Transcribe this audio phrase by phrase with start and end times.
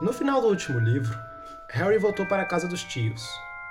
[0.00, 1.18] No final do último livro,
[1.70, 3.28] Harry voltou para a casa dos tios.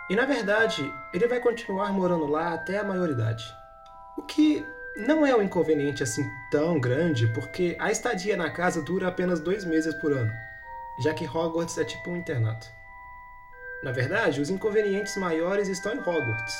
[0.09, 3.45] E na verdade, ele vai continuar morando lá até a maioridade.
[4.17, 4.65] O que
[4.97, 9.63] não é um inconveniente assim tão grande, porque a estadia na casa dura apenas dois
[9.63, 10.31] meses por ano,
[11.01, 12.67] já que Hogwarts é tipo um internato.
[13.81, 16.55] Na verdade, os inconvenientes maiores estão em Hogwarts,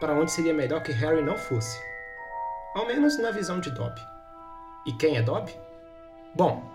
[0.00, 1.80] para onde seria melhor que Harry não fosse.
[2.74, 4.00] Ao menos na visão de Dobby.
[4.86, 5.56] E quem é Dobby?
[6.34, 6.73] Bom,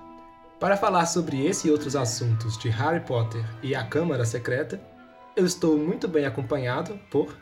[0.59, 4.80] para falar sobre esse e outros assuntos de Harry Potter e a Câmara Secreta,
[5.35, 7.35] eu estou muito bem acompanhado por.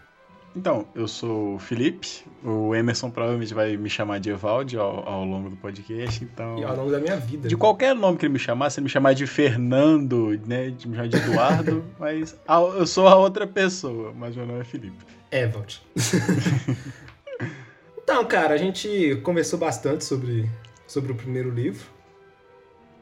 [0.55, 2.25] Então, eu sou o Felipe.
[2.43, 6.23] O Emerson provavelmente vai me chamar de Evaldi ao, ao longo do podcast.
[6.23, 7.47] Então, E ao longo da minha vida.
[7.47, 10.87] de qualquer nome que ele me chamar, se ele me chamar de Fernando, né, de
[10.87, 12.35] me chamar de Eduardo, mas
[12.75, 14.97] eu sou a outra pessoa, mas meu nome é Felipe.
[15.31, 15.81] Evald.
[18.01, 20.49] então, cara, a gente conversou bastante sobre,
[20.87, 21.85] sobre o primeiro livro.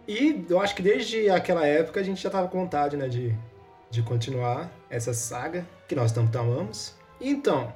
[0.08, 3.36] E eu acho que desde aquela época a gente já tava com vontade, né, de,
[3.90, 6.94] de continuar essa saga que nós tanto amamos.
[7.20, 7.74] Então,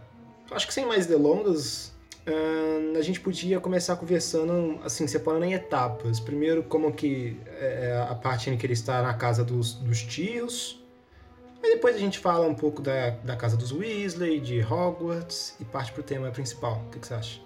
[0.52, 1.91] acho que sem mais delongas,
[2.27, 6.19] ahn, a gente podia começar conversando, assim, separando em etapas.
[6.19, 10.80] Primeiro, como que é a parte em que ele está na casa dos, dos tios.
[11.63, 15.66] Aí depois a gente fala um pouco da, da casa dos Weasley, de Hogwarts e
[15.66, 16.81] parte pro tema principal.
[16.88, 17.41] O que, que você acha?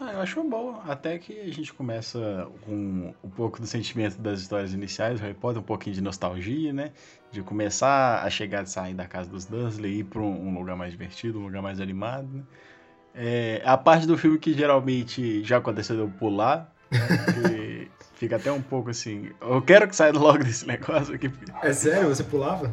[0.00, 0.82] Ah, eu acho bom.
[0.86, 5.60] Até que a gente começa com um pouco do sentimento das histórias iniciais, Harry Potter,
[5.60, 6.92] um pouquinho de nostalgia, né?
[7.30, 10.76] De começar a chegar, de sair da casa dos Dursley e ir para um, lugar
[10.76, 12.42] mais divertido, um lugar mais animado, né?
[13.14, 17.86] É, a parte do filme que geralmente já aconteceu de eu pular, né?
[18.14, 19.30] Fica até um pouco assim.
[19.40, 21.30] Eu quero que saia logo desse negócio aqui.
[21.62, 22.08] É sério?
[22.08, 22.72] Você pulava?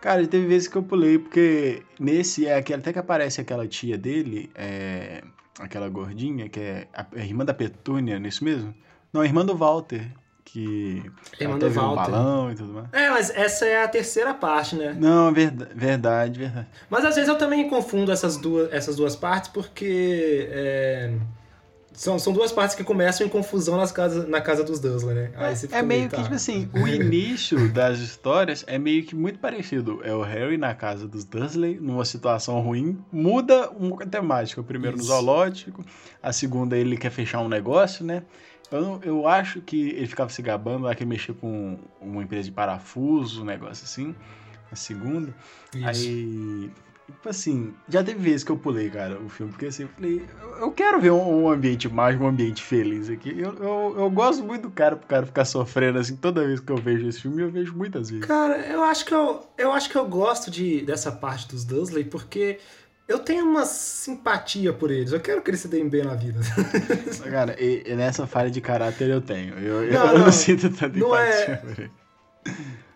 [0.00, 3.96] Cara, teve vezes que eu pulei, porque nesse é aquele, até que aparece aquela tia
[3.96, 5.22] dele, é,
[5.58, 8.74] aquela gordinha, que é a, a irmã da Petúnia, não é isso mesmo?
[9.12, 10.06] Não, a irmã do Walter,
[10.44, 11.02] que
[11.40, 12.10] Irmã do teve um Walter.
[12.12, 12.86] balão e tudo mais.
[12.92, 14.94] É, mas essa é a terceira parte, né?
[14.98, 16.66] Não, verda- verdade, verdade.
[16.90, 21.12] Mas às vezes eu também confundo essas duas, essas duas partes porque é,
[21.94, 25.30] são, são duas partes que começam em confusão nas casas, na casa dos Dursley, né?
[25.36, 26.16] Aí você fica É meio tá.
[26.16, 30.00] que, tipo assim, o início das histórias é meio que muito parecido.
[30.04, 34.60] É o Harry na casa dos Dursley, numa situação ruim, muda um pouco a temática.
[34.60, 35.10] O primeiro no Isso.
[35.12, 35.84] zoológico,
[36.22, 38.22] a segunda ele quer fechar um negócio, né?
[38.72, 42.22] Eu, não- eu acho que ele ficava se gabando lá que ele mexia com uma
[42.22, 44.14] empresa de parafuso, um negócio assim.
[44.72, 45.32] A segunda.
[45.72, 45.86] Isso.
[45.86, 46.70] Aí,
[47.06, 50.22] tipo assim, já teve vezes que eu pulei, cara, o filme, porque assim, eu falei,
[50.42, 53.34] eu- eu quero ver um, um ambiente mágico, um ambiente feliz aqui.
[53.38, 56.72] Eu, eu, eu gosto muito do cara pro cara ficar sofrendo assim toda vez que
[56.72, 58.24] eu vejo esse filme, eu vejo muitas vezes.
[58.26, 62.04] Cara, eu acho que eu, eu acho que eu gosto de, dessa parte dos Dursley
[62.04, 62.58] porque
[63.06, 65.12] eu tenho uma simpatia por eles.
[65.12, 66.40] Eu quero que eles se deem bem na vida.
[67.30, 69.54] Cara, e, e nessa falha de caráter eu tenho.
[69.58, 70.32] Eu, eu Não, não, não.
[70.32, 71.90] sinto tanta Não é- empatia por ele.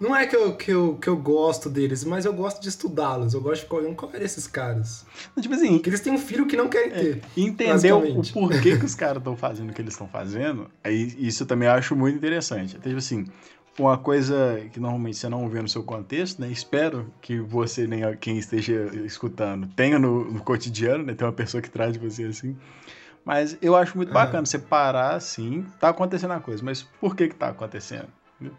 [0.01, 3.35] Não é que eu, que, eu, que eu gosto deles, mas eu gosto de estudá-los.
[3.35, 5.05] Eu gosto de ficar olhando qual é desses caras.
[5.41, 7.21] Tipo assim, Porque eles têm um filho que não querem ter.
[7.37, 11.43] entender o porquê que os caras estão fazendo o que eles estão fazendo, aí isso
[11.43, 12.77] eu também acho muito interessante.
[12.77, 13.27] Até tipo assim,
[13.77, 16.49] uma coisa que normalmente você não vê no seu contexto, né?
[16.49, 21.15] Espero que você nem quem esteja escutando tenha no, no cotidiano, né?
[21.15, 22.57] Tem uma pessoa que traz de você assim.
[23.25, 24.15] Mas eu acho muito Aham.
[24.15, 28.09] bacana você parar assim, tá acontecendo a coisa, mas por que que tá acontecendo?
[28.37, 28.57] Entendeu?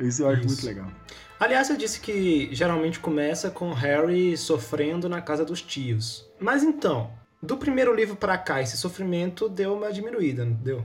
[0.00, 0.48] Isso eu acho Isso.
[0.48, 0.90] muito legal.
[1.38, 6.26] Aliás, eu disse que geralmente começa com Harry sofrendo na casa dos tios.
[6.40, 7.10] Mas então,
[7.42, 10.84] do primeiro livro pra cá, esse sofrimento deu uma diminuída, não deu?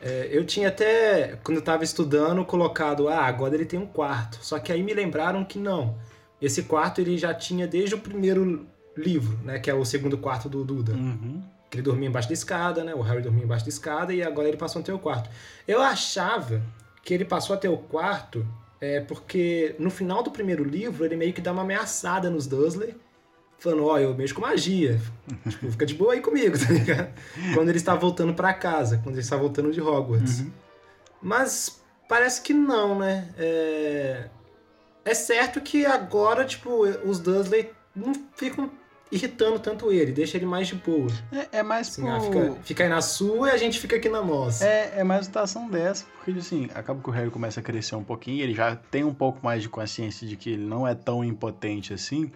[0.00, 4.38] É, eu tinha até, quando eu tava estudando, colocado, ah, agora ele tem um quarto.
[4.40, 5.98] Só que aí me lembraram que não.
[6.40, 9.58] Esse quarto ele já tinha desde o primeiro livro, né?
[9.58, 10.92] Que é o segundo quarto do Duda.
[10.92, 11.42] Uhum.
[11.68, 12.94] Que ele dormia embaixo da escada, né?
[12.94, 15.28] O Harry dormia embaixo da escada e agora ele passou a ter o quarto.
[15.68, 16.62] Eu achava
[17.02, 18.46] que ele passou a ter o quarto
[18.80, 22.94] é, porque no final do primeiro livro ele meio que dá uma ameaçada nos Dursley,
[23.58, 24.98] falando: Ó, eu mexo com magia.
[25.48, 27.12] tipo, fica de boa aí comigo, tá ligado?
[27.52, 30.40] Quando ele está voltando pra casa, quando ele está voltando de Hogwarts.
[30.40, 30.50] Uhum.
[31.20, 33.28] Mas parece que não, né?
[33.36, 34.28] É...
[35.04, 38.70] é certo que agora, tipo, os Dursley não ficam
[39.10, 41.08] irritando tanto ele, deixa ele mais de boa.
[41.32, 44.08] É, é mais Assim, ah, fica, fica aí na sua e a gente fica aqui
[44.08, 44.64] na nossa.
[44.64, 48.04] É, é mais situação dessa, porque assim, acaba que o Harry começa a crescer um
[48.04, 51.24] pouquinho, ele já tem um pouco mais de consciência de que ele não é tão
[51.24, 52.30] impotente assim.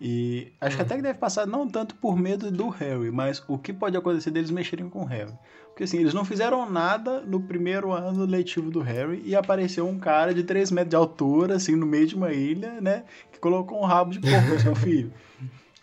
[0.00, 0.84] E acho que Hum.
[0.84, 4.30] até que deve passar não tanto por medo do Harry, mas o que pode acontecer
[4.30, 5.32] deles mexerem com o Harry.
[5.68, 9.98] Porque assim, eles não fizeram nada no primeiro ano letivo do Harry e apareceu um
[9.98, 13.04] cara de 3 metros de altura, assim, no meio de uma ilha, né?
[13.32, 15.12] Que colocou um rabo de porco no seu filho.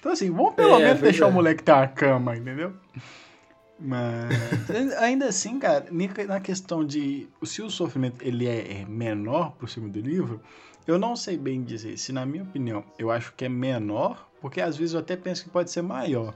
[0.04, 1.28] Então assim, vamos pelo É, menos deixar é.
[1.30, 2.74] o moleque ter uma cama, entendeu?
[3.80, 4.30] Mas
[5.00, 5.86] ainda assim, cara,
[6.28, 10.42] na questão de se o sofrimento ele é, é menor pro segundo livro,
[10.86, 11.98] eu não sei bem dizer.
[11.98, 15.46] Se na minha opinião eu acho que é menor, porque às vezes eu até penso
[15.46, 16.34] que pode ser maior.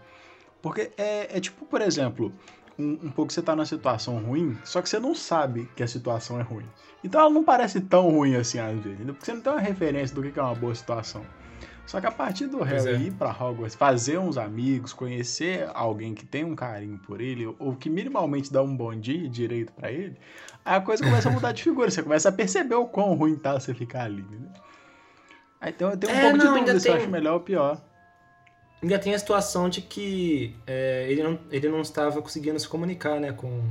[0.61, 2.31] Porque é, é tipo, por exemplo,
[2.79, 5.87] um, um pouco você tá numa situação ruim, só que você não sabe que a
[5.89, 6.65] situação é ruim.
[7.03, 10.15] Então ela não parece tão ruim assim às vezes, porque você não tem uma referência
[10.15, 11.25] do que é uma boa situação.
[11.87, 12.97] Só que a partir do Harry é.
[12.97, 17.75] ir pra Hogwarts, fazer uns amigos, conhecer alguém que tem um carinho por ele, ou
[17.77, 20.17] que minimamente dá um bom dia direito para ele,
[20.65, 21.89] a coisa começa a mudar de figura.
[21.89, 24.21] Você começa a perceber o quão ruim tá você ficar ali.
[24.21, 24.49] Né?
[25.61, 26.91] Aí tem, tem um é, pouco não, de dúvida se tem...
[26.93, 27.81] eu acho melhor ou pior.
[28.83, 33.17] Ainda tem a situação de que é, ele, não, ele não estava conseguindo se comunicar,
[33.17, 33.63] né, com,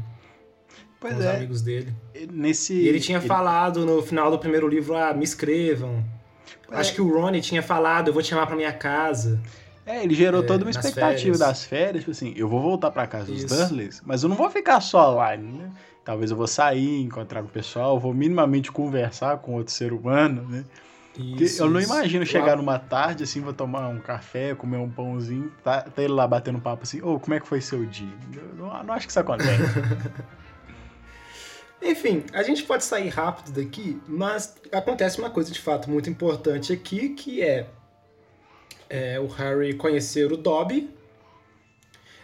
[0.98, 1.36] com os é.
[1.36, 1.94] amigos dele.
[2.32, 2.72] Nesse...
[2.72, 3.26] E ele tinha ele...
[3.26, 6.02] falado no final do primeiro livro, ah, me escrevam.
[6.70, 6.76] É.
[6.76, 9.40] Acho que o Ronnie tinha falado, eu vou te chamar pra minha casa.
[9.86, 11.38] É, ele gerou é, toda uma expectativa férias.
[11.38, 14.50] das férias, tipo assim, eu vou voltar pra casa dos Dursleys, mas eu não vou
[14.50, 15.70] ficar só lá, né?
[16.04, 20.46] Talvez eu vou sair, encontrar com o pessoal, vou minimamente conversar com outro ser humano,
[20.48, 20.64] né?
[21.18, 25.50] Isso, eu não imagino chegar numa tarde, assim, vou tomar um café, comer um pãozinho,
[25.64, 28.12] tá, tá ele lá batendo papo assim, ô, oh, como é que foi seu dia?
[28.34, 29.62] Eu não, não acho que isso acontece.
[31.80, 36.72] Enfim, a gente pode sair rápido daqui, mas acontece uma coisa de fato muito importante
[36.72, 37.68] aqui, que é,
[38.88, 40.90] é o Harry conhecer o Dobby.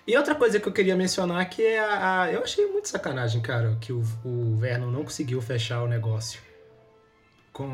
[0.06, 3.40] E outra coisa que eu queria mencionar que é a, a eu achei muito sacanagem,
[3.40, 6.40] cara, que o, o Vernon não conseguiu fechar o negócio
[7.52, 7.68] com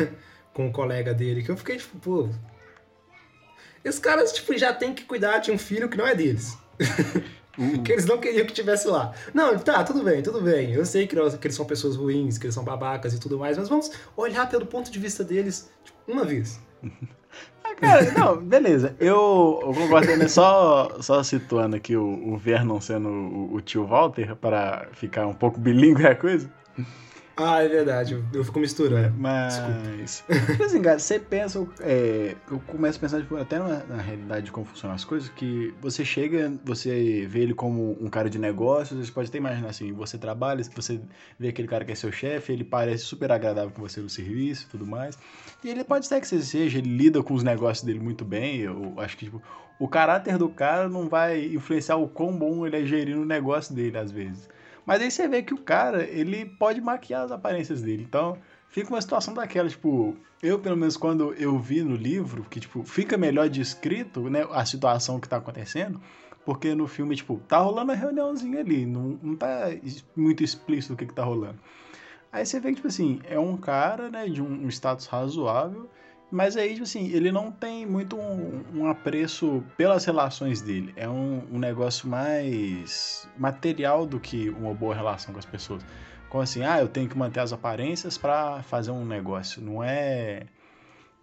[0.54, 2.28] com o colega dele, que eu fiquei tipo, pô,
[3.84, 6.56] esses caras tipo já tem que cuidar de um filho que não é deles.
[7.58, 7.82] Uhum.
[7.82, 9.12] que eles não queriam que tivesse lá.
[9.34, 10.72] Não, tá, tudo bem, tudo bem.
[10.72, 13.58] Eu sei que, que eles são pessoas ruins, que eles são babacas e tudo mais,
[13.58, 16.60] mas vamos olhar pelo ponto de vista deles tipo, uma vez.
[17.64, 18.94] Ah, cara, não, beleza.
[18.98, 20.28] Eu, eu concordo, né?
[20.28, 25.32] só, só situando aqui o, o Vernon sendo o, o tio Walter, para ficar um
[25.32, 26.50] pouco bilíngue a coisa.
[27.36, 29.14] Ah, é verdade, eu, fico misturando.
[29.18, 30.22] Mas.
[30.50, 31.66] Tipo assim, cara, você pensa.
[31.80, 35.30] É, eu começo a pensar tipo, até na, na, realidade de como funcionam as coisas,
[35.30, 39.70] que você chega, você vê ele como um cara de negócios, você pode até imaginar
[39.70, 41.00] assim, você trabalha, você
[41.38, 44.66] vê aquele cara que é seu chefe, ele parece super agradável com você no serviço
[44.66, 45.18] e tudo mais.
[45.64, 48.60] E ele pode ser que você seja, ele lida com os negócios dele muito bem.
[48.60, 49.42] Eu acho que, tipo,
[49.78, 53.74] o caráter do cara não vai influenciar o quão bom ele é gerindo o negócio
[53.74, 54.48] dele, às vezes.
[54.84, 58.02] Mas aí você vê que o cara, ele pode maquiar as aparências dele.
[58.02, 58.36] Então,
[58.68, 62.82] fica uma situação daquela, tipo, eu pelo menos quando eu vi no livro, que tipo,
[62.82, 66.00] fica melhor descrito, né, a situação que tá acontecendo,
[66.44, 69.66] porque no filme, tipo, tá rolando a reuniãozinha ali, não, não tá
[70.16, 71.58] muito explícito o que que tá rolando.
[72.32, 75.88] Aí você vê que, tipo assim, é um cara, né, de um, um status razoável,
[76.32, 80.90] mas aí, tipo assim, ele não tem muito um, um apreço pelas relações dele.
[80.96, 85.84] É um, um, negócio mais material do que uma boa relação com as pessoas.
[86.30, 89.60] Como assim, ah, eu tenho que manter as aparências para fazer um negócio.
[89.60, 90.46] Não é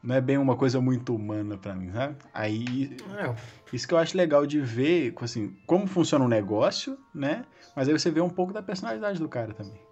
[0.04, 2.16] não é bem uma coisa muito humana para mim, sabe?
[2.32, 3.36] Aí é.
[3.74, 7.46] isso que eu acho legal de ver, assim, como funciona um negócio, né?
[7.76, 9.89] Mas aí você vê um pouco da personalidade do cara também.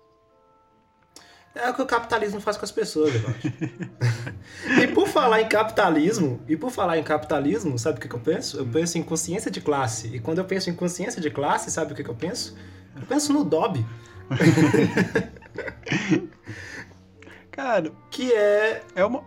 [1.64, 3.48] É o que o capitalismo faz com as pessoas, eu acho.
[4.82, 8.20] e por falar em capitalismo, e por falar em capitalismo, sabe o que, que eu
[8.20, 8.58] penso?
[8.58, 10.16] Eu penso em consciência de classe.
[10.16, 12.56] E quando eu penso em consciência de classe, sabe o que, que eu penso?
[12.96, 13.86] Eu penso no Dobby.
[17.58, 18.84] Cara, que é.
[18.94, 19.24] É uma.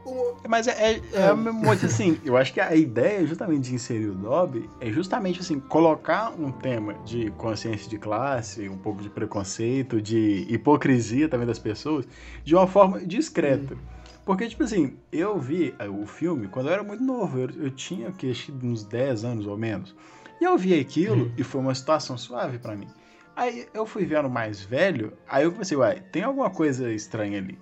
[0.49, 4.15] Mas é, é, é, é assim, eu acho que a ideia justamente de inserir o
[4.15, 10.01] Dobby é justamente assim, colocar um tema de consciência de classe, um pouco de preconceito,
[10.01, 12.07] de hipocrisia também das pessoas,
[12.45, 13.75] de uma forma discreta.
[13.75, 13.79] Hum.
[14.25, 17.71] Porque, tipo assim, eu vi eh, o filme quando eu era muito novo, eu, eu
[17.73, 18.33] tinha que,
[18.63, 19.93] uns 10 anos ou menos.
[20.41, 21.33] E eu vi aquilo hum.
[21.37, 22.87] e foi uma situação suave para mim.
[23.35, 27.59] Aí eu fui vendo mais velho, aí eu pensei, uai, tem alguma coisa estranha ali.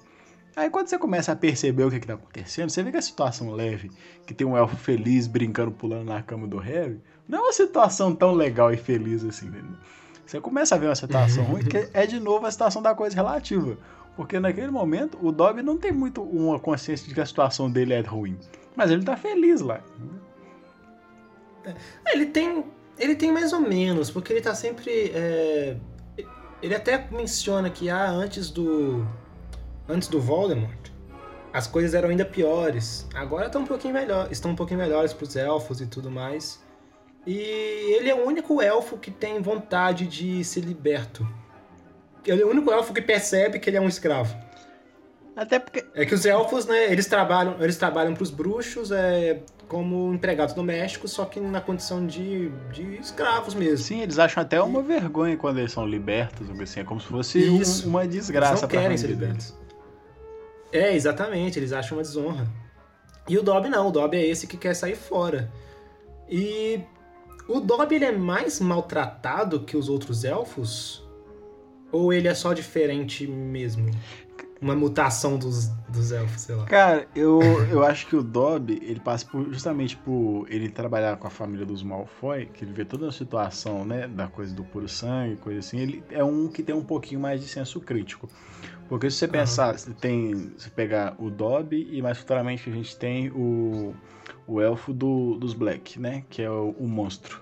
[0.59, 3.53] Aí quando você começa a perceber o que, está acontecendo, você vê que a situação
[3.53, 3.93] leve,
[4.27, 8.12] que tem um elfo feliz brincando, pulando na cama do Harry, não é uma situação
[8.12, 9.49] tão legal e feliz assim.
[9.49, 9.62] Né?
[10.27, 13.15] Você começa a ver uma situação ruim, que é de novo a situação da coisa
[13.15, 13.79] relativa.
[14.17, 17.95] Porque naquele momento o Dobby não tem muito uma consciência de que a situação dele
[17.95, 18.37] é ruim.
[18.75, 19.81] Mas ele tá feliz lá.
[21.65, 21.73] É,
[22.12, 22.65] ele tem.
[22.99, 25.12] Ele tem mais ou menos, porque ele tá sempre.
[25.15, 25.77] É...
[26.61, 29.07] Ele até menciona que ah, antes do
[29.88, 30.90] antes do Voldemort,
[31.52, 33.07] as coisas eram ainda piores.
[33.14, 36.62] Agora estão um pouquinho melhor, estão um pouquinho melhores para os elfos e tudo mais.
[37.26, 37.37] E
[37.97, 41.26] ele é o único elfo que tem vontade de ser liberto.
[42.25, 44.37] Ele é o único elfo que percebe que ele é um escravo.
[45.35, 45.85] Até porque.
[45.95, 51.12] É que os elfos, né, eles trabalham, eles trabalham pros bruxos é, como empregados domésticos,
[51.12, 53.85] só que na condição de, de escravos mesmo.
[53.85, 57.38] Sim, eles acham até uma vergonha quando eles são libertos, assim, é como se fosse
[57.38, 57.87] Isso.
[57.87, 58.52] Um, uma desgraça.
[58.52, 59.54] Eles não querem ser libertos.
[60.73, 62.47] É, exatamente, eles acham uma desonra.
[63.29, 65.51] E o Dobby não, o Dobby é esse que quer sair fora.
[66.29, 66.81] E
[67.47, 71.07] o Dobby ele é mais maltratado que os outros elfos?
[71.91, 73.91] Ou ele é só diferente mesmo?
[74.61, 76.65] Uma mutação dos, dos elfos, sei lá.
[76.65, 81.27] Cara, eu, eu acho que o Dobby, ele passa por, justamente por ele trabalhar com
[81.27, 84.89] a família dos Malfoy, que ele vê toda a situação, né, da coisa do puro
[84.89, 88.29] sangue, coisa assim, ele é um que tem um pouquinho mais de senso crítico.
[88.88, 89.92] Porque se você pensar, uhum.
[89.95, 93.95] tem, se pegar o Dobby e mais futuramente a gente tem o,
[94.47, 97.40] o elfo do, dos Black, né, que é o, o monstro.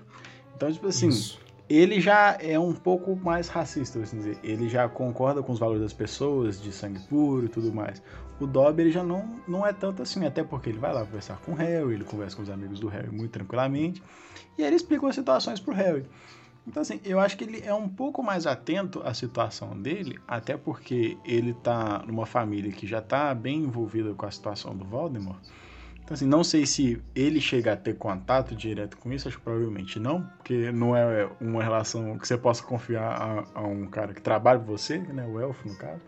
[0.55, 4.37] Então, tipo assim, Isso ele já é um pouco mais racista, assim dizer.
[4.43, 8.01] Ele já concorda com os valores das pessoas, de sangue puro e tudo mais.
[8.39, 11.37] O Dobby ele já não, não é tanto assim, até porque ele vai lá conversar
[11.37, 14.01] com o Harry, ele conversa com os amigos do Harry muito tranquilamente,
[14.57, 16.05] e ele explica as situações pro Harry.
[16.67, 20.57] Então, assim, eu acho que ele é um pouco mais atento à situação dele, até
[20.57, 25.39] porque ele tá numa família que já tá bem envolvida com a situação do Voldemort.
[26.03, 29.43] Então, assim, não sei se ele chega a ter contato direto com isso, acho que
[29.43, 34.13] provavelmente não, porque não é uma relação que você possa confiar a, a um cara
[34.13, 36.01] que trabalha com você, né, o elfo, no caso.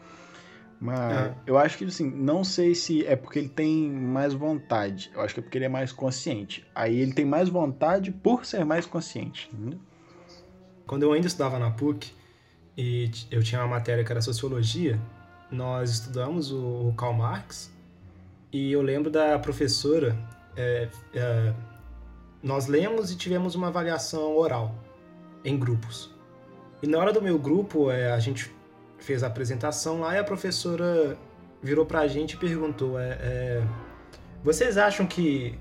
[0.79, 1.33] Mas é.
[1.45, 5.33] eu acho que, assim, não sei se é porque ele tem mais vontade, eu acho
[5.33, 6.65] que é porque ele é mais consciente.
[6.75, 9.79] Aí ele tem mais vontade por ser mais consciente, entendeu?
[10.89, 12.11] Quando eu ainda estudava na PUC,
[12.75, 14.99] e eu tinha uma matéria que era Sociologia,
[15.51, 17.71] nós estudamos o Karl Marx,
[18.51, 20.17] e eu lembro da professora,
[20.57, 21.53] é, é,
[22.41, 24.73] nós lemos e tivemos uma avaliação oral
[25.45, 26.09] em grupos.
[26.81, 28.51] E na hora do meu grupo, é, a gente
[28.97, 31.15] fez a apresentação lá e a professora
[31.61, 33.67] virou pra gente e perguntou: é, é,
[34.43, 35.53] vocês acham que.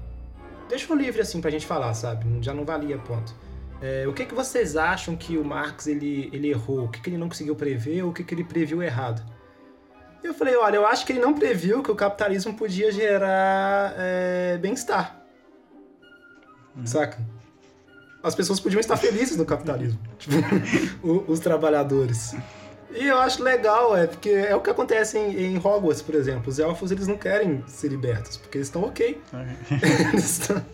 [0.70, 2.24] Deixa o livre assim pra gente falar, sabe?
[2.42, 3.34] Já não valia ponto.
[3.80, 6.84] É, o que, que vocês acham que o Marx ele, ele errou?
[6.84, 9.22] O que, que ele não conseguiu prever ou o que, que ele previu errado?
[10.22, 14.58] Eu falei, olha, eu acho que ele não previu que o capitalismo podia gerar é,
[14.58, 15.22] bem-estar.
[16.76, 16.86] Uhum.
[16.86, 17.18] Saca?
[18.20, 20.00] As pessoas podiam estar felizes no capitalismo.
[20.18, 22.34] tipo, os trabalhadores.
[22.90, 26.48] E eu acho legal, é, porque é o que acontece em, em, Hogwarts, por exemplo.
[26.48, 29.20] Os elfos, eles não querem ser libertos, porque eles estão ok.
[30.12, 30.64] eles estão...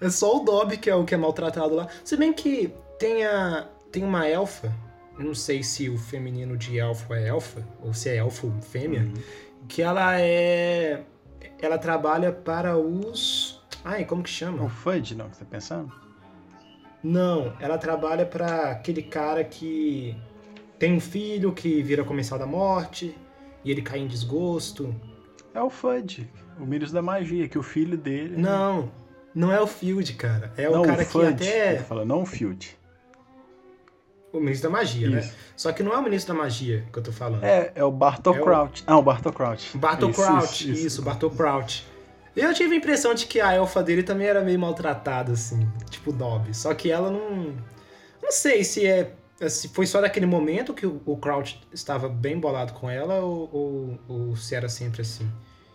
[0.00, 1.88] É só o Dobby que é o que é maltratado lá.
[2.04, 4.72] Se bem que tem, a, tem uma elfa
[5.18, 9.02] eu não sei se o feminino de elfo é elfa, ou se é elfo fêmea,
[9.02, 9.14] uhum.
[9.68, 11.04] que ela é.
[11.60, 13.62] Ela trabalha para os.
[13.84, 14.64] Ai, como que chama?
[14.64, 15.92] O FUD, não, que você tá pensando?
[17.02, 20.16] Não, ela trabalha para aquele cara que
[20.78, 23.16] tem um filho que vira comensal da morte
[23.64, 24.94] e ele cai em desgosto.
[25.54, 28.36] É o FUD, o Mirius da Magia, que o filho dele.
[28.36, 28.90] Não,
[29.34, 30.52] não é o Field, cara.
[30.56, 31.78] É não, o cara o que até.
[31.78, 32.76] Fala, não o Field
[34.38, 35.20] o ministro da magia, né?
[35.20, 35.28] Isso.
[35.28, 35.34] né?
[35.56, 37.44] Só que não é o ministro da magia que eu tô falando.
[37.44, 38.82] É, é o Bartol é Crouch.
[38.82, 38.84] O...
[38.86, 39.78] Ah, o Bartol Crouch.
[39.78, 41.86] Bartol isso, Crouch, isso, isso, Bartol Crouch.
[42.34, 46.12] Eu tive a impressão de que a elfa dele também era meio maltratada, assim, tipo
[46.12, 46.52] Dobby.
[46.52, 47.54] Só que ela não.
[48.20, 49.12] Não sei se é.
[49.48, 53.50] Se foi só naquele momento que o, o Crouch estava bem bolado com ela ou,
[53.52, 55.30] ou, ou se era sempre assim.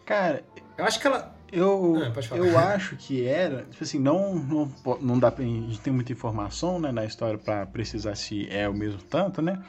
[0.06, 0.44] Cara.
[0.78, 1.34] Eu acho que ela.
[1.52, 5.44] Eu, ah, eu acho que era, tipo assim, não, não, não dá pra.
[5.44, 9.42] A gente tem muita informação né, na história para precisar se é o mesmo tanto,
[9.42, 9.62] né?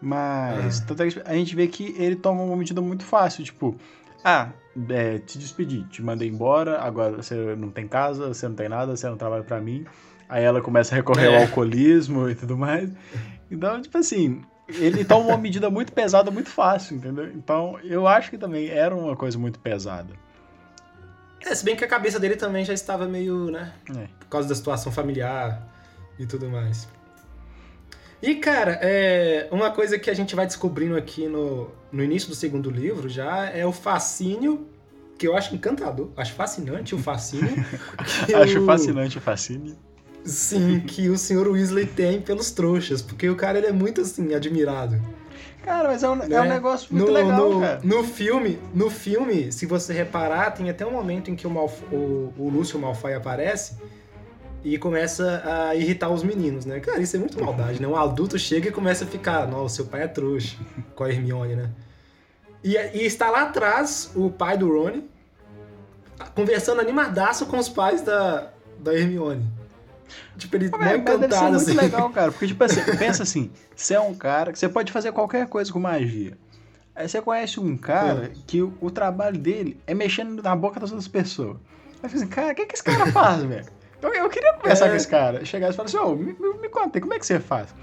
[0.00, 1.22] Mas ah.
[1.24, 3.76] a gente vê que ele toma uma medida muito fácil, tipo,
[4.22, 4.50] ah,
[4.88, 8.96] é, te despedi, te mandei embora, agora você não tem casa, você não tem nada,
[8.96, 9.84] você não trabalha para mim.
[10.28, 11.36] Aí ela começa a recorrer é.
[11.36, 12.90] ao alcoolismo e tudo mais.
[13.50, 17.30] Então, tipo assim, ele toma uma medida muito pesada muito fácil, entendeu?
[17.34, 20.14] Então, eu acho que também era uma coisa muito pesada.
[21.44, 23.72] É, se bem que a cabeça dele também já estava meio, né?
[23.90, 24.08] É.
[24.18, 25.62] Por causa da situação familiar
[26.18, 26.88] e tudo mais.
[28.22, 32.34] E, cara, é, uma coisa que a gente vai descobrindo aqui no, no início do
[32.34, 34.66] segundo livro já é o fascínio,
[35.18, 36.10] que eu acho encantador.
[36.16, 37.52] Acho fascinante o fascínio.
[38.42, 38.66] acho o...
[38.66, 39.76] fascinante o fascínio.
[40.24, 44.32] Sim, que o senhor Weasley tem pelos trouxas, porque o cara ele é muito assim,
[44.34, 44.98] admirado.
[45.64, 46.26] Cara, mas é um, né?
[46.30, 46.50] é um né?
[46.50, 47.80] negócio muito no, legal, no, cara.
[47.82, 51.80] No filme, no filme, se você reparar, tem até um momento em que o, Malf
[51.90, 53.78] o, o Lúcio Malfoy aparece
[54.62, 56.80] e começa a irritar os meninos, né?
[56.80, 57.88] Cara, isso é muito maldade, né?
[57.88, 60.56] Um adulto chega e começa a ficar, nossa, seu pai é trouxa,
[60.94, 61.70] com a Hermione, né?
[62.62, 65.08] E, e está lá atrás o pai do Rony,
[66.34, 69.46] conversando animadaço com os pais da, da Hermione.
[70.36, 71.66] Tipo, ele é, encantado, assim.
[71.66, 72.32] muito legal, cara.
[72.32, 75.72] Porque, tipo assim, pensa assim, você é um cara que você pode fazer qualquer coisa
[75.72, 76.36] com magia.
[76.94, 80.90] Aí você conhece um cara que o, o, trabalho dele é mexendo na boca das
[80.90, 81.56] outras pessoas.
[82.02, 83.66] Aí você assim, cara, o que, que esse cara faz, velho?
[84.00, 84.90] Eu, eu queria conversar é.
[84.90, 85.44] com esse cara.
[85.44, 87.74] Chegar e falar assim, ô, oh, me, me, me conta, como é que você faz?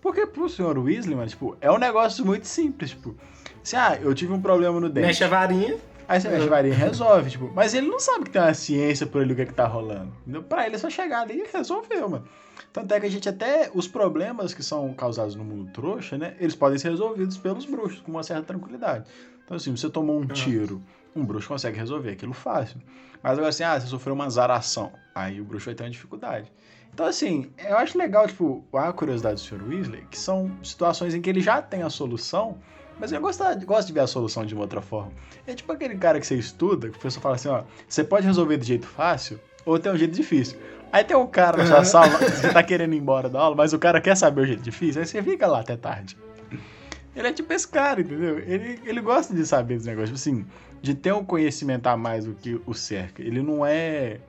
[0.00, 3.14] Porque pro senhor Weasley, mano, tipo, é um negócio muito simples, tipo,
[3.62, 5.06] assim, ah, eu tive um problema no dente.
[5.06, 5.76] Mexe a varinha.
[6.10, 9.06] Aí você a varinha e resolve, tipo, mas ele não sabe que tem uma ciência
[9.06, 10.12] por ali o que, é que tá rolando.
[10.22, 10.42] Entendeu?
[10.42, 12.24] Pra ele é só chegar ali e resolveu, mano.
[12.72, 16.34] Tanto é que a gente até, os problemas que são causados no mundo trouxa, né,
[16.40, 19.04] eles podem ser resolvidos pelos bruxos com uma certa tranquilidade.
[19.44, 20.82] Então assim, você tomou um tiro,
[21.14, 22.80] um bruxo consegue resolver aquilo fácil.
[23.22, 26.50] Mas agora assim, ah, você sofreu uma zaração, aí o bruxo vai ter uma dificuldade.
[26.92, 29.62] Então, assim, eu acho legal, tipo, a curiosidade do Sr.
[29.62, 32.58] Weasley, que são situações em que ele já tem a solução,
[33.00, 35.12] mas eu gosto, gosto de ver a solução de uma outra forma.
[35.46, 38.26] É tipo aquele cara que você estuda, que o professor fala assim, ó, você pode
[38.26, 40.58] resolver de jeito fácil ou tem um jeito difícil.
[40.92, 43.72] Aí tem um cara na sua sala, você tá querendo ir embora da aula, mas
[43.72, 46.16] o cara quer saber o jeito difícil, aí você fica lá até tarde.
[47.14, 48.38] Ele é tipo esse cara, entendeu?
[48.38, 50.46] Ele, ele gosta de saber dos negócios, tipo assim,
[50.82, 53.22] de ter um conhecimento a mais do que o cerca.
[53.22, 54.20] Ele não é.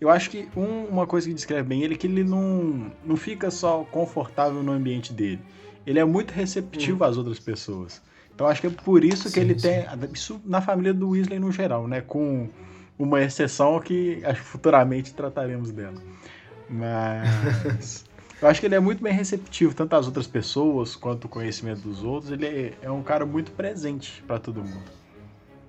[0.00, 3.16] Eu acho que um, uma coisa que descreve bem ele é que ele não, não
[3.16, 5.40] fica só confortável no ambiente dele.
[5.86, 7.06] Ele é muito receptivo hum.
[7.06, 8.02] às outras pessoas.
[8.42, 9.68] Então acho que é por isso sim, que ele sim.
[9.68, 9.86] tem.
[10.12, 12.00] Isso na família do Weasley no geral, né?
[12.00, 12.48] Com
[12.98, 16.02] uma exceção que acho que futuramente trataremos dela.
[16.68, 18.04] Mas.
[18.42, 21.82] eu acho que ele é muito bem receptivo, tanto às outras pessoas quanto o conhecimento
[21.82, 22.32] dos outros.
[22.32, 24.90] Ele é, é um cara muito presente para todo mundo.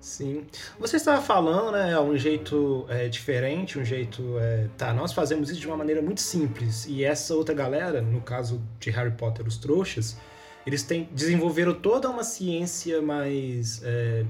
[0.02, 0.44] Sim.
[0.80, 4.40] Você estava falando, né, um jeito é, diferente, um jeito.
[4.40, 6.88] É, tá, nós fazemos isso de uma maneira muito simples.
[6.88, 10.18] E essa outra galera, no caso de Harry Potter, os trouxas,
[10.66, 14.26] eles têm, desenvolveram toda uma ciência mais é,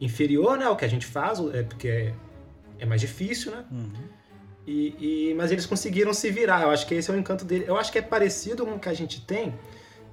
[0.00, 2.14] inferior né, ao que a gente faz, é, porque é,
[2.78, 3.64] é mais difícil, né?
[3.70, 3.92] Uhum.
[4.66, 6.62] E, e, mas eles conseguiram se virar.
[6.62, 7.64] Eu acho que esse é o encanto dele.
[7.68, 9.54] Eu acho que é parecido com o que a gente tem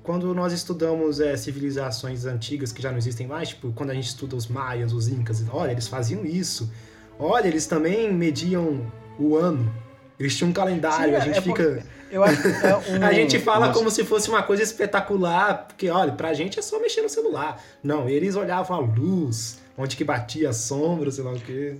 [0.03, 4.07] quando nós estudamos é, civilizações antigas que já não existem mais, tipo, quando a gente
[4.07, 6.71] estuda os maias, os incas, olha, eles faziam isso.
[7.17, 9.73] Olha, eles também mediam o ano.
[10.19, 11.83] Eles tinham um calendário, Sim, a gente é fica.
[12.11, 13.03] Eu acho é um...
[13.03, 13.79] a gente fala Nossa.
[13.79, 17.61] como se fosse uma coisa espetacular, porque, olha, pra gente é só mexer no celular.
[17.81, 21.75] Não, eles olhavam a luz, onde que batia a sombra, sei lá o quê.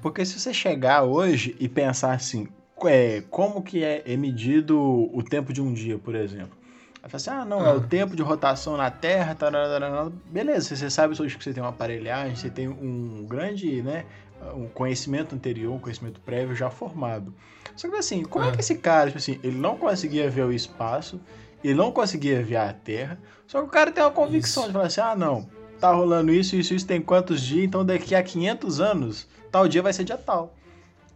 [0.00, 2.48] Porque se você chegar hoje e pensar assim,
[2.86, 6.56] é, como que é, é medido o tempo de um dia, por exemplo?
[7.02, 7.68] Aí fala assim, ah, não, ah.
[7.68, 7.86] é o ah.
[7.86, 10.10] tempo de rotação na Terra, tararara.
[10.24, 14.06] beleza, você sabe hoje que você tem uma aparelhagem, você tem um grande, né,
[14.54, 17.34] um conhecimento anterior, um conhecimento prévio já formado.
[17.76, 18.48] Só que assim, como ah.
[18.48, 21.20] é que esse cara, tipo assim, ele não conseguia ver o espaço,
[21.62, 24.70] ele não conseguia ver a Terra, só que o cara tem uma convicção isso.
[24.70, 25.48] de falar assim, ah, não,
[25.80, 29.82] tá rolando isso, isso, isso, tem quantos dias, então daqui a 500 anos, tal dia
[29.82, 30.54] vai ser dia tal.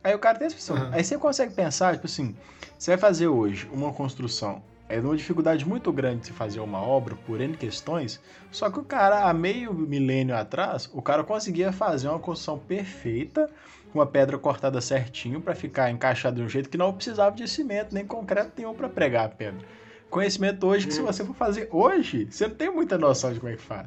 [0.03, 0.73] Aí o cara tem essa.
[0.73, 0.91] Uhum.
[0.93, 2.35] Aí você consegue pensar, tipo assim,
[2.79, 7.15] você vai fazer hoje uma construção é uma dificuldade muito grande de fazer uma obra
[7.15, 8.21] por N questões,
[8.51, 13.51] só que o cara, há meio milênio atrás, o cara conseguia fazer uma construção perfeita,
[13.93, 17.49] com a pedra cortada certinho para ficar encaixada de um jeito que não precisava de
[17.49, 19.67] cimento nem concreto nenhum para pregar a pedra.
[20.11, 23.53] Conhecimento hoje que se você for fazer hoje, você não tem muita noção de como
[23.53, 23.87] é que faz.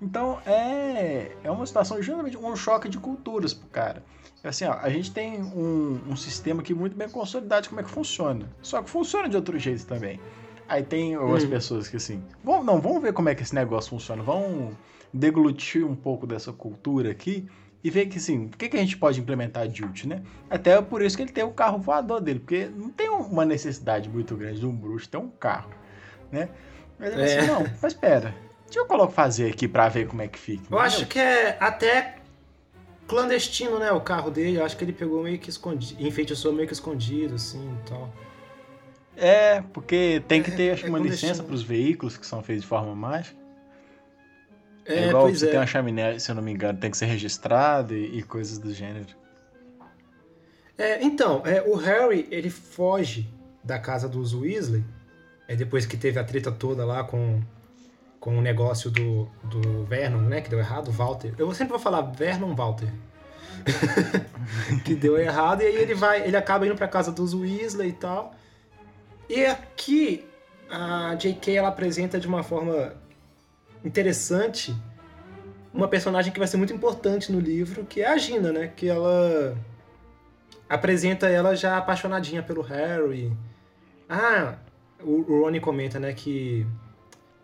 [0.00, 4.02] Então é, é uma situação geralmente um choque de culturas pro cara.
[4.48, 7.84] Assim, ó, a gente tem um, um sistema que muito bem consolidado de como é
[7.84, 8.48] que funciona.
[8.62, 10.20] Só que funciona de outro jeito também.
[10.68, 11.50] Aí tem algumas hum.
[11.50, 14.74] pessoas que assim, vamos, não, vamos ver como é que esse negócio funciona, vamos
[15.12, 17.48] deglutir um pouco dessa cultura aqui
[17.82, 20.22] e ver que assim, o que, que a gente pode implementar de útil, né?
[20.50, 24.08] Até por isso que ele tem o carro voador dele, porque não tem uma necessidade
[24.08, 25.70] muito grande de um bruxo ter um carro,
[26.32, 26.48] né?
[26.98, 27.38] Mas ele é.
[27.38, 30.64] assim, não, mas espera, deixa eu colocar fazer aqui para ver como é que fica.
[30.68, 32.15] Eu acho que é até
[33.06, 33.92] clandestino, né?
[33.92, 34.60] O carro dele.
[34.60, 36.02] Acho que ele pegou meio que escondido.
[36.02, 38.12] Enfeitiçou meio que escondido, assim e tal.
[39.16, 42.26] É, porque tem que é, ter, é, acho, é uma licença para os veículos que
[42.26, 43.36] são feitos de forma mágica.
[44.84, 45.50] É, é igual você é.
[45.50, 48.58] tem uma chaminé, se eu não me engano, tem que ser registrado e, e coisas
[48.58, 49.06] do gênero.
[50.78, 53.28] É, então, é, o Harry, ele foge
[53.64, 54.84] da casa dos Weasley,
[55.48, 57.40] é, depois que teve a treta toda lá com
[58.20, 60.40] com o negócio do, do Vernon, né?
[60.40, 61.34] Que deu errado, Walter.
[61.38, 62.88] Eu sempre vou falar Vernon Walter.
[64.84, 67.92] que deu errado, e aí ele vai, ele acaba indo pra casa dos Weasley e
[67.92, 68.34] tal.
[69.28, 70.24] E aqui
[70.70, 71.56] a J.K.
[71.56, 72.94] ela apresenta de uma forma
[73.84, 74.74] interessante
[75.72, 78.72] uma personagem que vai ser muito importante no livro, que é a Gina, né?
[78.74, 79.56] Que ela
[80.68, 83.30] apresenta ela já apaixonadinha pelo Harry.
[84.08, 84.56] Ah,
[85.02, 86.66] o Ronnie comenta, né, que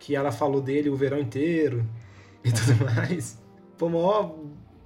[0.03, 1.87] que ela falou dele o verão inteiro
[2.43, 3.41] e tudo mais.
[3.77, 4.35] Foi o maior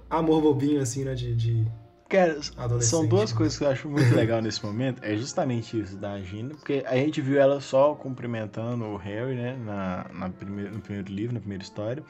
[0.09, 1.67] amor bobinho, assim, né, de, de
[2.07, 2.37] Cara,
[2.81, 3.37] são duas né?
[3.37, 5.03] coisas que eu acho muito legal nesse momento.
[5.03, 9.57] É justamente isso da Gina, porque a gente viu ela só cumprimentando o Harry, né,
[9.57, 12.03] na, na primeiro, no primeiro livro, na primeira história.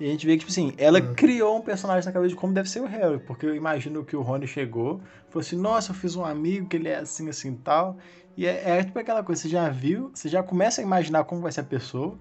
[0.00, 1.14] E a gente vê que, tipo assim, ela uhum.
[1.14, 3.18] criou um personagem na cabeça de como deve ser o Harry.
[3.20, 6.76] Porque eu imagino que o Rony chegou, falou assim, nossa, eu fiz um amigo que
[6.76, 7.96] ele é assim, assim tal.
[8.36, 11.40] E é, é tipo aquela coisa, você já viu, você já começa a imaginar como
[11.40, 12.16] vai ser a pessoa.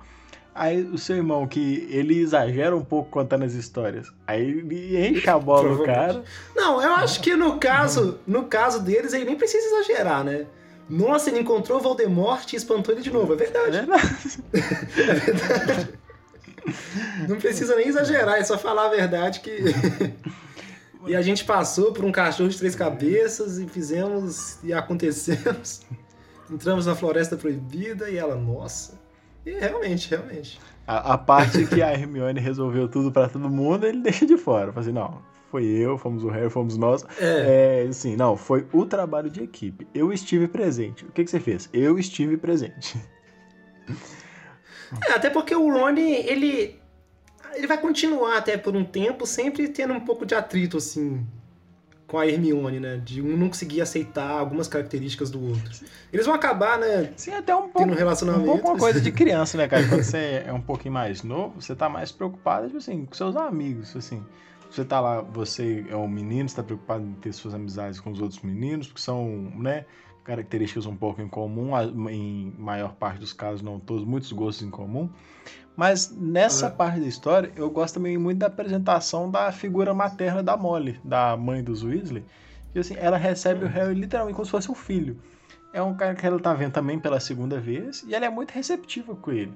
[0.57, 4.11] Aí o seu irmão, que ele exagera um pouco contando as histórias.
[4.25, 6.23] Aí ele enche a bola no cara.
[6.55, 10.47] Não, eu acho que no caso, no caso deles, ele nem precisa exagerar, né?
[10.89, 13.33] Nossa, ele encontrou o Voldemort e espantou ele de novo.
[13.33, 13.77] É verdade.
[13.77, 14.39] É verdade.
[14.97, 15.89] é verdade.
[17.29, 19.57] Não precisa nem exagerar, é só falar a verdade que.
[21.05, 25.81] e a gente passou por um cachorro de três cabeças e fizemos e acontecemos.
[26.49, 29.05] Entramos na floresta proibida e ela, nossa.
[29.47, 30.59] E realmente, realmente.
[30.85, 34.73] A, a parte que a Hermione resolveu tudo para todo mundo, ele deixa de fora.
[34.73, 37.05] Fala assim, não, foi eu, fomos o Harry, fomos nós.
[37.17, 37.83] É.
[37.83, 39.87] é assim, não, foi o trabalho de equipe.
[39.93, 41.05] Eu estive presente.
[41.05, 41.69] O que, que você fez?
[41.71, 42.97] Eu estive presente.
[45.07, 46.79] É, até porque o Rony, ele.
[47.53, 51.25] Ele vai continuar até por um tempo, sempre tendo um pouco de atrito, assim,
[52.07, 53.01] com a Hermione, né?
[53.03, 55.69] De um não conseguir aceitar algumas características do outro.
[56.11, 57.11] Eles vão acabar, né?
[57.17, 57.79] Sim, até um pouco.
[57.79, 58.43] Tendo um relacionamento.
[58.43, 59.85] Um pouco uma coisa de criança, né, cara?
[59.87, 63.35] Quando você é um pouquinho mais novo, você tá mais preocupado, tipo assim, com seus
[63.35, 64.23] amigos, assim.
[64.71, 68.11] Você tá lá, você é um menino, você tá preocupado em ter suas amizades com
[68.11, 69.85] os outros meninos, que são, né?
[70.27, 71.71] Características um pouco em comum,
[72.09, 75.09] em maior parte dos casos, não todos, muitos gostos em comum.
[75.75, 80.57] Mas nessa parte da história, eu gosto também muito da apresentação da figura materna da
[80.57, 82.25] Molly, da mãe dos Weasley.
[82.73, 85.17] Que assim, ela recebe o Harry literalmente como se fosse um filho.
[85.71, 88.51] É um cara que ela tá vendo também pela segunda vez e ela é muito
[88.51, 89.53] receptiva com ele.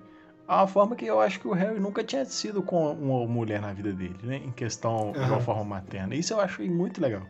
[0.47, 3.59] É uma forma que eu acho que o Harry nunca tinha sido com uma mulher
[3.59, 4.37] na vida dele, né?
[4.37, 5.13] Em questão uhum.
[5.13, 6.15] de uma forma materna.
[6.15, 7.23] Isso eu acho muito legal.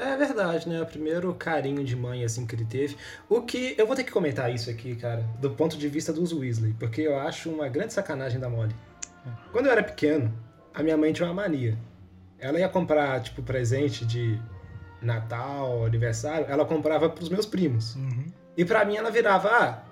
[0.00, 0.80] É verdade, né?
[0.80, 2.96] O primeiro carinho de mãe, assim, que ele teve.
[3.28, 3.74] O que.
[3.76, 7.02] Eu vou ter que comentar isso aqui, cara, do ponto de vista dos Weasley, porque
[7.02, 8.74] eu acho uma grande sacanagem da Molly.
[9.52, 10.32] Quando eu era pequeno,
[10.72, 11.76] a minha mãe tinha uma mania.
[12.38, 14.40] Ela ia comprar, tipo, presente de
[15.02, 17.94] Natal, aniversário, ela comprava pros meus primos.
[17.96, 18.26] Uhum.
[18.56, 19.82] E pra mim ela virava, ah,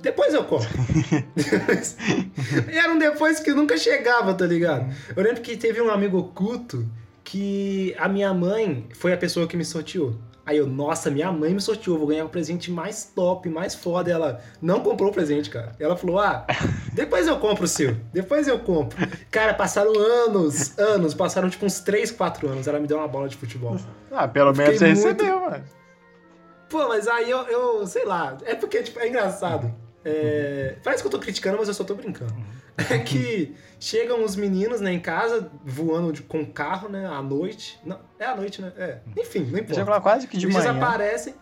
[0.00, 0.68] depois eu compro.
[2.70, 4.82] e era um depois que nunca chegava, tá ligado?
[4.82, 4.94] Uhum.
[5.16, 6.88] Eu lembro que teve um amigo oculto
[7.28, 10.14] que a minha mãe foi a pessoa que me sorteou.
[10.46, 14.10] Aí eu, nossa, minha mãe me sorteou, vou ganhar o presente mais top, mais foda.
[14.10, 15.72] Ela não comprou o presente, cara.
[15.78, 16.46] Ela falou: ah,
[16.94, 19.06] depois eu compro o seu, depois eu compro.
[19.30, 22.66] Cara, passaram anos, anos, passaram tipo uns 3, 4 anos.
[22.66, 23.76] Ela me deu uma bola de futebol.
[24.10, 24.96] Ah, pelo menos você muito...
[24.96, 25.64] recebeu, mano.
[26.70, 29.70] Pô, mas aí eu, eu, sei lá, é porque tipo, é engraçado.
[30.04, 30.76] É...
[30.82, 32.34] Parece que eu tô criticando, mas eu só tô brincando.
[32.90, 37.78] É que chegam os meninos né, em casa, voando de, com carro, né, à noite.
[37.84, 38.72] Não, é à noite, né?
[38.76, 38.98] É.
[39.16, 39.74] Enfim, não importa.
[39.74, 40.76] Chega lá quase que de Eles manhã.
[40.76, 41.34] aparecem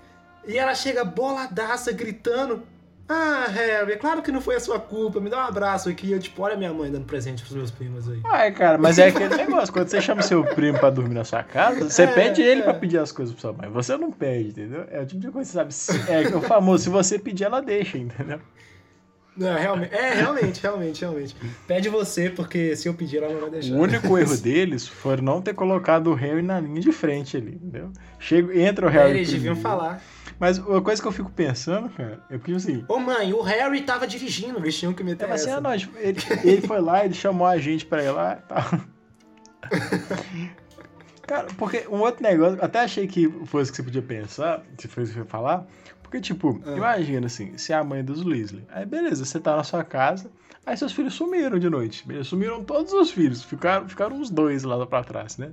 [0.47, 2.63] e ela chega boladaça, gritando.
[3.09, 5.21] Ah, Harry, é claro que não foi a sua culpa.
[5.21, 6.11] Me dá um abraço aqui.
[6.11, 8.21] Eu, tipo, olha minha mãe dando presente pros meus primos aí.
[8.25, 9.73] Ai, cara, mas é aquele negócio.
[9.73, 12.65] Quando você chama seu primo pra dormir na sua casa, você é, pede ele é.
[12.65, 13.71] pra pedir as coisas pra sua mãe.
[13.71, 14.87] Você não pede, entendeu?
[14.91, 16.33] É o tipo de coisa que você sabe.
[16.33, 18.41] É o famoso, se você pedir, ela deixa, entendeu?
[19.37, 21.37] Não, realmente, é, realmente, realmente, realmente.
[21.67, 23.75] Pede você, porque se eu pedir, ela não vai deixar.
[23.75, 27.55] O único erro deles foi não ter colocado o Harry na linha de frente ali,
[27.55, 27.93] entendeu?
[28.19, 29.11] Chega, entra o Harry.
[29.11, 30.03] É, eles deviam falar.
[30.39, 32.85] Mas uma coisa que eu fico pensando, cara, é porque assim.
[32.89, 35.25] Ô mãe, o Harry tava dirigindo, eles tinham que meter.
[35.25, 35.87] É, mas assim, ah, não, ele,
[36.45, 38.65] ele foi lá, ele chamou a gente pra ir lá e tal.
[41.27, 45.13] Cara, porque um outro negócio, até achei que fosse que você podia pensar, se fosse
[45.13, 45.67] você falar,
[46.03, 46.77] porque, tipo, ah.
[46.77, 48.65] imagina assim, se é a mãe dos Weasley.
[48.69, 50.31] Aí, beleza, você tá na sua casa,
[50.65, 52.07] aí seus filhos sumiram de noite.
[52.07, 52.29] Beleza?
[52.29, 55.51] Sumiram todos os filhos, ficaram, ficaram uns dois lá pra trás, né?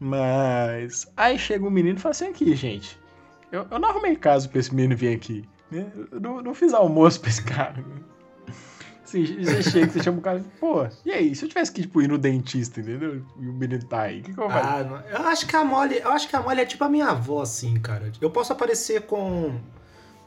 [0.00, 1.06] Mas.
[1.16, 2.98] Aí chega um menino e fala assim: aqui, gente,
[3.50, 5.48] eu, eu não arrumei casa pra esse menino vir aqui.
[5.70, 5.90] Né?
[6.10, 7.84] Eu não, não fiz almoço pra esse cara.
[9.06, 12.02] Assim, você chega, você chama o cara, pô, e aí, se eu tivesse que tipo,
[12.02, 13.22] ir no dentista, entendeu?
[13.38, 14.68] E o menino tá aí, o que, que eu faço?
[14.68, 17.06] Ah, eu acho que a Molly, eu acho que a Molly é tipo a minha
[17.06, 18.10] avó, assim, cara.
[18.20, 19.60] Eu posso aparecer com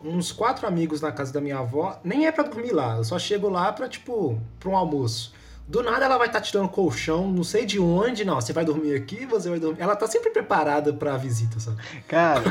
[0.01, 3.19] uns quatro amigos na casa da minha avó, nem é pra dormir lá, eu só
[3.19, 5.33] chego lá pra, tipo, pra um almoço.
[5.69, 8.41] Do nada ela vai estar tá tirando colchão, não sei de onde, não.
[8.41, 9.79] Você vai dormir aqui, você vai dormir.
[9.79, 11.77] Ela tá sempre preparada pra visita, sabe?
[12.07, 12.41] Cara,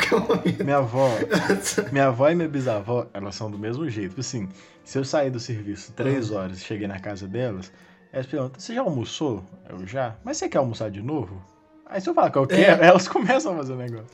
[0.64, 1.10] minha avó,
[1.90, 4.10] minha avó e minha bisavó, elas são do mesmo jeito.
[4.10, 4.48] Tipo assim,
[4.84, 6.36] se eu sair do serviço três ah.
[6.36, 7.72] horas e cheguei na casa delas,
[8.12, 9.44] elas perguntam: Você já almoçou?
[9.68, 10.14] Eu já.
[10.22, 11.44] Mas você quer almoçar de novo?
[11.86, 12.86] Aí se eu falar que eu quero, é.
[12.86, 14.06] elas começam a fazer o negócio.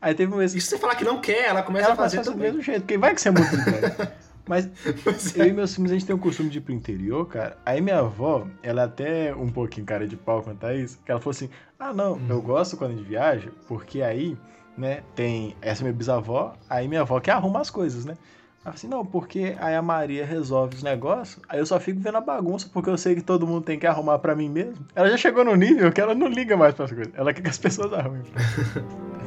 [0.00, 0.54] Aí teve uma vez.
[0.54, 2.82] E se você falar que não quer, ela começa ela a fazer do mesmo jeito,
[2.82, 3.50] porque vai que você é muito
[4.48, 4.68] Mas
[5.36, 7.58] eu e meus filhos, a gente tem o costume de ir pro interior, cara.
[7.64, 11.10] Aí minha avó, ela é até um pouquinho cara de pau quanto a isso, que
[11.10, 12.26] ela falou assim: ah, não, hum.
[12.28, 14.36] eu gosto quando a gente viaja, porque aí,
[14.76, 18.16] né, tem essa minha bisavó, aí minha avó que arruma as coisas, né?
[18.64, 22.18] Ela assim, não, porque aí a Maria resolve os negócios, aí eu só fico vendo
[22.18, 24.84] a bagunça, porque eu sei que todo mundo tem que arrumar para mim mesmo.
[24.94, 27.12] Ela já chegou no nível que ela não liga mais para as coisas.
[27.14, 28.22] Ela quer que as pessoas arrumem.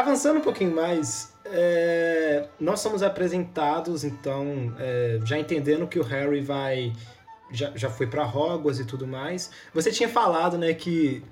[0.00, 6.40] Avançando um pouquinho mais, é, nós somos apresentados, então, é, já entendendo que o Harry
[6.40, 6.90] vai.
[7.50, 9.50] Já, já foi para Hogwarts e tudo mais.
[9.74, 11.22] Você tinha falado, né, que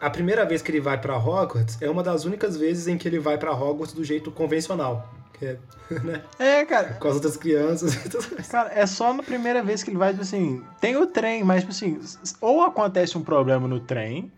[0.00, 3.08] a primeira vez que ele vai para Hogwarts é uma das únicas vezes em que
[3.08, 5.12] ele vai para Hogwarts do jeito convencional.
[5.42, 5.56] É,
[6.04, 6.22] né?
[6.38, 6.94] é, cara.
[6.94, 8.46] Com as outras crianças e tudo mais.
[8.46, 11.62] Cara, é só na primeira vez que ele vai, tipo assim, tem o trem, mas,
[11.62, 11.98] tipo assim,
[12.40, 14.30] ou acontece um problema no trem,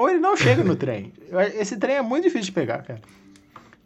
[0.00, 1.12] ou ele não chega no trem.
[1.54, 3.02] Esse trem é muito difícil de pegar, cara.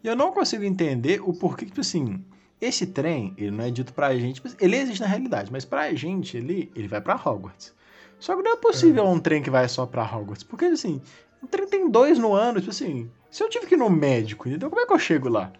[0.02, 2.24] E eu não consigo entender o porquê, tipo assim,
[2.60, 5.92] esse trem, ele não é dito pra gente, tipo, ele existe na realidade, mas pra
[5.92, 7.74] gente, ele, ele vai pra Hogwarts.
[8.20, 9.08] Só que não é possível é.
[9.08, 10.44] um trem que vai só pra Hogwarts.
[10.44, 11.02] Porque, assim,
[11.42, 13.10] o trem tem dois no ano, tipo assim.
[13.28, 15.52] Se eu tive que ir no médico, então como é que eu chego lá?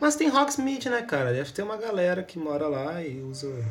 [0.00, 1.32] Mas tem Hogsmeade, né, cara?
[1.32, 3.64] Deve ter uma galera que mora lá e usa.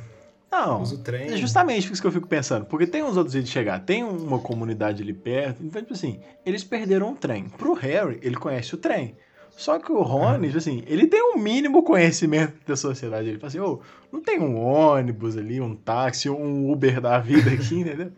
[0.54, 1.34] Não, usa o trem.
[1.34, 2.66] É justamente isso que eu fico pensando.
[2.66, 3.80] Porque tem uns outros jeitos de chegar.
[3.80, 5.64] Tem uma comunidade ali perto.
[5.64, 7.50] Então, tipo assim, eles perderam um trem.
[7.50, 9.18] Pro Harry, ele conhece o trem.
[9.50, 13.30] Só que o Rony, tipo assim, ele tem um mínimo conhecimento da sociedade.
[13.30, 17.18] Ele fala assim, ô, oh, não tem um ônibus ali, um táxi, um Uber da
[17.18, 18.12] vida aqui, entendeu?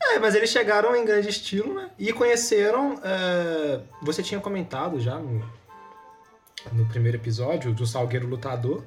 [0.00, 1.90] É, mas eles chegaram em grande estilo, né?
[1.98, 3.00] E conheceram.
[3.02, 3.80] É...
[4.02, 5.44] Você tinha comentado já no,
[6.72, 8.84] no primeiro episódio do Salgueiro Lutador.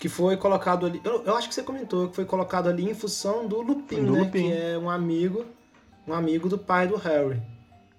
[0.00, 1.00] Que foi colocado ali.
[1.04, 4.12] Eu, eu, acho que você comentou que foi colocado ali em função do Lupin, do
[4.12, 4.20] né?
[4.20, 4.48] Lupin.
[4.48, 5.44] Que é um amigo.
[6.08, 7.40] Um amigo do pai do Harry.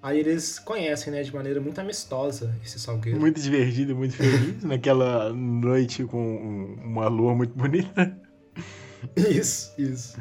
[0.04, 3.20] Aí eles conhecem, né, de maneira muito amistosa esse salgueiro.
[3.20, 8.18] Muito divertido, muito feliz, naquela noite com uma lua muito bonita.
[9.16, 10.16] Isso, isso.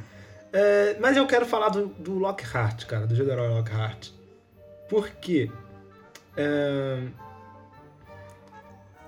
[0.52, 4.08] É, mas eu quero falar do, do Lockhart, cara, do General Lockhart.
[4.88, 5.50] Por quê?
[6.34, 7.02] É,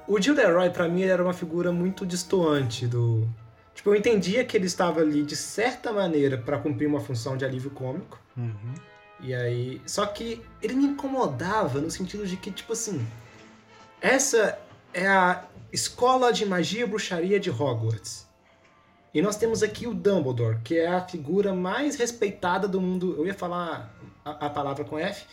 [0.07, 3.29] o Gilderoy, para mim, era uma figura muito distoante do...
[3.75, 7.45] Tipo, eu entendia que ele estava ali, de certa maneira, para cumprir uma função de
[7.45, 8.21] alívio cômico.
[8.37, 8.75] Uhum
[9.23, 9.81] e aí.
[9.87, 13.07] Só que ele me incomodava no sentido de que, tipo assim.
[14.01, 14.59] Essa
[14.93, 18.27] é a escola de magia e bruxaria de Hogwarts.
[19.15, 23.15] E nós temos aqui o Dumbledore, que é a figura mais respeitada do mundo.
[23.17, 25.27] Eu ia falar a, a palavra com F.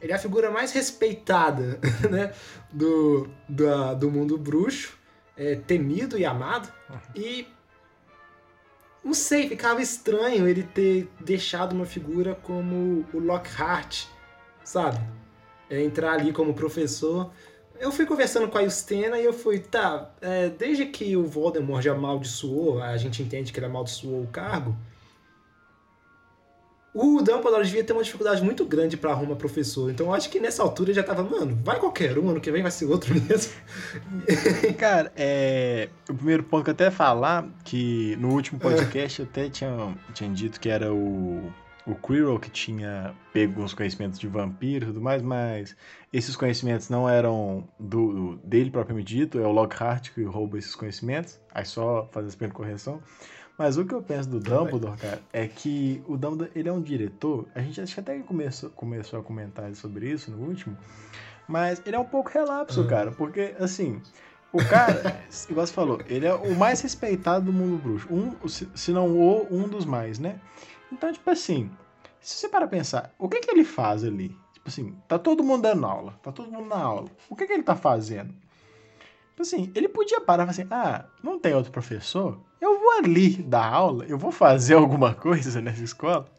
[0.00, 1.78] Ele é a figura mais respeitada
[2.10, 2.32] né,
[2.72, 4.98] do, do, do mundo bruxo,
[5.36, 6.72] é, temido e amado.
[7.14, 7.46] E
[9.04, 14.04] não sei, ficava estranho ele ter deixado uma figura como o Lockhart,
[14.62, 15.00] sabe?
[15.68, 17.32] É, entrar ali como professor.
[17.80, 21.82] Eu fui conversando com a Justena e eu fui, tá, é, desde que o Voldemort
[21.82, 24.76] já amaldiçoou, a gente entende que ele amaldiçoou o cargo,
[26.94, 29.90] o Dumbledore devia ter uma dificuldade muito grande para arrumar professor.
[29.90, 32.50] Então eu acho que nessa altura ele já tava, mano, vai qualquer um, ano que
[32.50, 33.52] vem vai ser outro mesmo.
[34.78, 35.88] Cara, é.
[36.08, 40.30] O primeiro ponto que eu até falar, que no último podcast eu até tinha, tinha
[40.30, 41.50] dito que era o.
[41.84, 45.74] O Quirrell que tinha pego uns conhecimentos de vampiro e tudo mais, mas
[46.12, 51.40] esses conhecimentos não eram do, dele propriamente dito, é o Lockhart que rouba esses conhecimentos,
[51.52, 53.02] aí só fazer essa pequena correção.
[53.58, 56.80] Mas o que eu penso do Dumbledore, cara, é que o Dumbledore, ele é um
[56.80, 60.76] diretor, a gente acho que até começou, começou a comentar sobre isso no último,
[61.46, 62.86] mas ele é um pouco relapso, uhum.
[62.86, 64.00] cara, porque, assim,
[64.52, 68.68] o cara, igual você falou, ele é o mais respeitado do mundo bruxo, um, se,
[68.74, 70.40] se não o, um dos mais, né?
[70.90, 71.70] Então, tipo assim,
[72.20, 74.28] se você para pensar, o que que ele faz ali?
[74.54, 77.52] Tipo assim, tá todo mundo dando aula, tá todo mundo na aula, o que que
[77.52, 78.32] ele tá fazendo?
[79.32, 82.38] Tipo assim, ele podia parar e falar assim, ah, não tem outro professor?
[82.62, 86.30] eu vou ali dar aula, eu vou fazer alguma coisa nessa escola.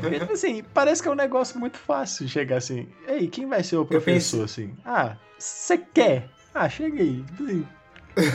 [0.00, 3.64] Porque, tipo assim, parece que é um negócio muito fácil chegar assim, ei, quem vai
[3.64, 4.74] ser o professor, assim?
[4.84, 6.28] Ah, você quer?
[6.54, 7.24] Ah, chega aí,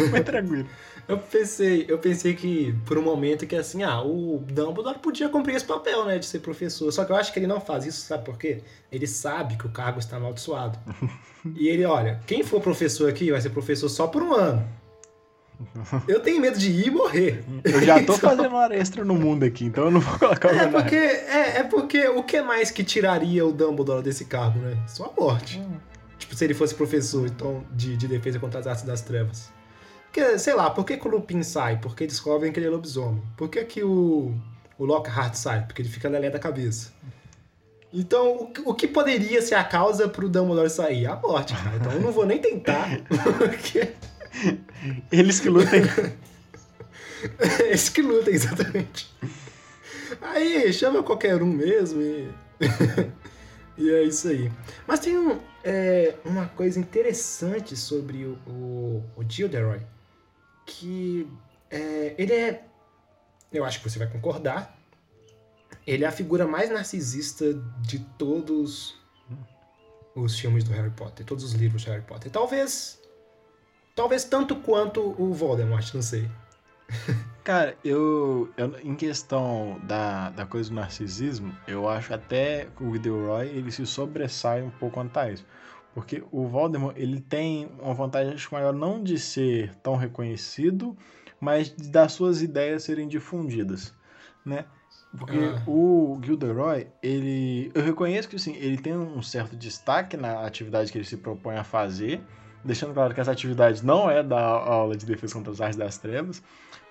[0.10, 0.68] foi tranquilo.
[1.08, 5.56] Eu pensei, eu pensei que por um momento que assim, ah, o Dumbledore podia cumprir
[5.56, 6.92] esse papel, né, de ser professor.
[6.92, 8.62] Só que eu acho que ele não faz isso, sabe por quê?
[8.92, 10.80] Ele sabe que o cargo está amaldiçoado.
[11.56, 14.68] e ele, olha, quem for professor aqui vai ser professor só por um ano.
[16.08, 17.44] Eu tenho medo de ir e morrer.
[17.64, 18.18] Eu já tô então...
[18.18, 21.60] fazendo hora extra no mundo aqui, então eu não vou colocar o é porque é,
[21.60, 24.78] é porque o que mais que tiraria o Dumbledore desse cargo, né?
[24.86, 25.60] Só a morte.
[25.60, 25.78] Hum.
[26.18, 29.55] Tipo, se ele fosse professor então, de, de defesa contra as artes das trevas.
[30.16, 31.78] Porque, sei lá, por que, que o Lupin sai?
[31.78, 33.22] Porque descobrem que ele é lobisomem.
[33.36, 34.34] Por que, que o,
[34.78, 35.66] o Lockhart sai?
[35.66, 36.94] Porque ele fica lelé da cabeça.
[37.92, 41.06] Então, o, o que poderia ser a causa pro Dumbledore sair?
[41.06, 41.76] A morte, cara.
[41.76, 42.88] Então eu não vou nem tentar.
[43.38, 43.92] Porque...
[45.12, 45.82] Eles que lutem.
[47.68, 49.14] Eles que lutem, exatamente.
[50.22, 52.30] Aí chama qualquer um mesmo e.
[53.78, 54.50] E é isso aí.
[54.88, 59.82] Mas tem um, é, uma coisa interessante sobre o, o, o Gilderoy,
[60.66, 61.28] que
[61.70, 62.66] é, ele é,
[63.52, 64.78] eu acho que você vai concordar,
[65.86, 69.00] ele é a figura mais narcisista de todos
[70.16, 72.32] os filmes do Harry Potter, todos os livros do Harry Potter.
[72.32, 73.00] Talvez,
[73.96, 76.30] talvez tanto quanto o Voldemort, não sei.
[77.44, 82.92] Cara, eu, eu, em questão da, da coisa do narcisismo, eu acho até que o
[82.92, 85.46] Gilderoy ele se sobressai um pouco quanto a isso.
[85.96, 90.96] Porque o Voldemort ele tem uma vantagem acho, maior não de ser tão reconhecido,
[91.40, 93.94] mas das suas ideias serem difundidas,
[94.46, 94.66] né?
[95.18, 95.64] Porque ah.
[95.66, 100.98] o Gilderoy, ele, eu reconheço que sim, ele tem um certo destaque na atividade que
[100.98, 102.22] ele se propõe a fazer,
[102.62, 105.98] deixando claro que essa atividade não é da aula de defesa contra as artes das
[105.98, 106.44] trevas,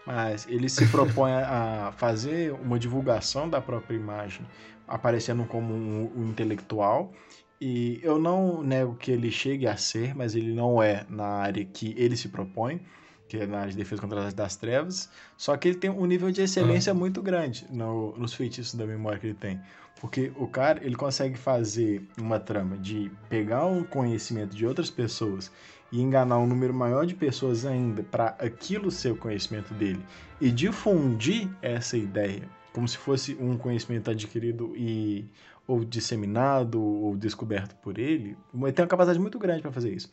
[0.07, 4.47] mas ele se propõe a fazer uma divulgação da própria imagem,
[4.89, 7.13] aparecendo como um, um intelectual.
[7.61, 11.65] E eu não nego que ele chegue a ser, mas ele não é na área
[11.65, 12.81] que ele se propõe,
[13.29, 15.09] que é na área de defesa contra as das trevas.
[15.37, 16.95] Só que ele tem um nível de excelência ah.
[16.95, 19.61] muito grande no, nos feitiços da memória que ele tem.
[20.01, 25.51] Porque o cara, ele consegue fazer uma trama de pegar um conhecimento de outras pessoas
[25.91, 30.05] e enganar um número maior de pessoas ainda para aquilo ser o conhecimento dele
[30.41, 32.43] e difundir essa ideia
[32.75, 35.25] como se fosse um conhecimento adquirido e
[35.67, 40.11] ou disseminado ou descoberto por ele, ele tem uma capacidade muito grande para fazer isso.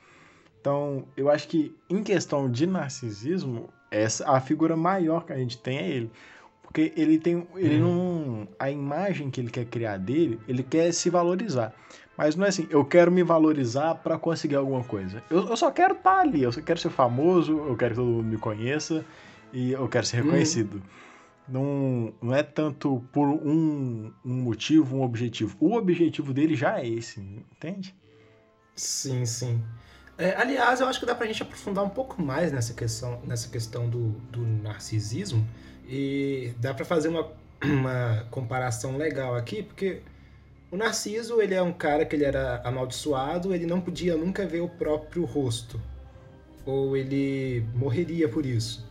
[0.59, 5.57] Então, eu acho que em questão de narcisismo, essa a figura maior que a gente
[5.57, 6.11] tem é ele.
[6.61, 7.45] Porque ele tem.
[7.55, 8.45] Ele hum.
[8.45, 8.47] não.
[8.57, 11.73] A imagem que ele quer criar dele, ele quer se valorizar.
[12.17, 15.23] Mas não é assim, eu quero me valorizar para conseguir alguma coisa.
[15.29, 17.99] Eu, eu só quero estar tá ali, eu só quero ser famoso, eu quero que
[17.99, 19.03] todo mundo me conheça
[19.51, 20.25] e eu quero ser uhum.
[20.25, 20.77] reconhecido.
[20.77, 20.81] Hum.
[21.51, 25.57] Não, não é tanto por um, um motivo, um objetivo.
[25.59, 27.93] O objetivo dele já é esse, entende?
[28.75, 29.61] Sim, sim.
[30.17, 33.49] É, aliás, eu acho que dá pra gente aprofundar um pouco mais nessa questão, nessa
[33.49, 35.45] questão do, do narcisismo
[35.87, 37.27] e dá pra fazer uma,
[37.63, 40.01] uma comparação legal aqui, porque
[40.71, 44.61] o Narciso, ele é um cara que ele era amaldiçoado, ele não podia nunca ver
[44.61, 45.81] o próprio rosto.
[46.65, 48.89] Ou ele morreria por isso.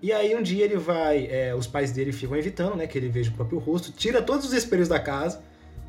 [0.00, 3.08] E aí um dia ele vai, é, os pais dele ficam evitando, né, que ele
[3.08, 5.42] veja o próprio rosto, tira todos os espelhos da casa.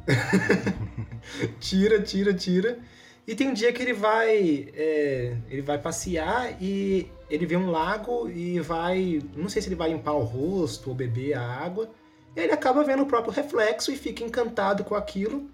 [1.60, 2.80] tira, tira, tira.
[3.28, 7.70] E tem um dia que ele vai, é, ele vai passear e ele vê um
[7.70, 11.92] lago e vai, não sei se ele vai limpar o rosto ou beber a água.
[12.36, 15.48] E ele acaba vendo o próprio reflexo e fica encantado com aquilo.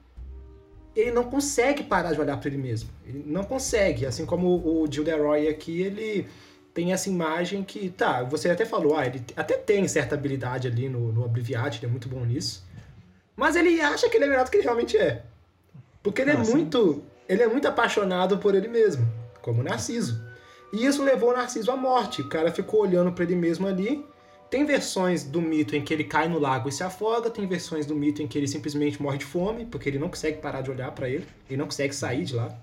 [0.96, 2.90] Ele não consegue parar de olhar para ele mesmo.
[3.06, 4.06] Ele não consegue.
[4.06, 6.26] Assim como o Gilderoy aqui, ele
[6.76, 10.88] tem essa imagem que, tá, você até falou, ah, ele até tem certa habilidade ali
[10.88, 12.64] no, no Obliviate, ele é muito bom nisso.
[13.36, 15.24] Mas ele acha que ele é melhor do que ele realmente é.
[16.04, 16.52] Porque ele Nossa.
[16.52, 17.04] é muito.
[17.28, 19.12] Ele é muito apaixonado por ele mesmo,
[19.42, 20.24] como Narciso.
[20.72, 22.22] E isso levou o Narciso à morte.
[22.22, 24.06] O cara ficou olhando para ele mesmo ali
[24.50, 27.86] tem versões do mito em que ele cai no lago e se afoga, tem versões
[27.86, 30.72] do mito em que ele simplesmente morre de fome, porque ele não consegue parar de
[30.72, 32.56] olhar para ele, ele não consegue sair de lá.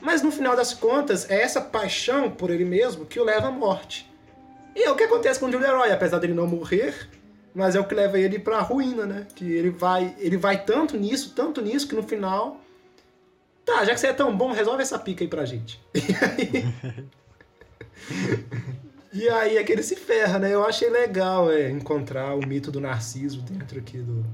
[0.00, 3.50] Mas no final das contas, é essa paixão por ele mesmo que o leva à
[3.50, 4.10] morte.
[4.74, 7.08] E é o que acontece com o Gilderoy, apesar dele não morrer,
[7.54, 9.26] mas é o que leva ele para a ruína, né?
[9.34, 12.60] Que ele vai, ele vai tanto nisso, tanto nisso que no final,
[13.64, 15.80] tá, já que você é tão bom, resolve essa pica aí pra gente.
[19.12, 20.54] E aí é que ele se ferra, né?
[20.54, 24.24] Eu achei legal é, encontrar o mito do Narciso dentro aqui do.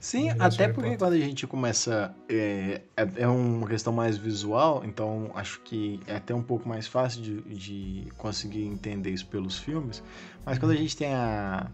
[0.00, 2.14] Sim, até porque quando a gente começa.
[2.28, 6.86] É, é, é, uma questão mais visual, então acho que é até um pouco mais
[6.86, 10.02] fácil de, de conseguir entender isso pelos filmes.
[10.44, 11.70] Mas quando a gente tem a,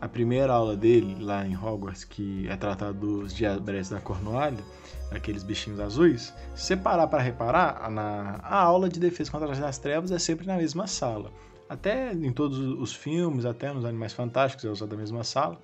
[0.00, 4.62] a primeira aula dele lá em Hogwarts, que é tratado dos diabretes da Cornualha,
[5.10, 9.78] aqueles bichinhos azuis, se você parar para reparar, na, a aula de defesa contra as
[9.78, 11.30] trevas é sempre na mesma sala.
[11.68, 15.58] Até em todos os filmes, até nos Animais Fantásticos é usado a mesma sala.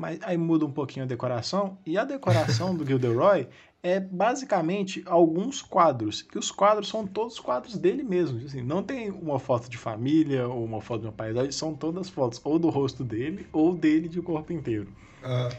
[0.00, 1.76] Mas aí muda um pouquinho a decoração.
[1.84, 3.46] E a decoração do Gilderoy
[3.82, 6.26] é basicamente alguns quadros.
[6.34, 8.42] E os quadros são todos quadros dele mesmo.
[8.42, 11.52] Assim, não tem uma foto de família ou uma foto de uma paisagem.
[11.52, 14.88] São todas fotos ou do rosto dele ou dele de corpo inteiro.
[15.22, 15.50] Ah.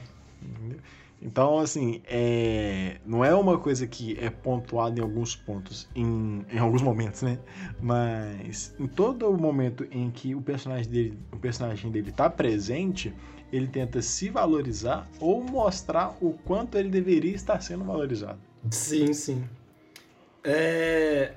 [1.21, 2.97] Então, assim, é...
[3.05, 7.37] não é uma coisa que é pontuada em alguns pontos, em, em alguns momentos, né?
[7.79, 13.13] Mas em todo o momento em que o personagem dele, o personagem dele tá presente,
[13.51, 18.39] ele tenta se valorizar ou mostrar o quanto ele deveria estar sendo valorizado.
[18.69, 19.43] Sim, sim.
[20.43, 21.33] É...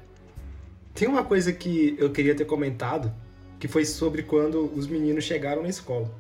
[0.95, 3.13] Tem uma coisa que eu queria ter comentado,
[3.59, 6.11] que foi sobre quando os meninos chegaram na escola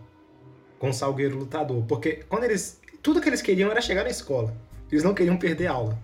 [0.78, 1.84] com o Salgueiro Lutador.
[1.84, 4.56] Porque quando eles tudo que eles queriam era chegar na escola.
[4.90, 5.98] Eles não queriam perder aula.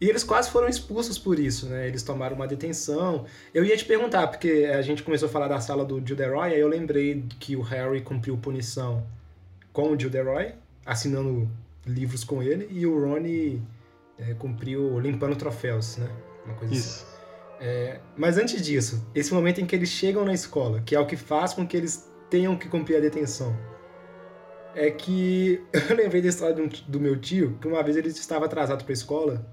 [0.00, 1.86] E eles quase foram expulsos por isso, né?
[1.86, 3.24] Eles tomaram uma detenção.
[3.52, 6.60] Eu ia te perguntar, porque a gente começou a falar da sala do Gilderoy, aí
[6.60, 9.06] eu lembrei que o Harry cumpriu punição
[9.72, 10.52] com o Gilderoy,
[10.84, 11.48] assinando
[11.86, 13.62] livros com ele, e o Rony
[14.18, 16.08] é, cumpriu limpando troféus, né?
[16.44, 17.04] Uma coisa Isso.
[17.04, 17.14] assim.
[17.60, 21.06] É, mas antes disso, esse momento em que eles chegam na escola, que é o
[21.06, 23.56] que faz com que eles tenham que cumprir a detenção,
[24.74, 26.54] é que eu lembrei da história
[26.86, 29.46] do, meu tio, que uma vez ele estava atrasado para a escola,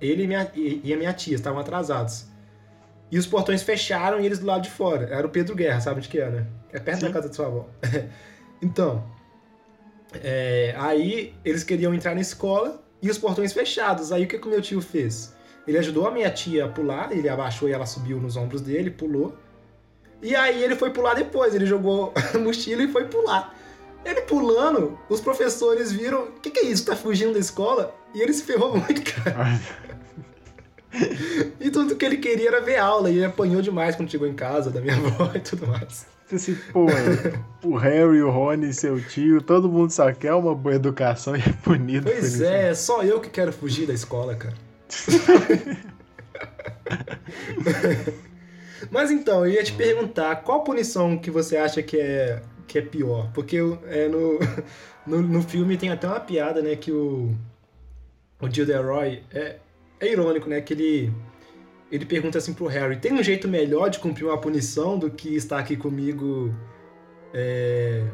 [0.00, 2.26] ele e, minha, e, a minha tia estavam atrasados.
[3.10, 5.08] E os portões fecharam e eles do lado de fora.
[5.10, 6.46] Era o Pedro Guerra, sabe onde que é, né?
[6.72, 7.06] É perto Sim.
[7.06, 7.68] da casa da sua avó.
[8.60, 9.04] então,
[10.22, 14.12] é, aí eles queriam entrar na escola e os portões fechados.
[14.12, 15.34] Aí o que, que o meu tio fez?
[15.66, 18.90] Ele ajudou a minha tia a pular, ele abaixou e ela subiu nos ombros dele,
[18.90, 19.36] pulou.
[20.22, 23.54] E aí ele foi pular depois, ele jogou a mochila e foi pular.
[24.04, 26.86] Ele pulando, os professores viram, o que, que é isso?
[26.86, 27.92] Tá fugindo da escola?
[28.16, 29.60] E ele se ferrou muito, cara.
[31.60, 34.32] E tudo que ele queria era ver aula, e ele apanhou demais quando chegou em
[34.32, 36.06] casa, da minha avó e tudo mais.
[36.32, 36.86] Assim, pô,
[37.62, 41.52] o Harry, o Rony, seu tio, todo mundo só quer uma boa educação e é
[41.62, 42.44] punido Pois isso.
[42.44, 44.54] é, só eu que quero fugir da escola, cara.
[48.90, 52.82] Mas então, eu ia te perguntar, qual punição que você acha que é, que é
[52.82, 53.30] pior?
[53.34, 53.58] Porque
[53.88, 54.38] é, no,
[55.06, 57.34] no, no filme tem até uma piada, né, que o,
[58.40, 59.56] o Gilderoy, é,
[60.00, 61.12] é irônico, né, que ele,
[61.90, 65.34] ele pergunta assim pro Harry, tem um jeito melhor de cumprir uma punição do que
[65.34, 66.54] estar aqui comigo
[67.32, 68.04] é,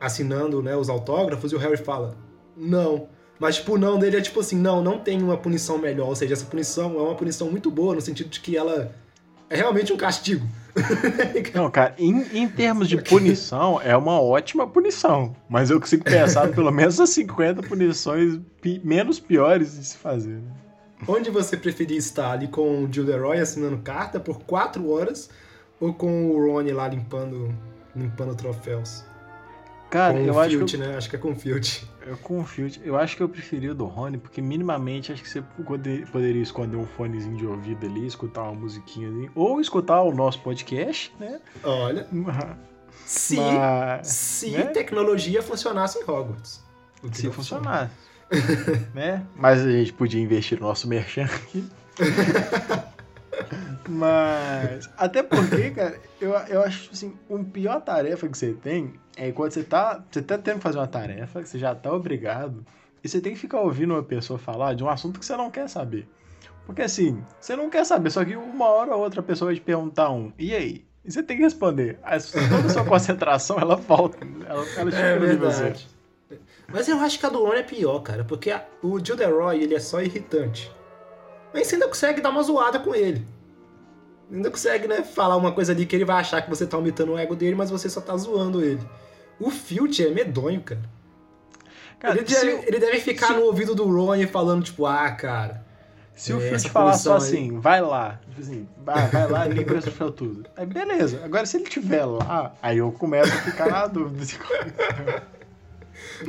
[0.00, 1.52] assinando né, os autógrafos?
[1.52, 2.16] E o Harry fala,
[2.56, 3.08] não.
[3.38, 6.08] Mas, tipo, o não dele é tipo assim, não, não tem uma punição melhor.
[6.08, 8.94] Ou seja, essa punição é uma punição muito boa, no sentido de que ela
[9.50, 10.46] é realmente um castigo.
[11.54, 15.34] Não, cara, em, em termos de punição, é uma ótima punição.
[15.48, 20.36] Mas eu consigo pensar pelo menos as 50 punições pi- menos piores de se fazer.
[20.36, 20.50] Né?
[21.08, 22.32] Onde você preferia estar?
[22.32, 25.30] Ali com o Gilderoy assinando carta por quatro horas?
[25.80, 27.54] Ou com o Rony lá limpando,
[27.94, 29.04] limpando troféus?
[29.90, 30.96] Cara, com eu acho que eu, né?
[30.96, 31.86] Acho que é com o Filch.
[32.06, 32.70] eu confio.
[32.82, 36.42] Eu acho que eu preferia o do Rony, porque minimamente acho que você poder- poderia
[36.42, 41.14] esconder um fonezinho de ouvido ali, escutar uma musiquinha ali, ou escutar o nosso podcast,
[41.20, 41.40] né?
[41.62, 42.06] Olha,
[43.04, 44.64] se, Mas, se né?
[44.66, 46.64] tecnologia funcionasse em Hogwarts.
[47.12, 47.90] Se não funcionar.
[48.92, 49.24] né?
[49.36, 51.64] Mas a gente podia investir no nosso merchan aqui.
[53.88, 59.30] Mas, até porque, cara, eu, eu acho assim, uma pior tarefa que você tem é
[59.32, 62.64] quando você tá, você tá tendo que fazer uma tarefa que você já tá obrigado
[63.02, 65.50] e você tem que ficar ouvindo uma pessoa falar de um assunto que você não
[65.50, 66.08] quer saber.
[66.64, 69.60] Porque assim, você não quer saber, só que uma hora ou outra pessoa vai te
[69.60, 70.84] perguntar um, e aí?
[71.04, 72.00] E você tem que responder.
[72.02, 74.18] Aí, toda a sua concentração, ela volta.
[74.44, 75.74] Ela, ela chega É no nível zero.
[75.74, 75.88] verdade.
[76.72, 79.76] Mas eu acho que a do Rony é pior, cara, porque a- o Gilderoy, ele
[79.76, 80.68] é só irritante.
[81.52, 83.26] Mas você ainda consegue dar uma zoada com ele.
[84.32, 87.12] Ainda consegue, né, falar uma coisa ali que ele vai achar que você tá aumentando
[87.12, 88.80] o ego dele, mas você só tá zoando ele.
[89.38, 90.80] O Filch é medonho, cara.
[91.98, 95.10] Cara, ele, deve, o- ele deve ficar se- no ouvido do Rony falando, tipo, ah,
[95.12, 95.64] cara.
[96.14, 99.46] Se o É, te falar só aí- assim, vai lá, tipo assim, vai, vai lá,
[99.48, 100.48] esse troféu tudo.
[100.56, 101.20] Aí beleza.
[101.22, 104.24] Agora se ele tiver lá, aí eu começo a ficar na dúvida.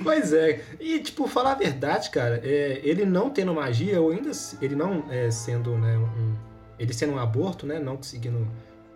[0.04, 0.64] Pois é.
[0.80, 5.06] E, tipo, falar a verdade, cara, é, ele não tendo magia, ou ainda ele não
[5.10, 6.36] é, sendo, né, um,
[6.80, 8.48] ele sendo um aborto, né, não conseguindo,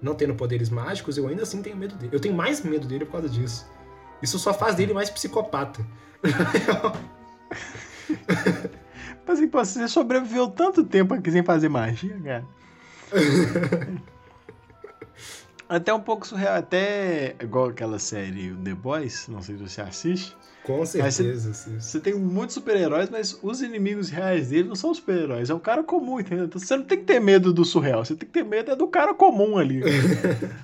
[0.01, 2.15] não tendo poderes mágicos, eu ainda assim tenho medo dele.
[2.15, 3.69] Eu tenho mais medo dele por causa disso.
[4.21, 5.85] Isso só faz dele mais psicopata.
[9.25, 12.45] Mas assim, pô, você sobreviveu tanto tempo aqui sem fazer magia, cara.
[15.73, 20.35] Até um pouco surreal, até igual aquela série The Boys, não sei se você assiste.
[20.63, 21.53] Com certeza.
[21.53, 21.79] sim.
[21.79, 25.81] Você tem muitos super-heróis, mas os inimigos reais dele não são super-heróis, é o cara
[25.81, 26.43] comum, entendeu?
[26.43, 28.75] Então você não tem que ter medo do surreal, você tem que ter medo é
[28.75, 29.81] do cara comum ali.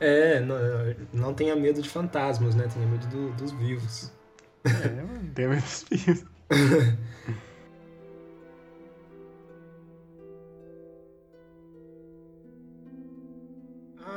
[0.00, 0.56] É, não,
[1.12, 2.68] não tenha medo de fantasmas, né?
[2.72, 4.12] Tenha medo do- dos vivos.
[4.64, 6.24] é, não tem medo dos filhos.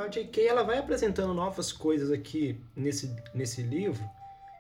[0.08, 0.48] A J.K.
[0.48, 4.10] ela vai apresentando novas coisas aqui nesse, nesse livro.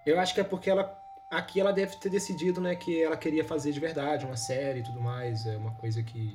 [0.05, 0.93] Eu acho que é porque ela
[1.31, 4.83] aqui ela deve ter decidido, né, que ela queria fazer de verdade uma série e
[4.83, 6.33] tudo mais, é uma coisa que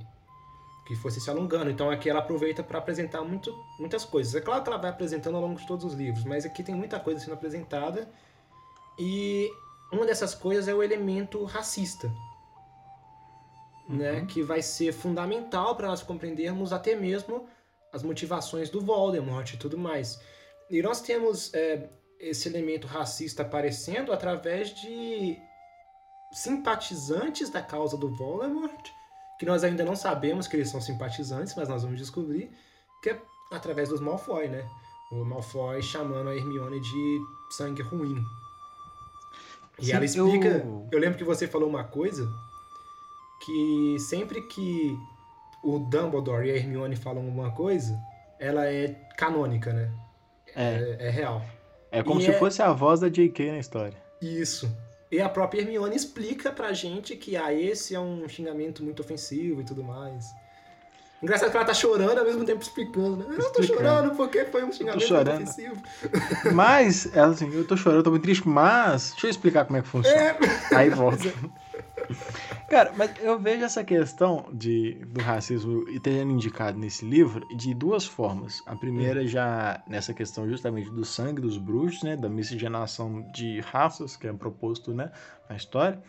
[0.86, 1.70] que fosse se alongando.
[1.70, 4.34] Então aqui ela aproveita para apresentar muito, muitas coisas.
[4.34, 6.74] É claro que ela vai apresentando ao longo de todos os livros, mas aqui tem
[6.74, 8.10] muita coisa sendo apresentada.
[8.98, 9.48] E
[9.92, 12.10] uma dessas coisas é o elemento racista.
[13.88, 17.46] Né, que vai ser fundamental para nós compreendermos até mesmo
[17.93, 20.20] as motivações do Voldemort e tudo mais.
[20.70, 21.88] E nós temos é,
[22.18, 25.38] esse elemento racista aparecendo através de
[26.32, 28.88] simpatizantes da causa do Voldemort,
[29.38, 32.51] que nós ainda não sabemos que eles são simpatizantes, mas nós vamos descobrir
[33.03, 33.20] que é
[33.51, 34.66] através dos Malfoy, né?
[35.11, 37.20] O Malfoy chamando a Hermione de
[37.51, 38.24] sangue ruim.
[39.78, 40.49] E Sim, ela explica.
[40.49, 40.88] Eu...
[40.90, 42.32] eu lembro que você falou uma coisa
[43.45, 44.97] que sempre que
[45.62, 47.98] o Dumbledore e a Hermione falam uma coisa,
[48.38, 49.90] ela é canônica, né?
[50.54, 51.42] É, é, é real.
[51.90, 52.38] É como e se é...
[52.38, 53.52] fosse a voz da J.K.
[53.52, 53.96] na história.
[54.20, 54.70] Isso.
[55.10, 59.60] E a própria Hermione explica pra gente que ah, esse é um xingamento muito ofensivo
[59.60, 60.24] e tudo mais.
[61.22, 63.26] Engraçado que ela tá chorando ao mesmo tempo explicando, né?
[63.28, 65.82] Eu não tô chorando porque foi um xingamento muito ofensivo.
[66.52, 69.82] Mas, ela assim, eu tô chorando, tô muito triste, mas deixa eu explicar como é
[69.82, 70.18] que funciona.
[70.18, 70.36] É.
[70.74, 71.32] Aí volta.
[72.72, 77.74] Cara, mas eu vejo essa questão de, do racismo e ter indicado nesse livro de
[77.74, 78.62] duas formas.
[78.64, 84.16] A primeira já nessa questão justamente do sangue dos bruxos, né, da miscigenação de raças
[84.16, 85.12] que é proposto, né,
[85.50, 86.02] na história.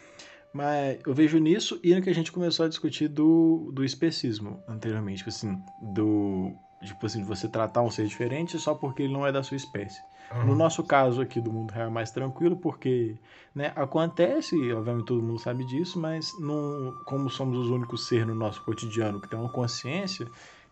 [0.54, 4.64] Mas eu vejo nisso e no que a gente começou a discutir do, do especismo
[4.66, 9.12] anteriormente, tipo assim, do tipo assim, de você tratar um ser diferente só porque ele
[9.12, 10.02] não é da sua espécie.
[10.36, 10.46] Uhum.
[10.48, 13.16] No nosso caso aqui do mundo real é mais tranquilo, porque
[13.54, 18.36] né, acontece, obviamente todo mundo sabe disso, mas não, como somos os únicos seres no
[18.36, 20.28] nosso cotidiano que tem uma consciência,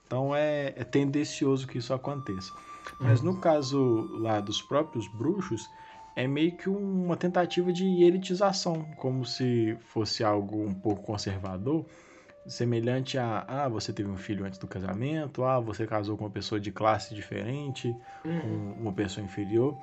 [0.06, 2.52] então é, é tendencioso que isso aconteça.
[3.00, 3.34] Mas uhum.
[3.34, 5.70] no caso lá dos próprios bruxos,
[6.16, 11.86] é meio que uma tentativa de elitização, como se fosse algo um pouco conservador,
[12.46, 16.30] semelhante a ah, você teve um filho antes do casamento, ah, você casou com uma
[16.30, 18.76] pessoa de classe diferente, uhum.
[18.80, 19.78] uma pessoa inferior.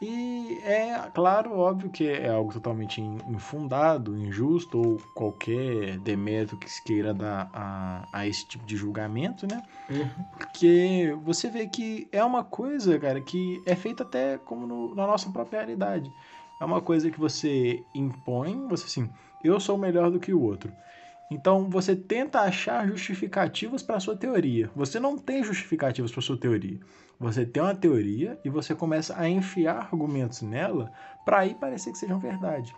[0.00, 6.84] E é claro, óbvio que é algo totalmente infundado, injusto, ou qualquer demérito que se
[6.84, 9.62] queira dar a, a esse tipo de julgamento, né?
[9.88, 10.24] Uhum.
[10.36, 15.06] Porque você vê que é uma coisa, cara, que é feita até como no, na
[15.06, 16.12] nossa própria realidade.
[16.60, 19.10] É uma coisa que você impõe, você assim,
[19.42, 20.70] eu sou melhor do que o outro.
[21.30, 24.70] Então você tenta achar justificativas para a sua teoria.
[24.76, 26.78] Você não tem justificativas para a sua teoria.
[27.18, 30.92] Você tem uma teoria e você começa a enfiar argumentos nela
[31.24, 32.74] para aí parecer que sejam verdade.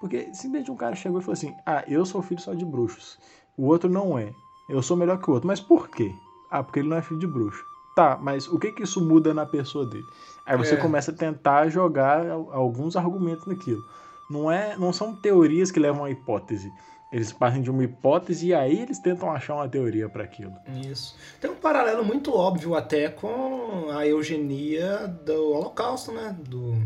[0.00, 3.18] Porque simplesmente um cara chegou e falou assim: Ah, eu sou filho só de bruxos.
[3.56, 4.30] O outro não é.
[4.68, 5.46] Eu sou melhor que o outro.
[5.46, 6.12] Mas por quê?
[6.50, 7.64] Ah, porque ele não é filho de bruxo.
[7.94, 10.04] Tá, mas o que que isso muda na pessoa dele?
[10.44, 10.76] Aí você é.
[10.76, 13.82] começa a tentar jogar alguns argumentos naquilo.
[14.28, 16.70] Não é, não são teorias que levam a hipótese.
[17.10, 20.52] Eles partem de uma hipótese e aí eles tentam achar uma teoria para aquilo.
[20.90, 21.16] Isso.
[21.40, 26.36] Tem um paralelo muito óbvio até com a eugenia do Holocausto, né?
[26.48, 26.82] Do,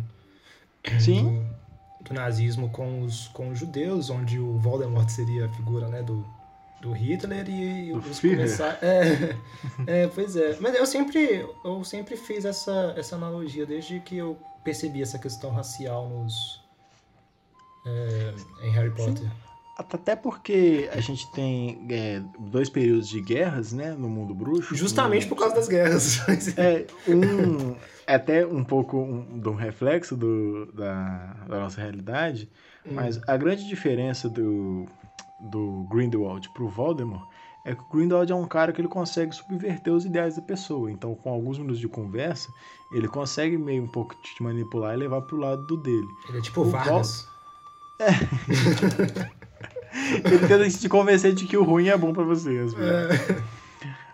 [0.98, 1.42] Sim.
[2.00, 6.02] Do, do nazismo com os, com os judeus, onde o Voldemort seria a figura né,
[6.02, 6.22] do,
[6.82, 8.78] do Hitler e, os começar...
[8.82, 9.36] É,
[10.04, 10.54] é, pois é.
[10.60, 15.50] Mas eu sempre, eu sempre fiz essa, essa analogia desde que eu percebi essa questão
[15.50, 16.62] racial nos,
[17.86, 18.34] é,
[18.66, 19.16] em Harry Potter.
[19.16, 19.49] Sim.
[19.80, 24.74] Até porque a gente tem é, dois períodos de guerras, né, no mundo bruxo.
[24.74, 26.20] Justamente por causa das guerras.
[26.58, 27.74] é, um,
[28.06, 32.50] é até um pouco um, de um reflexo do, da, da nossa realidade,
[32.84, 32.90] hum.
[32.92, 34.84] mas a grande diferença do,
[35.40, 37.26] do Grindelwald pro Voldemort
[37.64, 40.90] é que o Grindelwald é um cara que ele consegue subverter os ideais da pessoa.
[40.90, 42.48] Então, com alguns minutos de conversa,
[42.92, 46.08] ele consegue meio um pouco te manipular e levar pro lado do dele.
[46.28, 47.28] Ele é tipo o Vargas.
[47.98, 48.08] Vol...
[48.08, 49.30] É.
[49.92, 52.72] Ele tenta te convencer de que o ruim é bom para vocês.
[52.74, 53.42] É.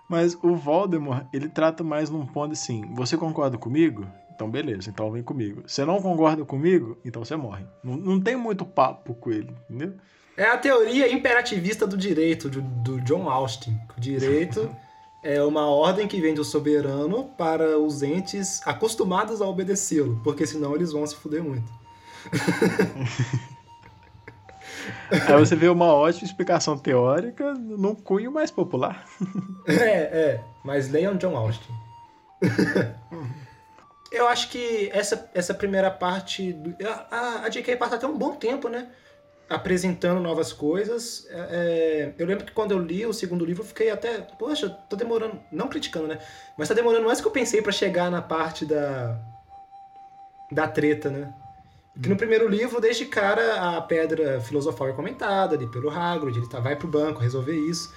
[0.09, 4.07] Mas o Voldemort, ele trata mais num ponto assim: você concorda comigo?
[4.35, 5.63] Então beleza, então vem comigo.
[5.67, 6.99] Você não concorda comigo?
[7.05, 7.65] Então você morre.
[7.83, 9.95] Não, não tem muito papo com ele, entendeu?
[10.37, 13.79] É a teoria imperativista do direito, do, do John Austin.
[13.97, 14.71] O direito
[15.25, 20.75] é uma ordem que vem do soberano para os entes acostumados a obedecê-lo, porque senão
[20.75, 21.73] eles vão se fuder muito.
[25.11, 29.05] Aí você vê uma ótima explicação teórica num cunho mais popular.
[29.69, 30.41] É, é.
[30.65, 31.73] Mas leiam John Austin.
[34.13, 36.57] Eu acho que essa, essa primeira parte.
[37.11, 37.77] A, a J.K.
[37.77, 38.89] passa até um bom tempo, né?
[39.49, 41.27] Apresentando novas coisas.
[41.29, 44.21] É, é, eu lembro que quando eu li o segundo livro, eu fiquei até.
[44.39, 45.41] Poxa, tô demorando.
[45.51, 46.19] Não criticando, né?
[46.57, 49.19] Mas tá demorando mais que eu pensei para chegar na parte da.
[50.53, 51.35] Da treta, né?
[52.01, 56.49] Que no primeiro livro, desde cara, a pedra filosofal é comentada ali pelo Hagrid, ele
[56.49, 57.93] tá, vai pro banco resolver isso.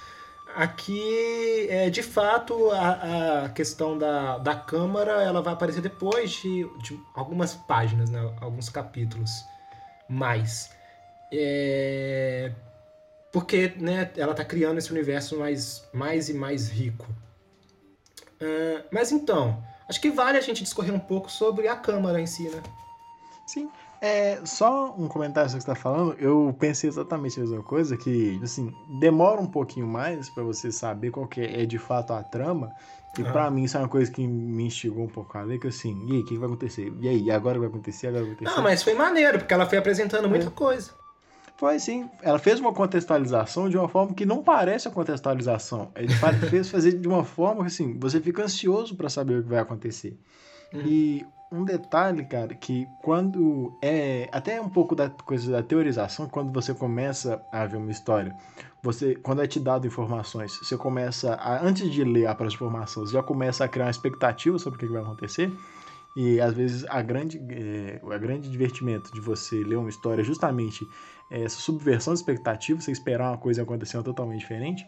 [0.54, 6.68] Aqui, é, de fato, a, a questão da, da Câmara ela vai aparecer depois de,
[6.82, 8.20] de algumas páginas, né?
[8.40, 9.30] alguns capítulos
[10.08, 10.70] mais.
[11.32, 12.50] É,
[13.32, 17.06] porque né, ela está criando esse universo mais, mais e mais rico.
[18.40, 22.26] Uh, mas então, acho que vale a gente discorrer um pouco sobre a Câmara em
[22.26, 22.62] si, né?
[23.46, 23.70] Sim,
[24.00, 27.62] É, só um comentário sobre o que você tá falando, eu pensei exatamente a mesma
[27.62, 32.14] coisa, que, assim, demora um pouquinho mais para você saber qual que é de fato
[32.14, 32.72] a trama,
[33.18, 33.30] e ah.
[33.30, 36.06] pra mim isso é uma coisa que me instigou um pouco a ler, que assim,
[36.08, 36.90] e aí, o que vai acontecer?
[36.98, 38.06] E aí, agora vai acontecer?
[38.06, 38.56] Agora vai acontecer?
[38.56, 40.50] Não, mas foi maneiro, porque ela foi apresentando muita é.
[40.50, 40.92] coisa.
[41.58, 42.08] Foi sim.
[42.22, 45.92] Ela fez uma contextualização de uma forma que não parece a contextualização.
[45.94, 46.08] Ele
[46.48, 49.58] fez fazer de uma forma que assim, você fica ansioso para saber o que vai
[49.58, 50.16] acontecer.
[50.74, 56.52] E um detalhe, cara, que quando é até um pouco da coisa da teorização, quando
[56.52, 58.36] você começa a ver uma história,
[58.80, 63.14] você quando é te dado informações, você começa a, antes de ler a informação, você
[63.14, 65.52] já começa a criar uma expectativa sobre o que vai acontecer.
[66.14, 70.24] E às vezes a grande, é, a grande divertimento de você ler uma história é
[70.24, 70.88] justamente
[71.30, 74.86] essa subversão de expectativa, você esperar uma coisa acontecendo totalmente diferente.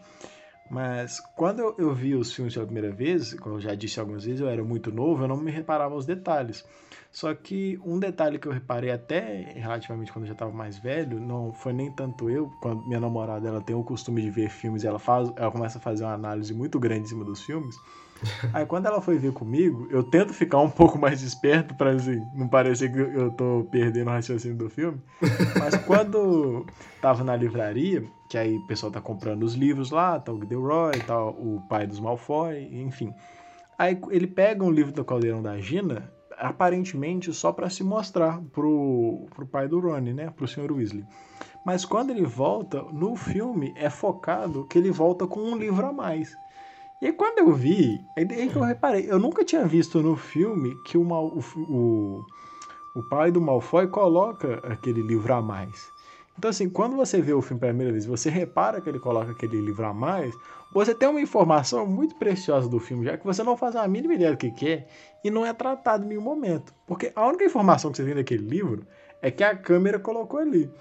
[0.69, 4.41] Mas quando eu, vi os filmes pela primeira vez, como eu já disse algumas vezes,
[4.41, 6.65] eu era muito novo, eu não me reparava os detalhes.
[7.11, 11.19] Só que um detalhe que eu reparei até relativamente quando eu já estava mais velho,
[11.19, 14.83] não foi nem tanto eu, quando minha namorada ela tem o costume de ver filmes,
[14.83, 17.75] ela faz, ela começa a fazer uma análise muito grande em cima dos filmes.
[18.53, 22.21] Aí quando ela foi ver comigo, eu tento ficar um pouco mais esperto para assim,
[22.33, 24.99] não parecer que eu tô perdendo o raciocínio do filme.
[25.59, 26.65] Mas quando
[27.01, 30.99] tava na livraria, que aí o pessoal tá comprando os livros lá, tá o Gilderoy,
[31.05, 33.13] tá o pai dos Malfoy, enfim.
[33.77, 39.27] Aí ele pega um livro do Caldeirão da Gina, aparentemente só para se mostrar pro,
[39.35, 40.71] pro pai do Ronnie, né, pro Sr.
[40.71, 41.05] Weasley.
[41.65, 45.93] Mas quando ele volta, no filme é focado que ele volta com um livro a
[45.93, 46.35] mais.
[47.03, 50.73] E aí, quando eu vi, aí que eu reparei, eu nunca tinha visto no filme
[50.85, 52.25] que o, Mal, o, o,
[52.95, 55.91] o pai do Malfoy coloca aquele livro a mais.
[56.37, 59.31] Então, assim, quando você vê o filme pela primeira vez, você repara que ele coloca
[59.31, 60.33] aquele livro a mais,
[60.73, 64.13] você tem uma informação muito preciosa do filme, já que você não faz a mínima
[64.13, 64.87] ideia do que, que é
[65.25, 66.73] e não é tratado em nenhum momento.
[66.87, 68.87] Porque a única informação que você tem daquele livro
[69.21, 70.71] é que a câmera colocou ali.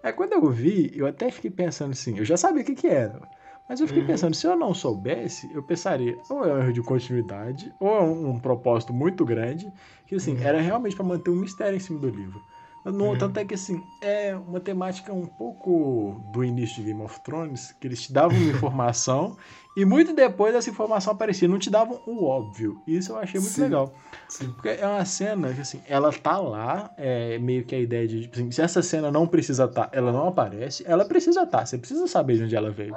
[0.00, 2.86] Aí quando eu vi, eu até fiquei pensando assim, eu já sabia o que, que
[2.86, 3.20] era.
[3.68, 4.08] Mas eu fiquei uhum.
[4.08, 8.02] pensando, se eu não soubesse, eu pensaria, ou é um erro de continuidade, ou é
[8.02, 9.72] um, um propósito muito grande,
[10.06, 10.42] que assim, uhum.
[10.42, 12.40] era realmente para manter um mistério em cima do livro.
[12.84, 13.18] No, uhum.
[13.18, 17.72] Tanto é que assim, é uma temática um pouco do início de Game of Thrones,
[17.80, 19.36] que eles te davam uma informação
[19.76, 22.82] e muito depois essa informação aparecia, não te davam o óbvio.
[22.86, 23.62] Isso eu achei muito Sim.
[23.62, 23.94] legal.
[24.28, 24.50] Sim.
[24.50, 28.22] Porque é uma cena que assim, ela tá lá, é meio que a ideia de,
[28.22, 31.58] tipo assim, se essa cena não precisa estar, tá, ela não aparece, ela precisa estar,
[31.58, 32.96] tá, você precisa saber de onde ela veio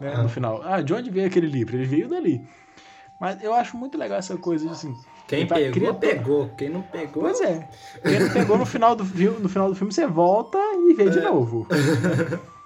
[0.00, 0.22] né, ah.
[0.22, 0.60] no final.
[0.64, 1.76] Ah, de onde veio aquele livro?
[1.76, 2.40] Ele veio dali.
[3.20, 4.94] Mas eu acho muito legal essa coisa de assim.
[5.26, 5.94] Quem pegou, cria...
[5.94, 6.48] pegou.
[6.56, 7.22] Quem não pegou.
[7.24, 7.68] Pois é.
[8.02, 11.06] Quem não pegou no final do filme, no final do filme, você volta e vê
[11.06, 11.08] é.
[11.08, 11.66] de novo.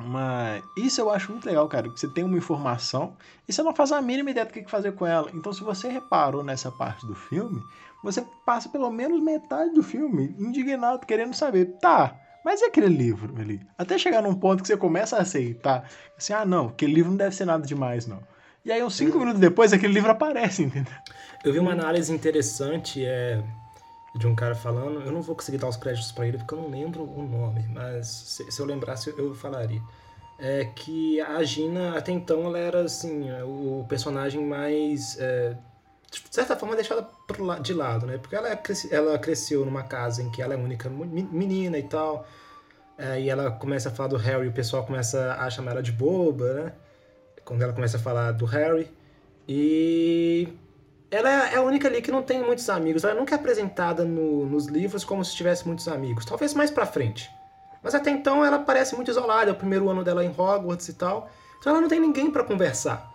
[0.00, 1.88] Mas isso eu acho muito legal, cara.
[1.88, 3.16] Que você tem uma informação
[3.48, 5.30] e você não faz a mínima ideia do que fazer com ela.
[5.34, 7.60] Então, se você reparou nessa parte do filme,
[8.02, 12.16] você passa pelo menos metade do filme indignado, querendo saber, tá,
[12.48, 13.60] mas e aquele livro ali?
[13.76, 15.86] Até chegar num ponto que você começa a aceitar,
[16.16, 18.22] assim, ah, não, aquele livro não deve ser nada demais, não.
[18.64, 19.20] E aí, uns cinco eu...
[19.20, 20.94] minutos depois, aquele livro aparece, entendeu?
[21.44, 23.42] Eu vi uma análise interessante é,
[24.16, 26.62] de um cara falando, eu não vou conseguir dar os créditos para ele porque eu
[26.62, 29.82] não lembro o nome, mas se, se eu lembrasse eu falaria.
[30.38, 35.54] É que a Gina, até então, ela era assim, o personagem mais é,
[36.10, 37.06] de certa forma, deixada
[37.60, 38.18] de lado, né?
[38.18, 38.48] Porque ela,
[38.90, 42.26] ela cresceu numa casa em que ela é única menina e tal.
[42.96, 45.92] É, e ela começa a falar do Harry, o pessoal começa a chamar ela de
[45.92, 46.72] boba, né?
[47.44, 48.90] Quando ela começa a falar do Harry.
[49.46, 50.48] E
[51.10, 53.04] ela é a única ali que não tem muitos amigos.
[53.04, 56.24] Ela nunca é apresentada no, nos livros como se tivesse muitos amigos.
[56.24, 57.30] Talvez mais pra frente.
[57.82, 59.50] Mas até então ela parece muito isolada.
[59.50, 61.30] É o primeiro ano dela em Hogwarts e tal.
[61.58, 63.07] Então ela não tem ninguém para conversar.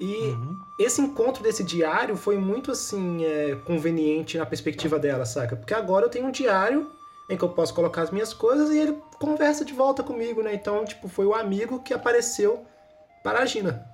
[0.00, 0.56] E uhum.
[0.78, 5.56] esse encontro desse diário foi muito assim é, conveniente na perspectiva dela, saca?
[5.56, 6.90] Porque agora eu tenho um diário
[7.28, 10.54] em que eu posso colocar as minhas coisas e ele conversa de volta comigo, né?
[10.54, 12.64] Então, tipo, foi o amigo que apareceu
[13.22, 13.84] para a Gina.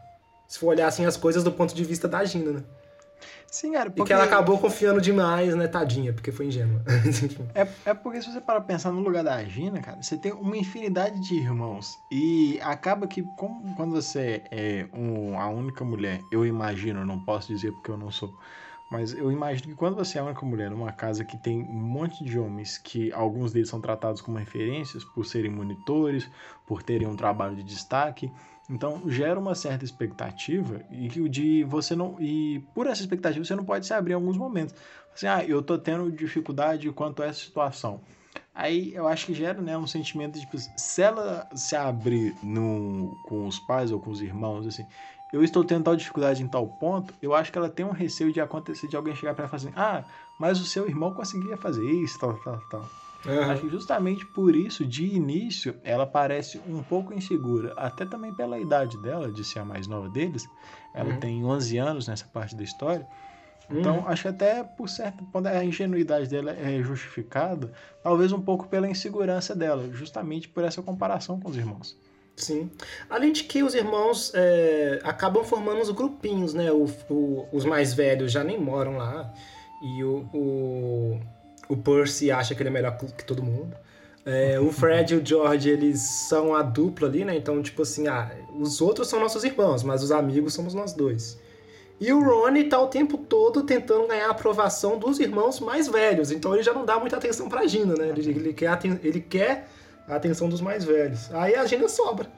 [0.47, 2.65] Se for olhar assim as coisas do ponto de vista da Gina, né?
[3.47, 3.89] Sim, cara.
[3.89, 4.03] Porque...
[4.03, 6.83] E que ela acabou confiando demais, né, tadinha, porque foi ingênua.
[7.55, 10.57] é, é porque se você para pensar no lugar da Gina, cara, você tem uma
[10.57, 11.97] infinidade de irmãos.
[12.11, 17.49] E acaba que, como quando você é um, a única mulher, eu imagino, não posso
[17.49, 18.35] dizer porque eu não sou,
[18.91, 21.73] mas eu imagino que quando você é a única mulher numa casa que tem um
[21.73, 26.31] monte de homens, que alguns deles são tratados como referências por serem monitores,
[26.67, 28.31] por terem um trabalho de destaque
[28.69, 33.65] então gera uma certa expectativa e de você não e por essa expectativa você não
[33.65, 34.75] pode se abrir em alguns momentos.
[35.15, 38.01] Assim, ah, eu tô tendo dificuldade quanto a essa situação.
[38.55, 43.17] Aí eu acho que gera né, um sentimento de tipo, se ela se abrir no,
[43.25, 44.87] com os pais ou com os irmãos, assim,
[45.33, 48.33] eu estou tendo tal dificuldade em tal ponto, eu acho que ela tem um receio
[48.33, 50.05] de acontecer de alguém chegar para ela e falar assim, ah,
[50.39, 52.89] mas o seu irmão conseguia fazer isso, tal, tal, tal.
[53.29, 57.73] Acho que justamente por isso, de início, ela parece um pouco insegura.
[57.77, 60.47] Até também pela idade dela, de ser a mais nova deles.
[60.95, 61.21] Ela uhum.
[61.21, 63.07] tem 11 anos nessa parte da história.
[63.71, 64.09] Então, uhum.
[64.09, 67.73] acho que até por certo quando a ingenuidade dela é justificada,
[68.03, 71.97] talvez um pouco pela insegurança dela, justamente por essa comparação com os irmãos.
[72.37, 72.71] Sim.
[73.09, 76.71] Além de que os irmãos é, acabam formando os grupinhos, né?
[76.73, 79.33] O, o, os mais velhos já nem moram lá.
[79.83, 81.21] E o, o,
[81.69, 83.77] o Percy acha que ele é melhor que todo mundo.
[84.27, 87.37] É, o Fred e o George, eles são a dupla ali, né?
[87.37, 91.39] Então, tipo assim, ah, os outros são nossos irmãos, mas os amigos somos nós dois.
[92.01, 96.31] E o Ronnie tá o tempo todo tentando ganhar a aprovação dos irmãos mais velhos.
[96.31, 98.09] Então ele já não dá muita atenção pra Gina, né?
[98.09, 99.69] Ele, ele, quer, ele quer
[100.09, 101.33] a atenção dos mais velhos.
[101.35, 102.29] Aí a Gina sobra.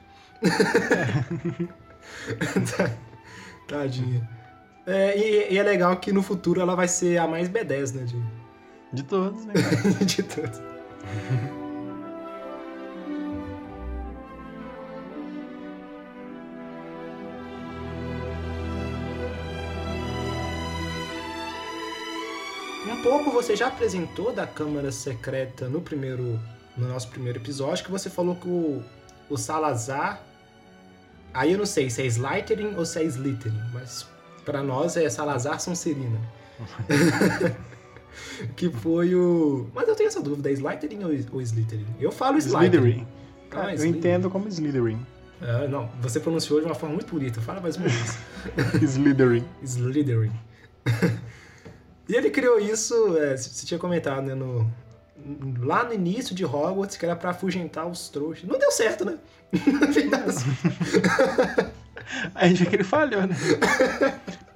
[3.67, 4.29] Tadinha.
[4.85, 8.05] É, e, e, é legal que no futuro ela vai ser a mais B10, né?
[8.05, 8.15] De,
[8.93, 9.53] de todos, né?
[10.05, 10.59] de todos.
[22.89, 26.39] Um pouco você já apresentou da Câmara Secreta no primeiro
[26.75, 28.83] no nosso primeiro episódio, que você falou que o,
[29.29, 30.21] o Salazar.
[31.33, 34.05] Aí eu não sei se é Slytherin ou se é Slytherin, mas
[34.45, 36.19] para nós é Salazar Sonserina.
[38.55, 39.67] que foi o.
[39.73, 41.85] Mas eu tenho essa dúvida, é Slytherin ou Slytherin?
[41.99, 42.69] Eu falo Slytherin.
[42.69, 43.07] Slytherin.
[43.51, 44.99] Ah, eu entendo como Slytherin.
[45.41, 47.39] Ah, não, você pronunciou de uma forma muito bonita.
[47.41, 48.17] Fala mais uma vez.
[48.81, 49.45] Slytherin.
[49.63, 50.31] Slytherin.
[52.07, 54.69] e ele criou isso, é, você tinha comentado, né, no,
[55.59, 58.47] lá no início de Hogwarts, que era pra afugentar os trouxas.
[58.47, 59.17] Não deu certo, né?
[62.35, 63.35] A gente vê que ele falhou, né?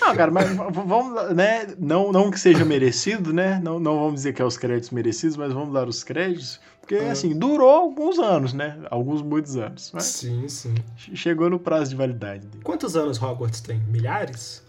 [0.00, 1.66] Não, cara, mas vamos, né?
[1.78, 3.60] Não, não que seja merecido, né?
[3.62, 6.60] Não, não vamos dizer que é os créditos merecidos, mas vamos dar os créditos.
[6.80, 7.12] Porque, ah.
[7.12, 8.78] assim, durou alguns anos, né?
[8.90, 9.92] Alguns, muitos anos.
[10.00, 10.74] sim, sim.
[10.96, 12.46] Chegou no prazo de validade.
[12.46, 12.62] Dele.
[12.62, 13.78] Quantos anos Hogwarts tem?
[13.88, 14.62] Milhares?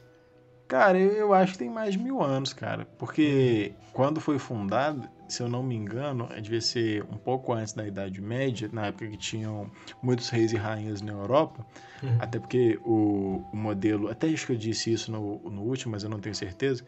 [0.67, 2.87] Cara, eu acho que tem mais de mil anos, cara.
[2.97, 7.85] Porque quando foi fundado, se eu não me engano, devia ser um pouco antes da
[7.85, 9.69] Idade Média, na época que tinham
[10.01, 11.65] muitos reis e rainhas na Europa.
[12.01, 12.17] Uhum.
[12.19, 16.03] Até porque o, o, modelo, até acho que eu disse isso no, no último, mas
[16.03, 16.83] eu não tenho certeza,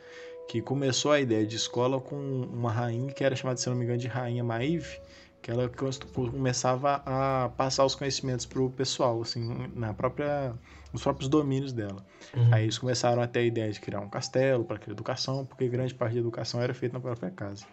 [0.47, 3.78] que começou a ideia de escola com uma rainha que era chamada, se eu não
[3.78, 4.99] me engano, de Rainha Maeve,
[5.41, 5.69] que ela
[6.13, 10.53] começava a passar os conhecimentos para o pessoal, assim, na própria
[10.91, 12.05] nos próprios domínios dela.
[12.35, 12.53] Uhum.
[12.53, 15.67] Aí eles começaram a ter a ideia de criar um castelo para criar educação, porque
[15.67, 17.65] grande parte da educação era feita na própria casa.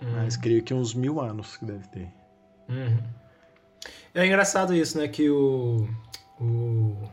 [0.00, 0.12] Uhum.
[0.12, 2.08] Mas creio que uns mil anos que deve ter.
[2.68, 3.02] Uhum.
[4.14, 5.08] É engraçado isso, né?
[5.08, 5.88] Que o.
[6.40, 7.08] o...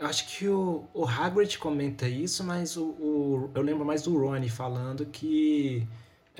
[0.00, 4.48] Acho que o, o Hagrid comenta isso, mas o, o eu lembro mais do Ronnie
[4.48, 5.86] falando que.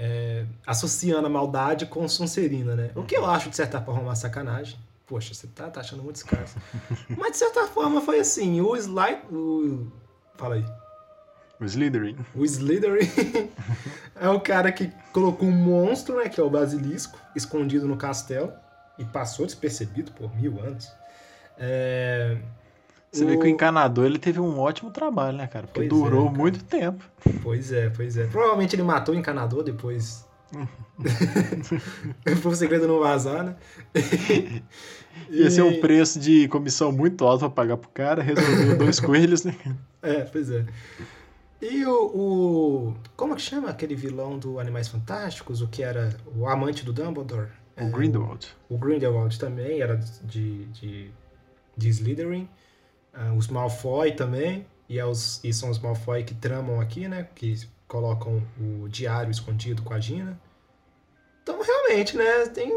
[0.00, 2.92] É, associando a maldade com Sonserina, né?
[2.94, 4.78] O que eu acho, de certa forma, uma sacanagem
[5.08, 6.56] poxa, você tá, tá achando muito escasso.
[7.16, 9.22] Mas de certa forma foi assim, o Slide.
[9.32, 9.90] O...
[10.36, 10.64] Fala aí.
[11.60, 12.16] O Slytherin.
[12.36, 13.50] O Slytherin
[14.14, 16.28] é o cara que colocou um monstro, né?
[16.28, 18.52] Que é o basilisco, escondido no castelo.
[18.96, 20.88] E passou despercebido por mil anos.
[21.56, 22.36] É...
[23.10, 23.26] Você o...
[23.26, 25.66] vê que o encanador ele teve um ótimo trabalho, né, cara?
[25.66, 26.38] Porque pois durou é, cara.
[26.38, 27.04] muito tempo.
[27.42, 28.26] Pois é, pois é.
[28.26, 30.27] Provavelmente ele matou o encanador depois.
[32.40, 33.56] Foi o segredo não vazar, né?
[35.30, 39.44] Ia ser um preço de comissão muito alto pra pagar pro cara, resolveu dois coelhos,
[39.44, 39.54] né?
[40.02, 40.64] É, pois é.
[41.60, 42.96] E o, o.
[43.16, 45.60] Como que chama aquele vilão do Animais Fantásticos?
[45.60, 47.48] O que era o amante do Dumbledore?
[47.76, 48.46] O é, Grindelwald.
[48.68, 51.10] O, o Grindelwald também era de, de,
[51.76, 52.48] de Slytherin.
[53.12, 54.66] Uh, os Malfoy também.
[54.88, 57.26] E, é os, e são os Malfoy que tramam aqui, né?
[57.34, 57.54] Que
[57.88, 60.38] colocam o diário escondido com a Gina.
[61.42, 62.46] Então, realmente, né?
[62.46, 62.70] Tem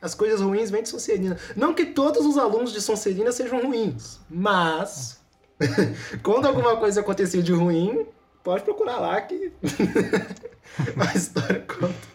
[0.00, 1.38] as coisas ruins vêm de Sonserina.
[1.56, 5.20] Não que todos os alunos de Sonserina sejam ruins, mas
[6.22, 8.06] quando alguma coisa acontecer de ruim,
[8.42, 9.52] pode procurar lá que
[10.98, 12.12] a história conta.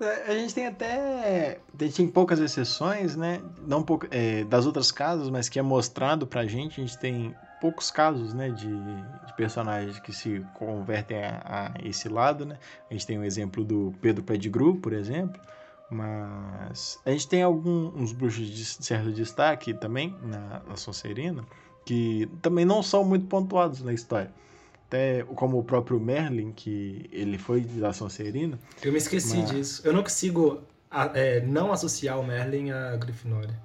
[0.00, 1.58] É, a gente tem até.
[1.76, 3.40] Tem poucas exceções, né?
[3.66, 6.80] Não pouco, é, das outras casas, mas que é mostrado pra gente.
[6.80, 8.50] A gente tem poucos casos, né?
[8.50, 12.58] De, de personagens que se convertem a, a, esse lado, né?
[12.90, 15.40] A gente tem o exemplo do Pedro Pettigrew, por exemplo.
[15.90, 21.44] Mas a gente tem alguns bruxos de certo destaque também na, na Sonserina
[21.88, 24.30] que também não são muito pontuados na história.
[24.86, 28.58] Até como o próprio Merlin, que ele foi da Sonserina.
[28.82, 29.50] Eu me esqueci mas...
[29.50, 29.82] disso.
[29.86, 30.60] Eu não consigo
[31.14, 33.58] é, não associar o Merlin a Grifinória.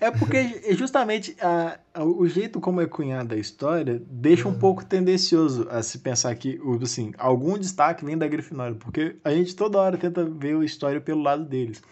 [0.00, 4.58] É porque justamente a, a, o jeito como é cunhada a história deixa um uhum.
[4.58, 9.56] pouco tendencioso a se pensar que assim, algum destaque vem da Grifinória, porque a gente
[9.56, 11.82] toda hora tenta ver a história pelo lado deles.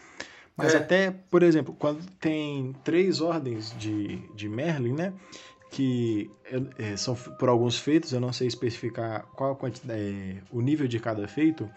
[0.57, 0.79] Mas é.
[0.79, 5.13] até, por exemplo, quando tem três ordens de, de Merlin, né?
[5.77, 6.31] Que
[6.79, 9.59] é, são por alguns feitos, eu não sei especificar qual
[9.91, 11.71] é, o nível de cada feito,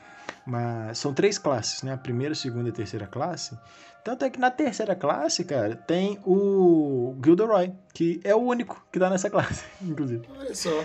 [0.45, 1.91] mas são três classes, né?
[1.91, 3.57] A primeira, segunda e terceira classe.
[4.05, 8.99] Tanto é que na terceira classe, cara, tem o Gilderoy, que é o único que
[8.99, 10.25] tá nessa classe, inclusive.
[10.37, 10.81] Olha só.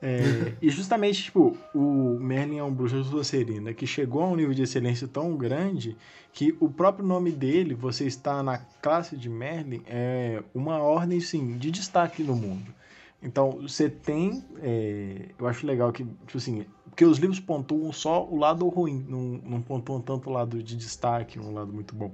[0.00, 4.52] É, e justamente, tipo, o Merlin é um bruxo sorcerino que chegou a um nível
[4.52, 5.96] de excelência tão grande
[6.32, 11.56] que o próprio nome dele, você está na classe de Merlin, é uma ordem, sim,
[11.56, 12.74] de destaque no mundo.
[13.22, 14.44] Então, você tem.
[14.58, 19.04] É, eu acho legal que, tipo assim, porque os livros pontuam só o lado ruim,
[19.08, 22.12] não, não pontuam tanto o lado de destaque, um lado muito bom.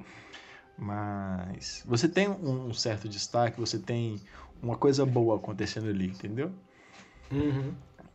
[0.79, 4.21] Mas você tem um certo destaque, você tem
[4.63, 6.53] uma coisa boa acontecendo ali, entendeu?
[7.33, 7.73] Uhum.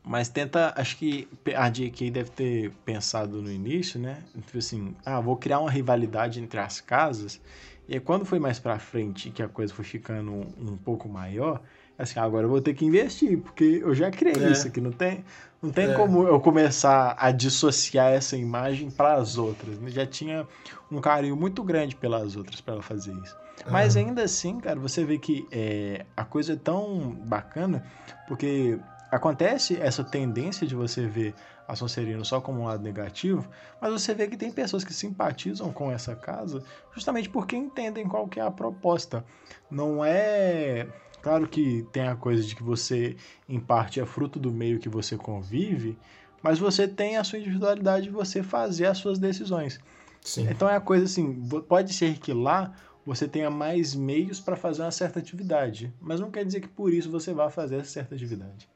[0.07, 4.23] Mas tenta, acho que a JK deve ter pensado no início, né?
[4.45, 7.41] Tipo assim, ah, vou criar uma rivalidade entre as casas.
[7.89, 11.09] E aí, quando foi mais pra frente, que a coisa foi ficando um, um pouco
[11.09, 11.61] maior,
[11.97, 14.51] assim, agora eu vou ter que investir, porque eu já criei é.
[14.51, 15.25] isso aqui, não tem,
[15.61, 15.93] não tem é.
[15.93, 19.77] como eu começar a dissociar essa imagem para as outras.
[19.77, 19.89] Né?
[19.89, 20.47] Já tinha
[20.89, 23.35] um carinho muito grande pelas outras para ela fazer isso.
[23.65, 23.73] Uhum.
[23.73, 27.83] Mas ainda assim, cara, você vê que é, a coisa é tão bacana,
[28.27, 28.79] porque
[29.11, 31.33] acontece essa tendência de você ver
[31.67, 33.49] a Sonserino só como um lado negativo,
[33.81, 38.27] mas você vê que tem pessoas que simpatizam com essa casa justamente porque entendem qual
[38.27, 39.23] que é a proposta.
[39.69, 40.87] Não é
[41.21, 43.17] Claro que tem a coisa de que você,
[43.49, 45.97] em parte, é fruto do meio que você convive,
[46.41, 49.79] mas você tem a sua individualidade de você fazer as suas decisões.
[50.21, 50.47] Sim.
[50.49, 52.73] Então é a coisa assim, pode ser que lá
[53.05, 56.93] você tenha mais meios para fazer uma certa atividade, mas não quer dizer que por
[56.93, 58.69] isso você vá fazer essa certa atividade.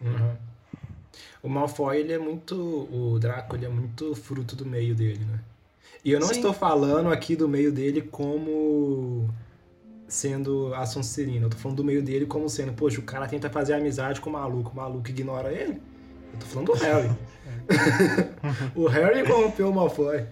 [0.00, 0.36] Uhum.
[1.42, 2.54] O Malfoy, ele é muito.
[2.54, 5.40] O Draco, ele é muito fruto do meio dele, né?
[6.04, 6.36] E eu não Sim.
[6.36, 9.28] estou falando aqui do meio dele como
[10.06, 11.46] sendo a Sonserina.
[11.46, 14.30] Eu tô falando do meio dele como sendo, poxa, o cara tenta fazer amizade com
[14.30, 15.80] o maluco, o maluco ignora ele.
[16.32, 17.10] Eu tô falando do Harry.
[18.74, 20.24] o Harry corrompeu o Malfoy.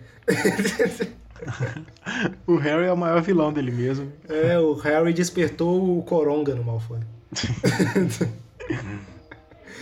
[2.46, 4.10] o Harry é o maior vilão dele mesmo.
[4.28, 7.00] É, o Harry despertou o Coronga no Malfoy.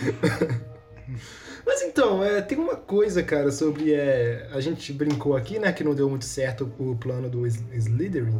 [1.65, 3.93] Mas então, é, tem uma coisa, cara, sobre.
[3.93, 8.39] É, a gente brincou aqui, né, que não deu muito certo o plano do Slytherin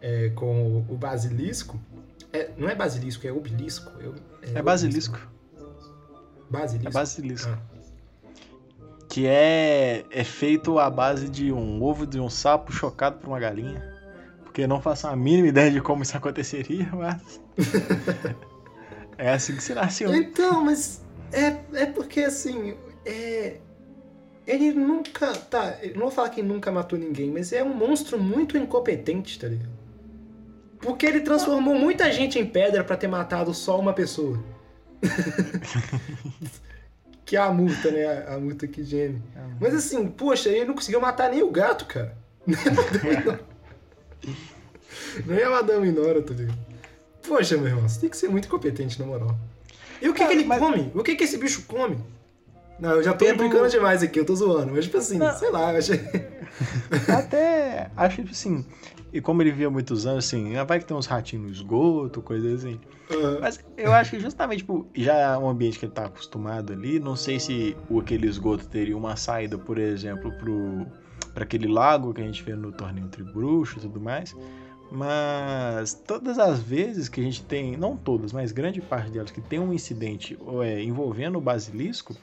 [0.00, 1.78] é, com o basilisco.
[2.32, 3.90] É, não é basilisco, é obelisco.
[4.42, 5.18] é, é basilisco.
[6.48, 6.88] Basilisco.
[6.88, 7.50] É basilisco.
[7.50, 7.58] Ah.
[9.08, 13.38] Que é, é feito à base de um ovo de um sapo chocado por uma
[13.38, 13.94] galinha.
[14.42, 17.40] Porque não faço a mínima ideia de como isso aconteceria, mas.
[19.18, 20.14] é assim que se nasceu.
[20.14, 21.02] Então, mas
[21.32, 22.74] é, é porque assim.
[23.04, 23.56] É,
[24.46, 25.34] ele nunca.
[25.34, 29.48] Tá, não vou falar que nunca matou ninguém, mas é um monstro muito incompetente, tá
[29.48, 29.76] ligado?
[30.80, 34.42] Porque ele transformou muita gente em pedra para ter matado só uma pessoa.
[37.24, 38.24] que é a multa, né?
[38.28, 39.22] A, multa que geme.
[39.34, 42.16] É Mas assim, poxa, ele não conseguiu matar nem o gato, cara.
[45.24, 46.58] Nem a Madame Nora, tá ligado?
[47.26, 49.36] Poxa, meu irmão, você tem que ser muito competente, na moral.
[50.00, 50.58] E o que, cara, que ele mas...
[50.58, 50.92] come?
[50.94, 51.98] O que, que esse bicho come?
[52.78, 54.72] Não, eu já tô brincando demais aqui, eu tô zoando.
[54.72, 55.34] Mas, tipo assim, não.
[55.34, 56.00] sei lá, eu achei.
[57.08, 58.64] Até acho, tipo assim,
[59.12, 62.60] e como ele via muitos anos, assim, vai que tem uns ratinhos no esgoto, coisas
[62.60, 62.78] assim.
[63.10, 63.40] Uhum.
[63.40, 67.00] Mas eu acho que justamente, tipo, já é um ambiente que ele tá acostumado ali.
[67.00, 70.86] Não sei se o, aquele esgoto teria uma saída, por exemplo, pro,
[71.32, 74.36] pra aquele lago que a gente vê no torneio entre bruxos e tudo mais.
[74.90, 79.40] Mas todas as vezes que a gente tem, não todas, mas grande parte delas, que
[79.40, 82.14] tem um incidente é, envolvendo o basilisco,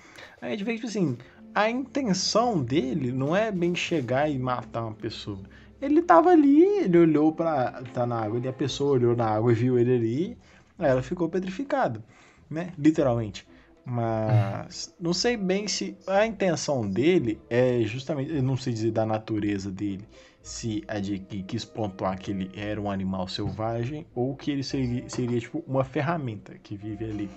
[0.41, 1.17] a gente vê que, tipo assim,
[1.53, 5.39] a intenção dele não é bem chegar e matar uma pessoa
[5.83, 9.51] ele tava ali, ele olhou para tá na água, e a pessoa olhou na água
[9.51, 10.37] e viu ele ali,
[10.79, 12.01] ela ficou petrificada,
[12.49, 12.71] né?
[12.77, 13.45] Literalmente.
[13.85, 19.05] Mas não sei bem se a intenção dele é justamente, eu não sei dizer da
[19.05, 20.07] natureza dele,
[20.43, 24.61] se a de que quis pontuar que ele era um animal selvagem ou que ele
[24.61, 27.31] seria, seria tipo uma ferramenta que vive ali.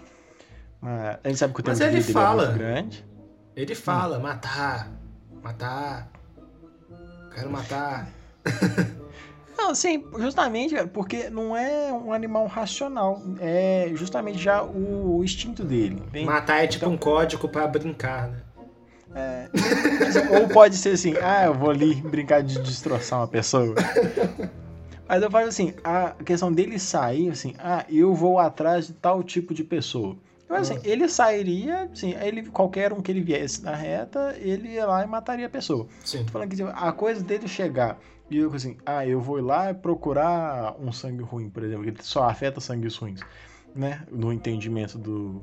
[0.81, 3.05] Mas a gente sabe que o tempo Mas fala, é muito grande.
[3.55, 4.23] Ele fala, hum.
[4.23, 4.91] matar,
[5.41, 6.11] matar,
[7.33, 8.09] quero matar.
[9.57, 16.03] Não, sim, justamente porque não é um animal racional, é justamente já o instinto dele.
[16.25, 18.43] Matar é tipo então, um código para brincar, né?
[19.15, 19.49] É,
[20.39, 23.75] ou pode ser assim, ah, eu vou ali brincar de destroçar uma pessoa.
[25.09, 29.23] Mas eu falo assim, a questão dele sair, assim, ah, eu vou atrás de tal
[29.23, 30.17] tipo de pessoa.
[30.45, 34.87] Então, assim, ele sairia, assim, ele, qualquer um que ele viesse na reta, ele ia
[34.87, 35.87] lá e mataria a pessoa.
[36.05, 36.25] Sim.
[36.25, 37.99] Tô falando que tipo, a coisa dele chegar
[38.31, 42.29] e eu assim, ah, eu vou lá procurar um sangue ruim, por exemplo, que só
[42.29, 43.21] afeta sangues ruins,
[43.75, 44.03] né?
[44.11, 45.43] No entendimento do,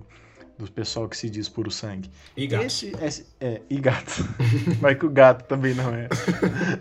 [0.63, 2.09] do pessoal que se diz puro sangue.
[2.35, 2.65] E gato.
[2.65, 4.23] Esse, esse, é, e gato.
[4.81, 6.07] Mas que o gato também não é.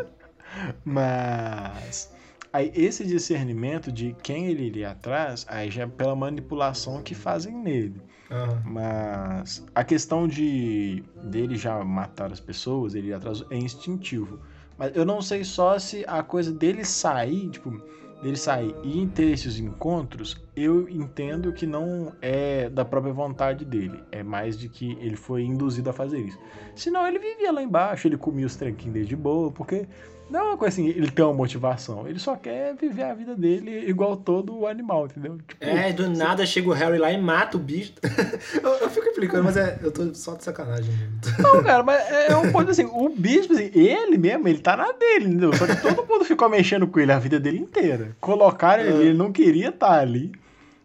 [0.84, 2.12] Mas
[2.52, 7.54] aí esse discernimento de quem ele iria atrás, aí já é pela manipulação que fazem
[7.54, 8.00] nele.
[8.30, 8.62] Aham.
[8.64, 14.40] Mas a questão de dele já matar as pessoas, ele atrás é instintivo.
[14.78, 17.82] Mas eu não sei só se a coisa dele sair, tipo,
[18.22, 24.02] dele sair e ter esses encontros, eu entendo que não é da própria vontade dele.
[24.12, 26.38] É mais de que ele foi induzido a fazer isso.
[26.74, 29.86] Senão ele vivia lá embaixo, ele comia os tranquinhos de boa, porque
[30.32, 32.08] não é uma coisa assim, ele tem uma motivação.
[32.08, 35.38] Ele só quer viver a vida dele igual todo animal, entendeu?
[35.46, 37.92] Tipo, É, do nada chega o Harry lá e mata o bicho.
[38.62, 40.90] eu, eu fico implicando, mas é, eu tô só de sacanagem.
[40.90, 41.20] mesmo.
[41.38, 44.90] Não, cara, mas é um ponto assim, o bicho, assim, ele mesmo, ele tá na
[44.92, 45.52] dele, entendeu?
[45.54, 48.16] Só que todo mundo ficou mexendo com ele a vida dele inteira.
[48.20, 48.94] Colocaram ele, É.
[48.96, 50.32] ali, ele não queria estar ali.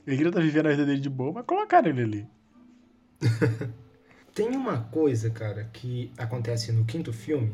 [0.05, 2.27] Ele queria estar vivendo a vida dele de boa, mas colocaram ele ali.
[4.33, 7.53] Tem uma coisa, cara, que acontece no quinto filme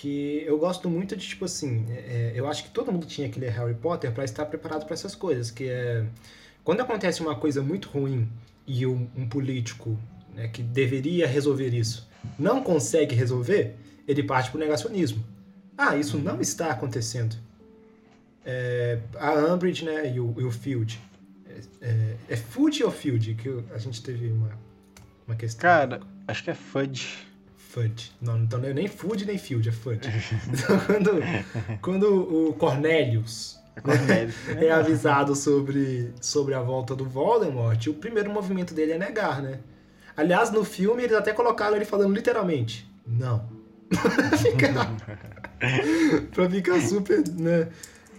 [0.00, 3.40] que eu gosto muito de, tipo assim, é, eu acho que todo mundo tinha que
[3.40, 6.06] ler Harry Potter pra estar preparado pra essas coisas, que é
[6.62, 8.28] quando acontece uma coisa muito ruim
[8.64, 9.98] e um, um político
[10.34, 13.74] né, que deveria resolver isso não consegue resolver,
[14.06, 15.24] ele parte pro negacionismo.
[15.76, 17.36] Ah, isso não está acontecendo.
[18.44, 21.00] É, a Umbridge, né, e o, e o Field.
[21.46, 23.34] É, é, é Food ou Field?
[23.34, 24.50] Que a gente teve uma,
[25.26, 25.62] uma questão.
[25.62, 27.27] Cara, acho que é Fudge.
[28.20, 30.08] Não, então não é nem Food nem Field, é Fudge.
[30.48, 33.58] Então, quando, quando o Cornelius
[34.58, 39.42] É é avisado sobre, sobre a volta do Voldemort, o primeiro movimento dele é negar,
[39.42, 39.60] né?
[40.16, 43.48] Aliás, no filme eles até colocaram ele falando literalmente, não.
[43.88, 44.96] pra, ficar,
[46.32, 47.68] pra ficar super, né?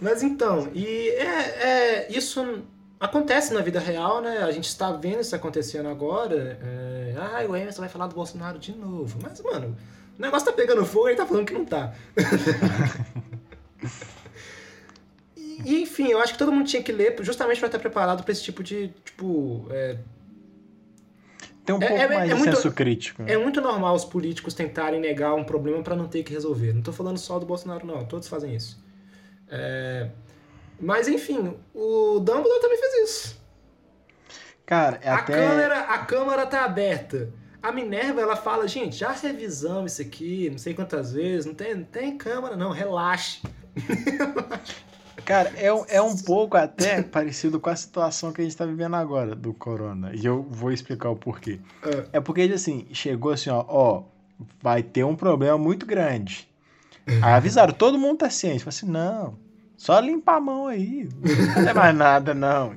[0.00, 2.62] Mas então, e é, é, isso
[3.00, 4.38] acontece na vida real, né?
[4.38, 6.58] A gente está vendo isso acontecendo agora.
[6.62, 9.18] É, ah, o Emerson vai falar do Bolsonaro de novo.
[9.22, 9.74] Mas, mano,
[10.18, 11.94] o negócio tá pegando fogo e ele tá falando que não tá.
[15.36, 18.22] E, e, enfim, eu acho que todo mundo tinha que ler justamente para estar preparado
[18.22, 19.96] para esse tipo de, tipo, é,
[21.64, 23.22] Tem um É- pouco é- mais é de muito- senso crítico.
[23.22, 23.32] né?
[23.32, 26.72] é muito normal os políticos tentarem negar um problema para não ter que resolver.
[26.72, 28.04] Não tô falando só do Bolsonaro, não.
[28.06, 28.82] Todos fazem isso.
[29.48, 30.08] É,
[30.80, 33.40] Mas, enfim, o Dumbledore também fez isso.
[34.64, 35.32] Cara, é A, até.
[35.34, 37.32] câmera, a câmara tá aberta.
[37.62, 41.74] A Minerva, ela fala, gente, já revisamos isso aqui, não sei quantas vezes, não tem,
[41.74, 43.42] não tem câmara, não, relaxe.
[45.24, 48.64] Cara, é, um- é um pouco até parecido com a situação que a gente tá
[48.64, 50.12] vivendo agora do corona.
[50.14, 51.60] E eu vou explicar o porquê.
[51.82, 52.04] Ah.
[52.14, 54.02] É porque, assim, chegou assim, ó, ó,
[54.62, 56.48] vai ter um problema muito grande.
[57.06, 58.60] Aí avisaram, todo mundo tá ciente.
[58.64, 59.36] Falei assim, não,
[59.80, 61.08] só limpar a mão aí.
[61.56, 62.74] Não é mais nada, não.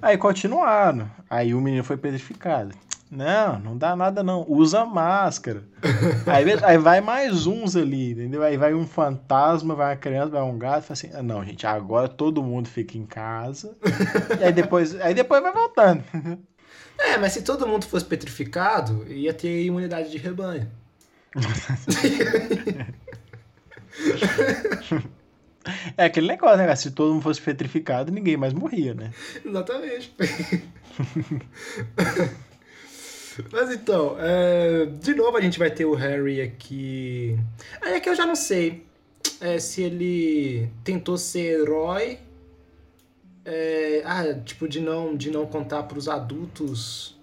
[0.00, 1.10] Aí continuaram.
[1.28, 2.72] Aí o menino foi petrificado.
[3.10, 4.46] Não, não dá nada não.
[4.48, 5.64] Usa máscara.
[6.24, 8.40] Aí, aí vai mais uns ali, entendeu?
[8.40, 10.84] Aí vai um fantasma, vai uma criança, vai um gato.
[10.84, 13.76] Fala assim, ah, não, gente, agora todo mundo fica em casa.
[14.40, 16.04] E aí depois, aí depois vai voltando.
[17.00, 20.70] É, mas se todo mundo fosse petrificado, ia ter imunidade de rebanho.
[25.96, 26.74] É aquele negócio, né?
[26.76, 29.12] Se todo mundo fosse petrificado, ninguém mais morria, né?
[29.44, 30.14] Exatamente.
[33.50, 37.36] Mas então, é, de novo a gente vai ter o Harry aqui.
[37.82, 38.86] Aí é que eu já não sei
[39.40, 42.18] é, se ele tentou ser herói.
[43.44, 47.14] é, ah, tipo, de não, de não contar pros adultos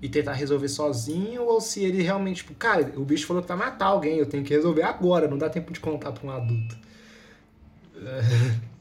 [0.00, 3.56] e tentar resolver sozinho, ou se ele realmente, tipo, cara, o bicho falou que vai
[3.56, 6.76] matar alguém, eu tenho que resolver agora, não dá tempo de contar pra um adulto.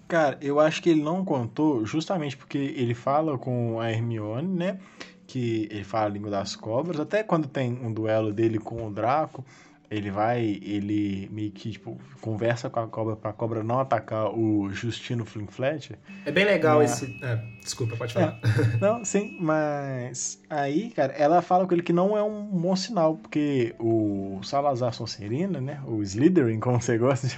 [0.07, 4.77] Cara, eu acho que ele não contou justamente porque ele fala com a Hermione, né?
[5.25, 6.99] Que ele fala a língua das cobras.
[6.99, 9.45] Até quando tem um duelo dele com o Draco,
[9.89, 14.69] ele vai, ele meio que, tipo, conversa com a cobra pra cobra não atacar o
[14.71, 15.97] Justino Flynn Fletcher.
[16.25, 16.85] É bem legal É.
[16.85, 17.17] esse.
[17.21, 18.37] é, desculpa, pode falar.
[18.81, 23.15] Não, sim, mas aí, cara, ela fala com ele que não é um bom sinal,
[23.15, 25.81] porque o Salazar Sonserina, né?
[25.85, 27.37] O Slytherin, como você gosta de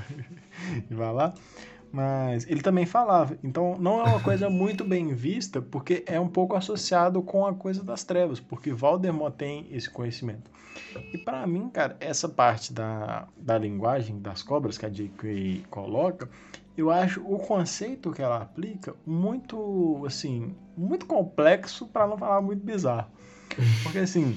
[0.95, 1.33] falar,
[1.93, 3.37] Mas ele também falava.
[3.43, 7.53] Então não é uma coisa muito bem vista, porque é um pouco associado com a
[7.53, 10.49] coisa das trevas, porque Voldemort tem esse conhecimento.
[11.13, 15.65] E para mim, cara, essa parte da, da linguagem das cobras que a J.K.
[15.69, 16.27] coloca,
[16.75, 22.65] eu acho o conceito que ela aplica muito, assim, muito complexo para não falar muito
[22.65, 23.07] bizarro.
[23.83, 24.35] Porque assim,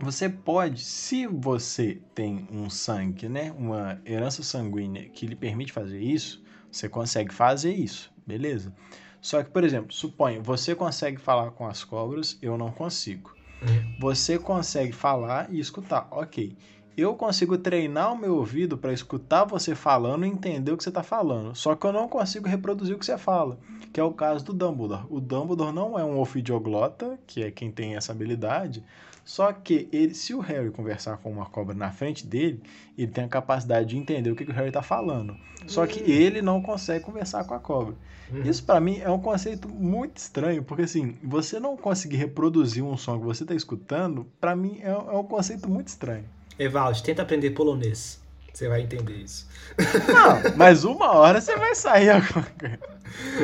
[0.00, 6.00] você pode, se você tem um sangue, né, uma herança sanguínea que lhe permite fazer
[6.00, 6.43] isso,
[6.74, 8.72] você consegue fazer isso, beleza?
[9.20, 13.32] Só que, por exemplo, suponha, você consegue falar com as cobras, eu não consigo.
[13.62, 13.96] Uhum.
[14.00, 16.56] Você consegue falar e escutar, ok.
[16.96, 20.90] Eu consigo treinar o meu ouvido para escutar você falando e entender o que você
[20.90, 21.54] está falando.
[21.54, 23.58] Só que eu não consigo reproduzir o que você fala,
[23.92, 25.06] que é o caso do Dumbledore.
[25.08, 28.84] O Dumbledore não é um ofidioglota, que é quem tem essa habilidade,
[29.24, 32.62] só que ele, se o Harry conversar com uma cobra na frente dele,
[32.96, 35.36] ele tem a capacidade de entender o que, que o Harry está falando.
[35.66, 36.06] Só que hum.
[36.06, 37.94] ele não consegue conversar com a cobra.
[38.30, 38.42] Uhum.
[38.42, 42.96] Isso para mim é um conceito muito estranho, porque assim, você não conseguir reproduzir um
[42.96, 46.24] som que você está escutando, para mim é, é, um conceito muito estranho.
[46.58, 48.22] Evaldo, tenta aprender polonês.
[48.52, 49.48] Você vai entender isso.
[49.78, 52.78] Não, mas uma hora você vai sair agora.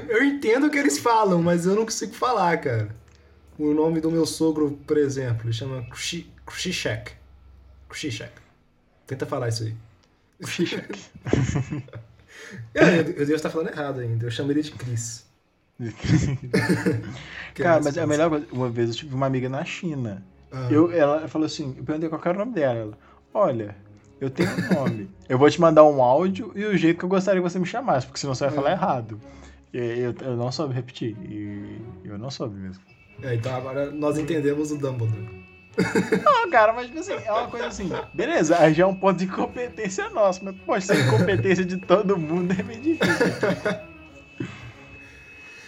[0.09, 3.00] Eu entendo o que eles falam, mas eu não consigo falar, cara.
[3.61, 5.87] O nome do meu sogro, por exemplo, ele chama
[6.47, 7.13] Krzyszek.
[7.91, 8.33] Krzyszek.
[9.07, 9.75] Tenta falar isso aí.
[10.43, 10.89] Krzyszek.
[12.73, 14.25] eu, eu, eu devo estar falando errado ainda.
[14.25, 15.27] Eu chamo ele de Chris.
[17.55, 18.47] Cara, mas é a melhor coisa.
[18.51, 20.25] Uma vez eu tive uma amiga na China.
[20.51, 20.69] Ah.
[20.71, 22.79] Eu, ela falou assim: eu perguntei qual era o nome dela.
[22.81, 22.99] Ela,
[23.35, 23.77] olha,
[24.23, 25.11] eu tenho um nome.
[25.29, 27.67] eu vou te mandar um áudio e o jeito que eu gostaria que você me
[27.67, 28.57] chamasse, porque senão você vai ah.
[28.57, 29.21] falar errado.
[29.71, 31.15] Eu, eu não soube repetir.
[31.29, 32.90] E eu não soube mesmo.
[33.23, 35.41] É, então agora nós entendemos o Dumbledore.
[36.25, 39.19] Não, cara, mas tipo assim, é uma coisa assim, beleza, aí já é um ponto
[39.19, 43.17] de competência nosso, mas pode ser incompetência de todo mundo é meio difícil.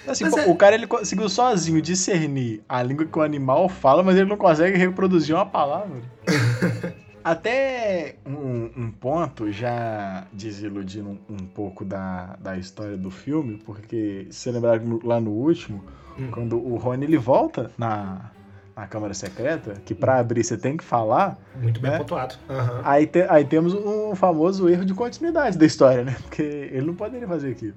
[0.07, 0.47] Assim, pô, é...
[0.49, 4.37] O cara ele conseguiu sozinho discernir a língua que o animal fala, mas ele não
[4.37, 6.03] consegue reproduzir uma palavra.
[7.25, 14.27] Até um, um, ponto, já desiludindo um, um pouco da, da história do filme, porque
[14.29, 15.85] se você lembrar lá no último,
[16.19, 16.31] Hum.
[16.31, 18.31] Quando o Rony ele volta na,
[18.77, 21.39] na Câmara Secreta, que para abrir você tem que falar.
[21.61, 21.99] Muito bem né?
[21.99, 22.35] pontuado.
[22.49, 22.81] Uhum.
[22.85, 26.17] Aí, te, aí temos um famoso erro de continuidade da história, né?
[26.23, 27.75] Porque ele não poderia fazer aquilo.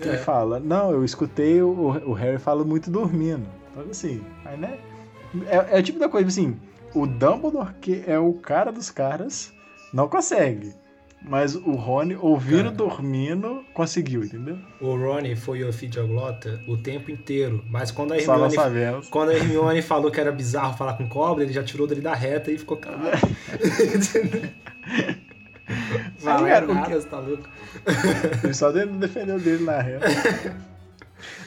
[0.00, 0.08] É.
[0.08, 1.70] Ele fala, não, eu escutei o,
[2.06, 3.46] o Harry fala muito dormindo.
[3.72, 4.78] Então, assim, aí, né?
[5.46, 6.58] É, é o tipo da coisa, assim,
[6.94, 9.52] o Dumbledore, que é o cara dos caras,
[9.92, 10.72] não consegue.
[11.28, 14.56] Mas o Rony, ouvindo Cara, dormindo, conseguiu, entendeu?
[14.80, 17.64] O Rony foi o ofidioglota o tempo inteiro.
[17.68, 21.52] Mas quando a Hermione, quando a Hermione falou que era bizarro falar com cobra, ele
[21.52, 23.18] já tirou dele da reta e ficou calado.
[25.90, 26.94] Aí, cara, nada, que...
[26.94, 27.48] você tá louco.
[28.44, 30.06] Ele só defendeu dele na reta.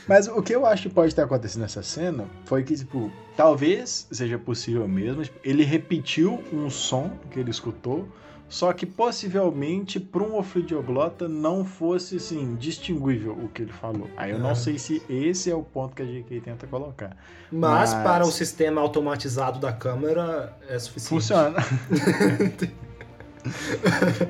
[0.09, 4.07] Mas o que eu acho que pode ter acontecido nessa cena foi que, tipo, talvez
[4.11, 5.23] seja possível mesmo.
[5.23, 8.09] Tipo, ele repetiu um som que ele escutou,
[8.49, 14.09] só que possivelmente para um ofidioglota não fosse assim distinguível o que ele falou.
[14.17, 14.39] Aí eu é.
[14.39, 17.15] não sei se esse é o ponto que a GK tenta colocar.
[17.51, 18.03] Mas, Mas...
[18.03, 21.09] para o sistema automatizado da câmera é suficiente.
[21.09, 21.57] Funciona.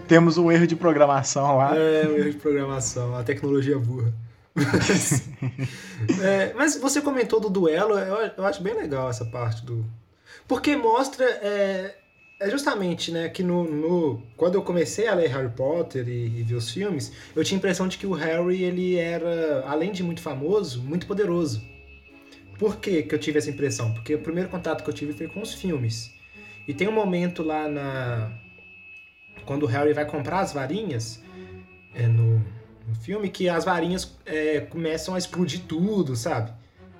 [0.07, 1.75] Temos um erro de programação lá.
[1.75, 4.13] É, um erro de programação, a tecnologia burra.
[4.53, 5.29] Mas,
[6.21, 9.83] é, mas você comentou do duelo, eu, eu, acho bem legal essa parte do.
[10.47, 11.95] Porque mostra é,
[12.39, 16.43] é justamente, né, que no, no, quando eu comecei a ler Harry Potter e, e,
[16.43, 20.01] ver os filmes, eu tinha a impressão de que o Harry, ele era, além de
[20.01, 21.61] muito famoso, muito poderoso.
[22.57, 23.93] Por que, que eu tive essa impressão?
[23.93, 26.13] Porque o primeiro contato que eu tive foi com os filmes.
[26.67, 28.31] E tem um momento lá na...
[29.45, 31.21] Quando o Harry vai comprar as varinhas,
[31.93, 32.37] é no,
[32.87, 36.53] no filme, que as varinhas é, começam a explodir tudo, sabe?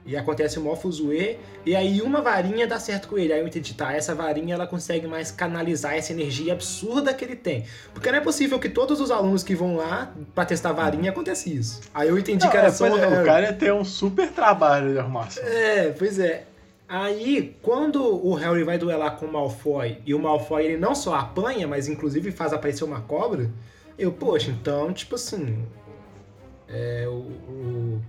[0.10, 3.32] E acontece o Mofuzuê, e aí uma varinha dá certo com ele.
[3.32, 7.36] Aí eu entendi, tá, essa varinha ela consegue mais canalizar essa energia absurda que ele
[7.36, 7.66] tem.
[7.94, 11.48] Porque não é possível que todos os alunos que vão lá para testar varinha aconteça
[11.48, 11.82] isso.
[11.94, 12.88] Aí eu entendi não, que era é, só...
[12.88, 15.44] É, o cara ia ter um super trabalho de arrumação.
[15.44, 16.46] É, pois é.
[16.88, 21.14] Aí, quando o Harry vai duelar com o Malfoy, e o Malfoy ele não só
[21.14, 23.48] apanha, mas inclusive faz aparecer uma cobra,
[23.96, 25.64] eu, poxa, então, tipo assim...
[26.68, 28.02] É, o, o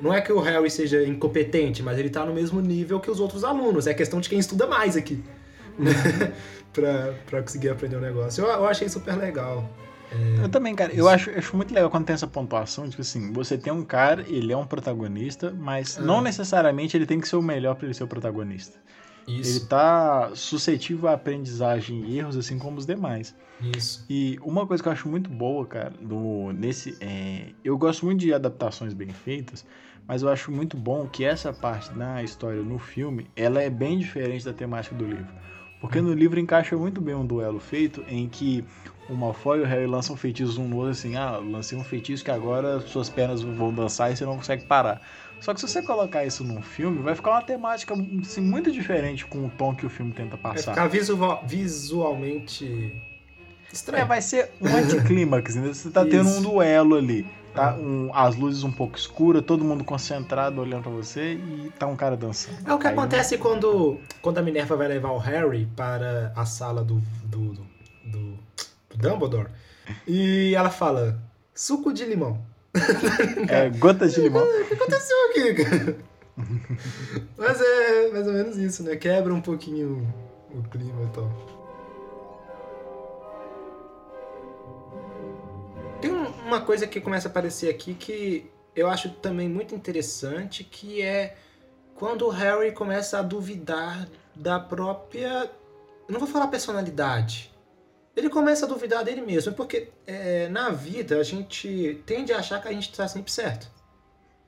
[0.00, 3.20] não é que o Harry seja incompetente, mas ele tá no mesmo nível que os
[3.20, 3.86] outros alunos.
[3.86, 5.22] É questão de quem estuda mais aqui.
[5.78, 5.92] Né?
[6.72, 8.44] pra, pra conseguir aprender o um negócio.
[8.44, 9.68] Eu, eu achei super legal.
[10.12, 10.92] É, eu também, cara.
[10.92, 11.00] Isso.
[11.00, 12.88] Eu acho, acho muito legal quando tem essa pontuação.
[12.88, 16.02] Tipo assim, você tem um cara, ele é um protagonista, mas ah.
[16.02, 18.78] não necessariamente ele tem que ser o melhor para ele ser o protagonista.
[19.26, 19.58] Isso.
[19.58, 23.34] Ele tá suscetível à aprendizagem e erros, assim como os demais.
[23.76, 24.06] Isso.
[24.08, 26.96] E uma coisa que eu acho muito boa, cara, do, nesse.
[27.00, 29.66] É, eu gosto muito de adaptações bem feitas,
[30.08, 33.98] mas eu acho muito bom que essa parte da história no filme ela é bem
[33.98, 35.28] diferente da temática do livro.
[35.82, 38.64] Porque no livro encaixa muito bem um duelo feito em que
[39.08, 42.24] o Malfoy e o Harry lançam feitiços um no outro, assim, ah, lancei um feitiço
[42.24, 45.00] que agora suas pernas vão dançar e você não consegue parar.
[45.40, 49.24] Só que se você colocar isso num filme, vai ficar uma temática assim, muito diferente
[49.26, 50.74] com o tom que o filme tenta passar.
[50.74, 52.92] Vai ficar visual, visualmente
[53.72, 54.02] estranho.
[54.02, 55.68] É, vai ser um anticlímax, né?
[55.68, 57.26] Você tá tendo um duelo ali.
[57.58, 61.88] Tá um, as luzes um pouco escuras, todo mundo concentrado olhando pra você e tá
[61.88, 62.56] um cara dançando.
[62.64, 66.46] É o que Aí, acontece quando, quando a Minerva vai levar o Harry para a
[66.46, 67.54] sala do, do,
[68.04, 68.38] do,
[68.90, 69.48] do Dumbledore
[70.06, 71.20] e ela fala:
[71.52, 72.40] suco de limão.
[73.48, 74.44] É, gotas de limão.
[74.44, 75.96] O que aconteceu aqui, cara?
[77.36, 78.94] Mas é mais ou menos isso, né?
[78.94, 80.06] Quebra um pouquinho
[80.54, 81.57] o clima e tal.
[86.48, 91.36] Uma coisa que começa a aparecer aqui que eu acho também muito interessante, que é
[91.94, 95.50] quando o Harry começa a duvidar da própria.
[96.08, 97.52] Não vou falar personalidade,
[98.16, 102.60] ele começa a duvidar dele mesmo, porque é, na vida a gente tende a achar
[102.60, 103.70] que a gente está sempre certo.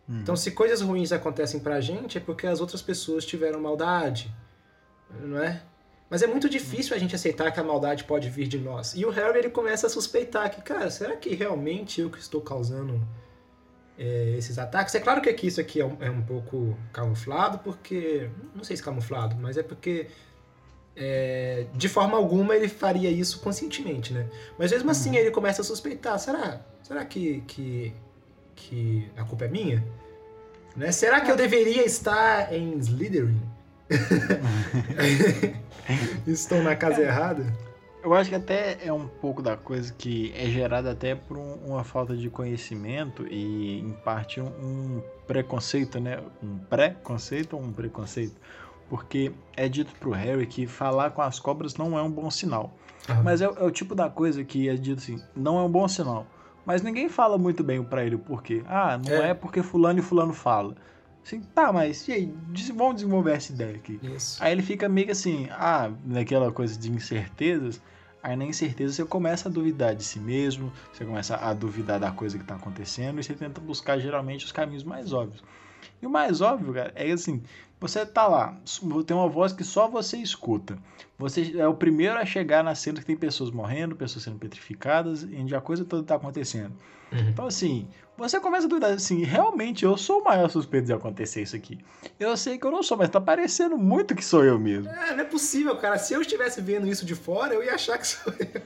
[0.08, 0.20] Hum.
[0.22, 4.32] Então, se coisas ruins acontecem pra gente, é porque as outras pessoas tiveram maldade,
[5.22, 5.62] não é?
[6.10, 8.94] Mas é muito difícil a gente aceitar que a maldade pode vir de nós.
[8.96, 12.40] E o Harry ele começa a suspeitar que, cara, será que realmente eu que estou
[12.40, 13.00] causando
[13.96, 14.92] é, esses ataques?
[14.96, 18.28] É claro que aqui isso aqui é um, é um pouco camuflado, porque.
[18.56, 20.08] Não sei se camuflado, mas é porque
[20.96, 24.28] é, de forma alguma ele faria isso conscientemente, né?
[24.58, 25.16] Mas mesmo assim uhum.
[25.16, 26.60] ele começa a suspeitar, será?
[26.82, 27.94] Será que, que,
[28.56, 29.84] que a culpa é minha?
[30.76, 30.90] Né?
[30.90, 33.40] Será que eu deveria estar em Slytherin?
[36.26, 37.44] Estou na casa errada?
[38.02, 41.54] Eu acho que até é um pouco da coisa que é gerada até por um,
[41.66, 46.18] uma falta de conhecimento e, em parte, um, um preconceito, né?
[46.42, 48.40] Um pré-conceito ou um preconceito?
[48.90, 52.74] porque é dito pro Harry que falar com as cobras não é um bom sinal.
[53.08, 53.22] Uhum.
[53.22, 55.86] Mas é, é, o tipo da coisa que é dito assim, não é um bom
[55.86, 56.26] sinal.
[56.66, 58.62] Mas ninguém fala muito bem para ele o porquê.
[58.66, 59.30] Ah, não é.
[59.30, 59.34] é.
[59.34, 60.74] porque fulano e fulano fala.
[61.24, 62.34] Assim, tá, mas e aí?
[62.74, 64.00] Vamos desenvolver essa ideia aqui.
[64.02, 64.42] Isso.
[64.42, 67.80] Aí ele fica meio assim, ah, naquela coisa de incertezas.
[68.22, 72.10] Aí na incerteza você começa a duvidar de si mesmo, você começa a duvidar da
[72.10, 75.42] coisa que está acontecendo e você tenta buscar geralmente os caminhos mais óbvios.
[76.02, 77.42] E o mais óbvio, cara, é assim,
[77.80, 78.58] você tá lá,
[79.06, 80.78] tem uma voz que só você escuta.
[81.18, 85.24] Você é o primeiro a chegar na cena que tem pessoas morrendo, pessoas sendo petrificadas,
[85.24, 86.74] onde a coisa toda tá acontecendo.
[87.10, 87.28] Uhum.
[87.30, 87.88] Então, assim,
[88.20, 91.78] você começa a dudar assim, realmente eu sou o maior suspeito de acontecer isso aqui.
[92.18, 94.88] Eu sei que eu não sou, mas tá parecendo muito que sou eu mesmo.
[94.90, 95.98] É, não é possível, cara.
[95.98, 98.62] Se eu estivesse vendo isso de fora, eu ia achar que sou eu.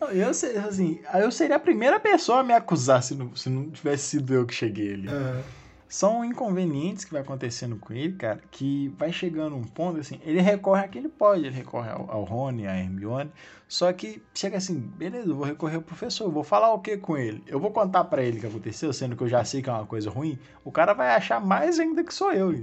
[0.00, 3.68] Não, eu, assim, eu seria a primeira pessoa a me acusar se não, se não
[3.70, 5.08] tivesse sido eu que cheguei ali.
[5.08, 5.57] Uhum
[5.88, 10.40] são inconvenientes que vai acontecendo com ele, cara, que vai chegando um ponto assim, ele
[10.40, 13.32] recorre a quem ele pode, ele recorre ao, ao Rony, a Hermione,
[13.66, 17.16] só que chega assim, beleza, eu vou recorrer ao professor, vou falar o que com
[17.16, 17.42] ele?
[17.46, 19.72] Eu vou contar para ele o que aconteceu, sendo que eu já sei que é
[19.72, 22.54] uma coisa ruim, o cara vai achar mais ainda que sou eu.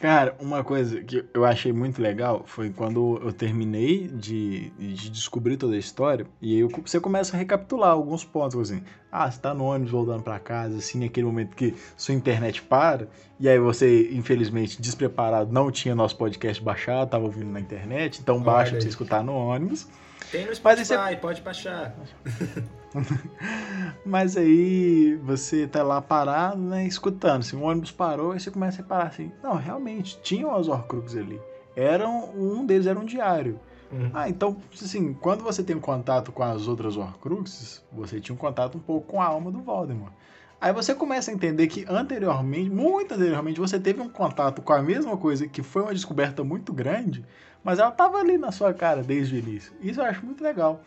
[0.00, 5.56] Cara, uma coisa que eu achei muito legal foi quando eu terminei de, de descobrir
[5.56, 8.82] toda a história, e aí você começa a recapitular alguns pontos, assim.
[9.10, 13.08] Ah, você tá no ônibus voltando para casa, assim, naquele momento que sua internet para,
[13.40, 18.40] e aí você, infelizmente, despreparado, não tinha nosso podcast baixado, tava ouvindo na internet, então
[18.40, 19.88] baixa pra você escutar no ônibus.
[20.30, 21.16] Tem no Spotify, você...
[21.16, 21.92] pode baixar.
[24.04, 27.42] Mas aí você tá lá parado, né, escutando.
[27.42, 30.68] Se assim, o ônibus parou, aí você começa a reparar assim, não, realmente, tinham os
[30.68, 31.40] Horcruxes ali.
[31.76, 33.60] Eram, um deles era um diário.
[33.90, 34.10] Uhum.
[34.12, 38.38] Ah, então, assim, quando você tem um contato com as outras Horcruxes, você tinha um
[38.38, 40.12] contato um pouco com a alma do Voldemort.
[40.60, 44.82] Aí você começa a entender que anteriormente, muito anteriormente, você teve um contato com a
[44.82, 47.24] mesma coisa que foi uma descoberta muito grande,
[47.62, 49.72] mas ela estava ali na sua cara desde o início.
[49.80, 50.82] Isso eu acho muito legal.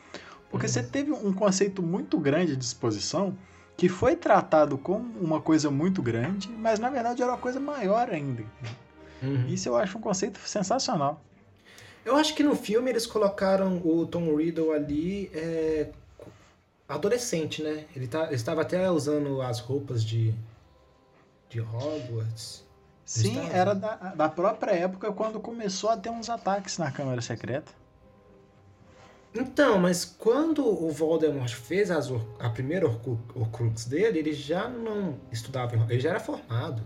[0.52, 0.72] Porque uhum.
[0.72, 3.36] você teve um conceito muito grande de exposição
[3.78, 8.10] que foi tratado como uma coisa muito grande, mas na verdade era uma coisa maior
[8.10, 8.44] ainda.
[9.23, 9.48] Uhum.
[9.48, 11.19] Isso eu acho um conceito sensacional.
[12.03, 15.90] Eu acho que no filme eles colocaram o Tom Riddle ali é,
[16.88, 17.86] adolescente, né?
[17.95, 20.34] Ele, tá, ele estava até usando as roupas de,
[21.49, 22.64] de Hogwarts.
[23.06, 27.72] Sim, era da, da própria época quando começou a ter uns ataques na Câmara Secreta.
[29.34, 35.76] Então, mas quando o Voldemort fez as, a primeira Horcrux dele, ele já não estudava,
[35.90, 36.84] ele já era formado.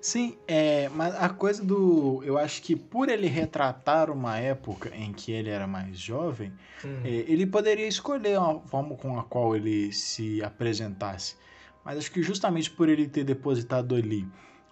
[0.00, 2.22] Sim, é, mas a coisa do.
[2.24, 6.52] Eu acho que por ele retratar uma época em que ele era mais jovem,
[6.84, 7.00] hum.
[7.04, 11.36] é, ele poderia escolher uma forma com a qual ele se apresentasse.
[11.84, 14.26] Mas acho que justamente por ele ter depositado ali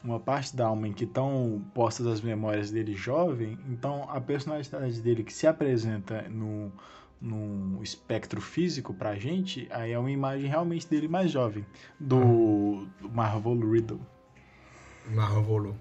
[0.07, 5.01] uma parte da alma em que estão postas as memórias dele jovem, então a personalidade
[5.01, 6.73] dele que se apresenta no,
[7.21, 11.67] no espectro físico pra gente, aí é uma imagem realmente dele mais jovem,
[11.99, 14.01] do, do Marvel Riddle.
[15.09, 15.75] Marvel.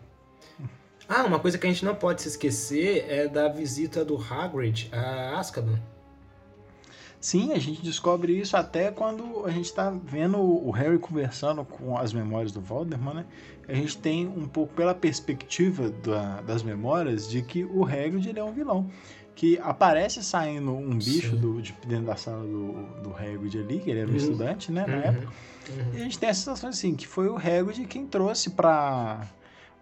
[1.07, 4.89] Ah, uma coisa que a gente não pode se esquecer é da visita do Hagrid
[4.91, 5.79] a Azkaban.
[7.25, 11.97] Sim, a gente descobre isso até quando a gente está vendo o Harry conversando com
[11.97, 13.25] as memórias do Voldemort, né?
[13.67, 18.37] A gente tem um pouco pela perspectiva da, das memórias de que o Hagrid ele
[18.37, 18.91] é um vilão.
[19.33, 23.89] Que aparece saindo um bicho do, de dentro da sala do, do Hagrid ali, que
[23.89, 24.17] ele era um uhum.
[24.17, 25.01] estudante, né, na uhum.
[25.01, 25.33] época.
[25.67, 25.93] Uhum.
[25.95, 29.27] E a gente tem a sensação assim, que foi o Hagrid quem trouxe para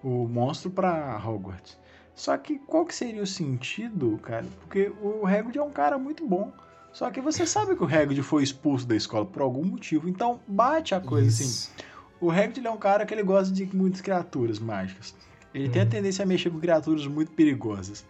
[0.02, 1.78] o monstro para Hogwarts.
[2.16, 4.46] Só que qual que seria o sentido, cara?
[4.62, 6.50] Porque o Hagrid é um cara muito bom.
[6.94, 10.08] Só que você sabe que o Hagrid foi expulso da escola por algum motivo.
[10.08, 11.72] Então bate a coisa Isso.
[11.74, 11.84] assim.
[12.22, 15.16] O Hagrid é um cara que ele gosta de muitas criaturas mágicas.
[15.54, 15.90] Ele tem a uhum.
[15.90, 18.06] tendência a mexer com criaturas muito perigosas.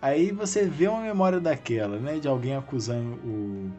[0.00, 2.18] Aí você vê uma memória daquela, né?
[2.18, 3.70] De alguém acusando o,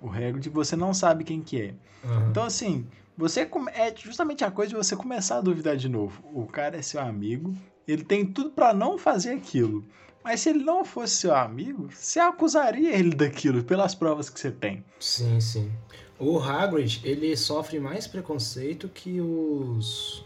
[0.00, 1.74] o Hagrid e você não sabe quem que é.
[2.04, 2.28] Uhum.
[2.30, 2.86] Então, assim,
[3.16, 6.22] você é justamente a coisa de você começar a duvidar de novo.
[6.32, 7.54] O cara é seu amigo,
[7.88, 9.84] ele tem tudo para não fazer aquilo.
[10.24, 14.50] Mas se ele não fosse seu amigo, você acusaria ele daquilo pelas provas que você
[14.50, 14.82] tem.
[14.98, 15.70] Sim, sim.
[16.18, 20.24] O Hagrid, ele sofre mais preconceito que os...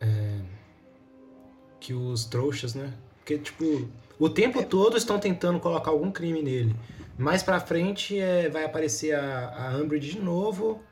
[0.00, 0.40] É,
[1.80, 2.92] que os trouxas, né?
[3.16, 3.88] Porque, tipo,
[4.18, 4.64] o tempo é.
[4.64, 6.76] todo estão tentando colocar algum crime nele.
[7.16, 10.82] Mais pra frente é, vai aparecer a, a Umbridge de novo,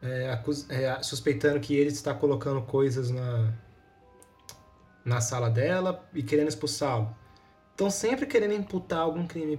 [0.00, 3.52] é, acus, é, suspeitando que ele está colocando coisas na,
[5.04, 7.14] na sala dela e querendo expulsá-lo.
[7.70, 9.58] Estão sempre querendo imputar algum crime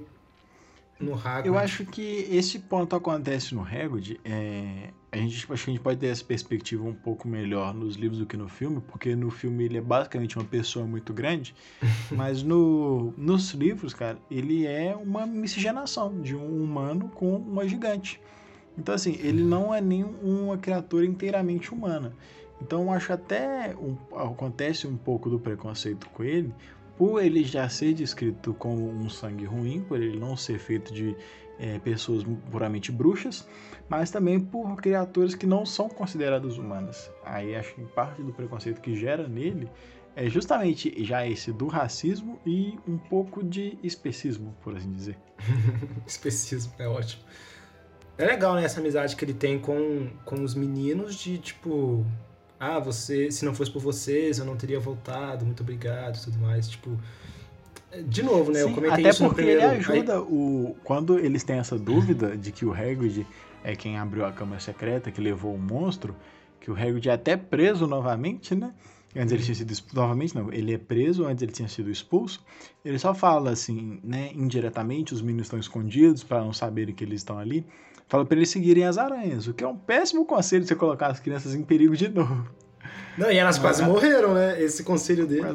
[1.00, 1.48] no Hagrid.
[1.48, 4.20] Eu acho que esse ponto acontece no Hagrid.
[4.24, 7.96] É, a gente, acho que a gente pode ter essa perspectiva um pouco melhor nos
[7.96, 11.54] livros do que no filme, porque no filme ele é basicamente uma pessoa muito grande,
[12.12, 18.20] mas no, nos livros, cara, ele é uma miscigenação de um humano com uma gigante.
[18.78, 22.16] Então, assim, ele não é nem uma criatura inteiramente humana.
[22.66, 26.54] Então acho até um, acontece um pouco do preconceito com ele,
[26.98, 31.16] por ele já ser descrito como um sangue ruim, por ele não ser feito de
[31.60, 33.48] é, pessoas puramente bruxas,
[33.90, 37.12] mas também por criaturas que não são consideradas humanas.
[37.26, 39.70] Aí acho que parte do preconceito que gera nele
[40.16, 45.18] é justamente já esse do racismo e um pouco de especismo, por assim dizer.
[46.08, 47.24] especismo, é ótimo.
[48.18, 52.06] É legal, né, essa amizade que ele tem com, com os meninos de, tipo,
[52.64, 56.70] ah, você, se não fosse por vocês, eu não teria voltado, muito obrigado tudo mais.
[56.70, 56.98] Tipo,
[58.06, 58.60] de novo, né?
[58.60, 60.20] Sim, eu comentei até isso porque ele ajuda Aí...
[60.20, 60.76] o.
[60.84, 63.26] Quando eles têm essa dúvida de que o Hagrid
[63.64, 66.16] é quem abriu a câmara secreta, que levou o monstro,
[66.60, 68.74] que o Hagrid é até preso novamente, né?
[69.16, 72.44] Antes ele tinha sido expulso, novamente não, ele é preso, antes ele tinha sido expulso.
[72.84, 77.22] Ele só fala assim, né, indiretamente, os meninos estão escondidos para não saberem que eles
[77.22, 77.64] estão ali.
[78.08, 81.20] Fala para eles seguirem as aranhas, o que é um péssimo conselho você colocar as
[81.20, 82.48] crianças em perigo de novo.
[83.18, 84.62] Não, e elas quase morreram, né?
[84.62, 85.48] Esse conselho dele.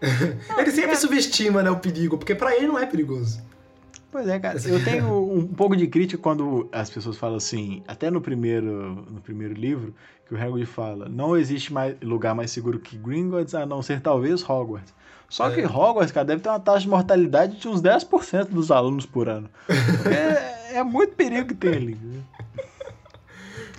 [0.58, 0.96] ele sempre é.
[0.96, 3.42] subestima, né, o perigo, porque para ele não é perigoso.
[4.10, 4.58] Pois é, cara.
[4.64, 9.20] Eu tenho um pouco de crítica quando as pessoas falam assim, até no primeiro, no
[9.20, 9.94] primeiro livro,
[10.26, 14.00] que o Hagrid fala, não existe mais lugar mais seguro que Gringotts, a não ser
[14.00, 14.94] talvez Hogwarts.
[15.28, 15.54] Só é.
[15.54, 19.28] que Hogwarts, cara, deve ter uma taxa de mortalidade de uns 10% dos alunos por
[19.28, 19.50] ano.
[19.68, 21.98] é, é muito perigo que tem ali.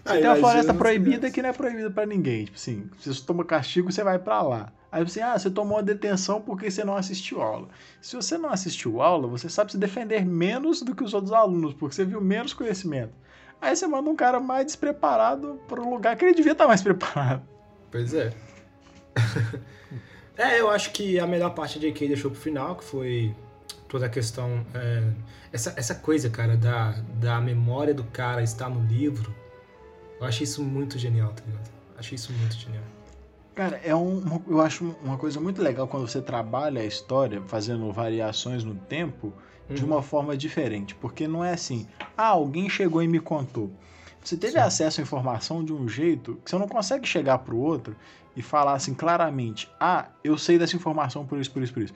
[0.04, 2.46] Você tem uma floresta proibida que não é proibida para ninguém.
[2.46, 4.72] Tipo assim, se você toma castigo, você vai para lá.
[4.90, 7.68] Aí você, ah, você tomou uma detenção porque você não assistiu aula.
[8.02, 11.74] Se você não assistiu aula, você sabe se defender menos do que os outros alunos,
[11.74, 13.14] porque você viu menos conhecimento.
[13.62, 16.82] Aí você manda um cara mais despreparado para um lugar que ele devia estar mais
[16.84, 17.42] preparado.
[17.92, 18.32] Pois é.
[20.38, 22.08] é, eu acho que a melhor parte de J.K.
[22.08, 23.36] deixou pro final, que foi
[23.88, 24.66] toda a questão.
[24.74, 25.04] É,
[25.52, 29.34] essa, essa coisa, cara, da, da memória do cara estar no livro.
[30.20, 31.70] Eu achei isso muito genial, tá ligado?
[31.98, 32.84] Achei isso muito genial.
[33.56, 37.92] Cara, é um, eu acho uma coisa muito legal quando você trabalha a história fazendo
[37.92, 39.34] variações no tempo
[39.70, 39.94] de uhum.
[39.94, 40.94] uma forma diferente.
[40.94, 43.72] Porque não é assim, ah, alguém chegou e me contou.
[44.24, 44.60] Você teve Sim.
[44.60, 47.96] acesso à informação de um jeito que você não consegue chegar para o outro
[48.36, 51.94] e falar assim claramente: ah, eu sei dessa informação por isso, por isso, por isso.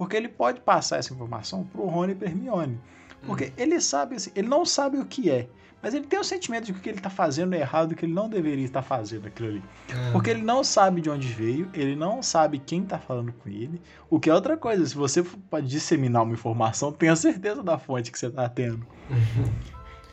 [0.00, 2.80] Porque ele pode passar essa informação para o Rony e para Hermione.
[3.26, 3.52] Porque hum.
[3.58, 5.46] ele sabe, assim, ele não sabe o que é.
[5.82, 8.06] Mas ele tem o sentimento de que o que ele está fazendo é errado, que
[8.06, 9.62] ele não deveria estar fazendo aquilo ali.
[9.90, 10.10] É.
[10.10, 13.78] Porque ele não sabe de onde veio, ele não sabe quem está falando com ele.
[14.08, 18.10] O que é outra coisa, se você pode disseminar uma informação, tenha certeza da fonte
[18.10, 18.86] que você está tendo.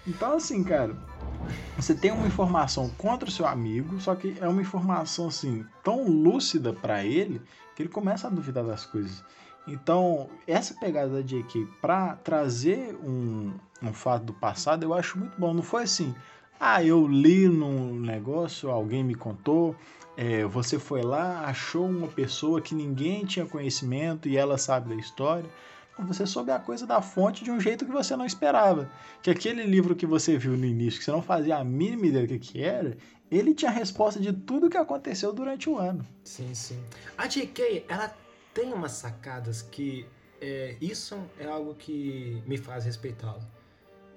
[0.05, 0.97] então, assim, cara,
[1.77, 6.05] você tem uma informação contra o seu amigo, só que é uma informação, assim, tão
[6.09, 7.41] lúcida para ele,
[7.73, 9.23] que ele começa a duvidar das coisas.
[9.67, 11.67] Então, essa pegada da J.K.
[11.81, 13.53] para trazer um,
[13.83, 15.53] um fato do passado, eu acho muito bom.
[15.53, 16.15] Não foi assim,
[16.59, 19.75] ah, eu li num negócio, alguém me contou,
[20.15, 24.95] é, você foi lá, achou uma pessoa que ninguém tinha conhecimento e ela sabe da
[24.95, 25.49] história.
[25.99, 28.89] Você soube a coisa da fonte de um jeito que você não esperava.
[29.21, 32.27] Que aquele livro que você viu no início, que você não fazia a mínima ideia
[32.27, 32.95] do que, que era,
[33.31, 36.05] ele tinha a resposta de tudo que aconteceu durante o ano.
[36.23, 36.79] Sim, sim.
[37.17, 38.15] A J.K., ela
[38.57, 40.07] tem umas sacadas que
[40.41, 43.45] é, isso é algo que me faz respeitá-lo.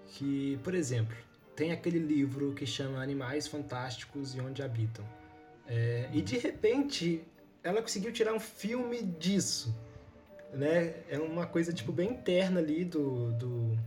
[0.06, 1.14] Que, por exemplo,
[1.54, 5.04] tem aquele livro que chama Animais Fantásticos e Onde Habitam.
[5.68, 7.22] É, e de repente
[7.62, 9.76] ela conseguiu tirar um filme disso.
[10.54, 10.94] Né?
[11.10, 13.78] É uma coisa tipo bem interna ali do, do,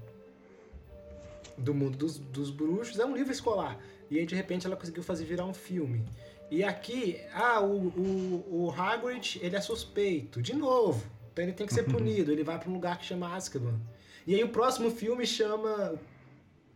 [1.58, 3.00] do mundo dos, dos bruxos.
[3.00, 3.80] É um livro escolar.
[4.08, 6.06] E aí de repente ela conseguiu fazer virar um filme.
[6.54, 10.40] E aqui, ah, o, o, o Hagrid, ele é suspeito.
[10.40, 11.04] De novo.
[11.32, 11.94] Então ele tem que ser uhum.
[11.94, 12.32] punido.
[12.32, 13.80] Ele vai para um lugar que chama Azkaban.
[14.28, 15.96] E aí o próximo filme chama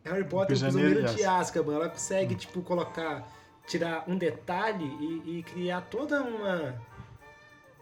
[0.03, 1.75] Harry Potter, o Prisioneiro de Azkaban.
[1.75, 2.39] Ela consegue, uhum.
[2.39, 3.35] tipo, colocar...
[3.67, 6.81] Tirar um detalhe e, e criar toda uma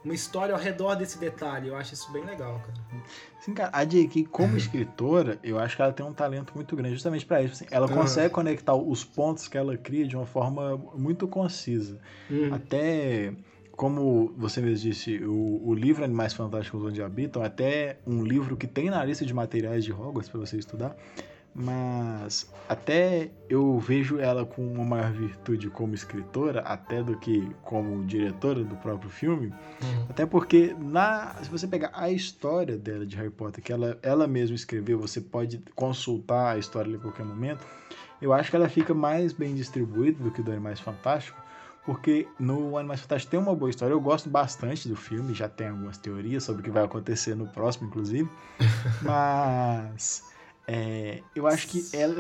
[0.06, 1.68] uma história ao redor desse detalhe.
[1.68, 3.04] Eu acho isso bem legal, cara.
[3.42, 6.94] Sim, cara, a J.K., como escritora, eu acho que ela tem um talento muito grande
[6.94, 7.56] justamente para isso.
[7.56, 12.00] Assim, ela consegue conectar os pontos que ela cria de uma forma muito concisa.
[12.30, 12.54] Uhum.
[12.54, 13.34] Até
[13.76, 18.68] como você mesmo disse, o, o livro Animais Fantásticos Onde Habitam, até um livro que
[18.68, 20.96] tem na lista de materiais de Hogwarts para você estudar,
[21.56, 28.04] mas até eu vejo ela com uma maior virtude como escritora, até do que como
[28.04, 29.48] diretora do próprio filme.
[29.82, 30.06] Uhum.
[30.10, 34.28] Até porque, na, se você pegar a história dela de Harry Potter, que ela, ela
[34.28, 37.66] mesma escreveu, você pode consultar a história em qualquer momento.
[38.22, 41.42] Eu acho que ela fica mais bem distribuída do que do Animais Fantásticos,
[41.86, 43.94] porque no Animais Fantásticos tem uma boa história.
[43.94, 47.48] Eu gosto bastante do filme, já tem algumas teorias sobre o que vai acontecer no
[47.48, 48.30] próximo, inclusive.
[49.02, 50.35] Mas.
[50.68, 52.16] É, eu acho que ela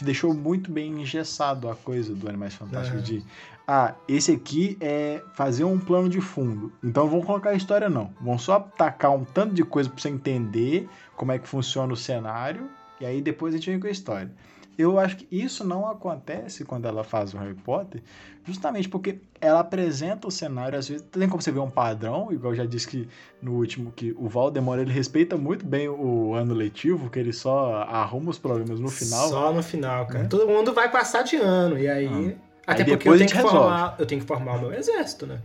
[0.00, 3.04] deixou muito bem engessado a coisa do Animais Fantásticos é.
[3.04, 3.24] de
[3.66, 6.72] ah, esse aqui é fazer um plano de fundo.
[6.82, 8.12] Então vamos colocar a história não.
[8.20, 11.96] Vão só tacar um tanto de coisa para você entender como é que funciona o
[11.96, 12.68] cenário
[13.00, 14.30] e aí depois a gente vem com a história.
[14.78, 18.02] Eu acho que isso não acontece quando ela faz o Harry Potter,
[18.44, 22.52] justamente porque ela apresenta o cenário, às vezes tem como você ver um padrão, igual
[22.52, 23.08] eu já disse que
[23.40, 27.82] no último, que o Valdemar ele respeita muito bem o ano letivo, que ele só
[27.82, 29.28] arruma os problemas no final.
[29.28, 30.20] Só no final, cara.
[30.20, 30.28] Né?
[30.28, 32.36] Todo mundo vai passar de ano, e aí.
[32.38, 32.72] Ah.
[32.72, 35.40] Até aí porque eu tenho, que formar, eu tenho que formar o meu exército, né?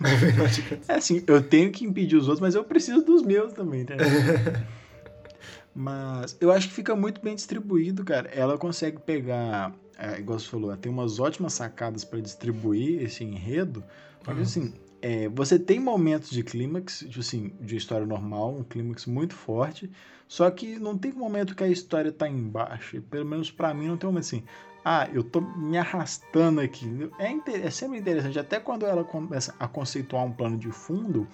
[0.88, 3.94] é assim, eu tenho que impedir os outros, mas eu preciso dos meus também, tá?
[5.74, 8.28] Mas eu acho que fica muito bem distribuído, cara.
[8.28, 13.24] Ela consegue pegar, é, igual você falou, ela tem umas ótimas sacadas para distribuir esse
[13.24, 13.82] enredo.
[14.22, 14.46] Porque uhum.
[14.46, 19.34] assim, é, você tem momentos de clímax, tipo assim, de história normal, um clímax muito
[19.34, 19.90] forte,
[20.28, 23.02] só que não tem momento que a história tá embaixo.
[23.02, 24.44] Pelo menos para mim não tem um momento assim,
[24.84, 27.10] ah, eu tô me arrastando aqui.
[27.18, 31.26] É, é, sempre interessante, até quando ela começa a conceituar um plano de fundo,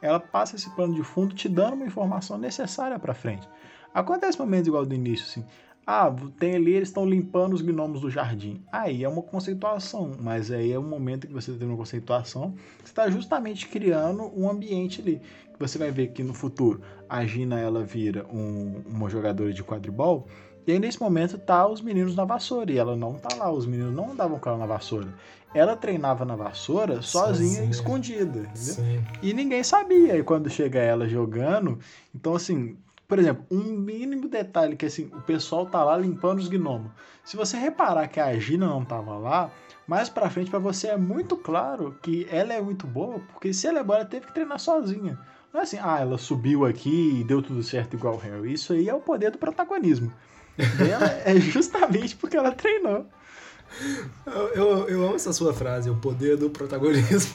[0.00, 3.48] ela passa esse plano de fundo te dando uma informação necessária para frente.
[3.94, 5.44] Acontece momentos igual do início, assim.
[5.90, 8.62] Ah, tem ali, eles estão limpando os gnomos do jardim.
[8.70, 12.54] Aí é uma conceituação, mas aí é um momento que você tem uma conceituação,
[12.84, 15.18] você está justamente criando um ambiente ali.
[15.54, 19.64] Que você vai ver que no futuro a Gina ela vira um, uma jogadora de
[19.64, 20.28] quadribol,
[20.66, 23.64] e aí nesse momento tá os meninos na vassoura, e ela não tá lá, os
[23.64, 25.08] meninos não andavam com ela na vassoura.
[25.54, 27.70] Ela treinava na vassoura sozinha, sozinha.
[27.70, 28.54] escondida, entendeu?
[28.54, 29.02] Sim.
[29.22, 30.18] E ninguém sabia.
[30.18, 31.78] E quando chega ela jogando,
[32.14, 32.76] então assim,
[33.08, 36.92] por exemplo, um mínimo detalhe que assim, o pessoal tá lá limpando os gnomos.
[37.24, 39.50] Se você reparar que a Gina não tava lá,
[39.86, 43.66] mais pra frente para você é muito claro que ela é muito boa, porque se
[43.66, 45.18] ela é boa, ela teve que treinar sozinha.
[45.50, 48.52] Não é assim, ah, ela subiu aqui e deu tudo certo igual o Harry.
[48.52, 50.12] Isso aí é o poder do protagonismo.
[50.58, 53.06] ela é justamente porque ela treinou.
[54.26, 57.34] Eu, eu, eu amo essa sua frase, o poder do protagonismo.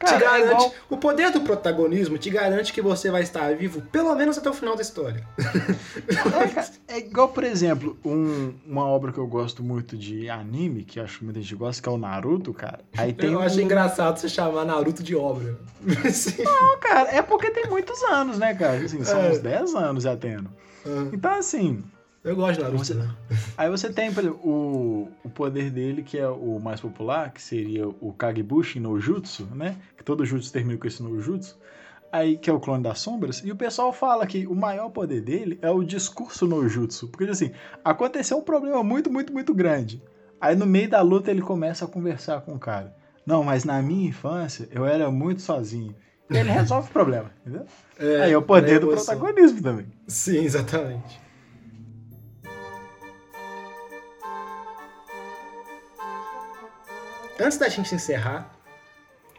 [0.00, 0.48] Cara, te garante.
[0.48, 0.74] É igual...
[0.88, 4.54] O poder do protagonismo te garante que você vai estar vivo pelo menos até o
[4.54, 5.26] final da história.
[6.88, 10.98] É, é igual, por exemplo, um, uma obra que eu gosto muito de anime, que
[10.98, 12.80] acho que muita gente gosta, que é o Naruto, cara.
[12.96, 13.42] Aí tem eu um...
[13.42, 15.58] acho engraçado você chamar Naruto de obra.
[15.84, 18.78] Não, cara, é porque tem muitos anos, né, cara?
[18.78, 19.30] Assim, são é.
[19.30, 20.50] uns 10 anos já tendo.
[20.86, 21.14] É.
[21.14, 21.84] Então, assim,
[22.22, 23.10] eu gosto de Naruto, você, né?
[23.56, 27.88] Aí você tem, exemplo, o, o poder dele, que é o mais popular, que seria
[27.88, 29.76] o Kagebushi no Jutsu, né?
[29.96, 31.58] Que todo Jutsu termina com esse no Jutsu.
[32.12, 33.40] Aí, que é o clone das sombras.
[33.44, 37.08] E o pessoal fala que o maior poder dele é o discurso no Jutsu.
[37.08, 37.52] Porque, assim,
[37.84, 40.02] aconteceu um problema muito, muito, muito grande.
[40.40, 42.94] Aí, no meio da luta, ele começa a conversar com o cara.
[43.24, 45.94] Não, mas na minha infância, eu era muito sozinho.
[46.28, 47.66] E ele resolve o problema, entendeu?
[47.98, 49.86] É, Aí é o poder do protagonismo também.
[50.06, 51.20] Sim, exatamente.
[57.40, 58.54] Antes da gente encerrar,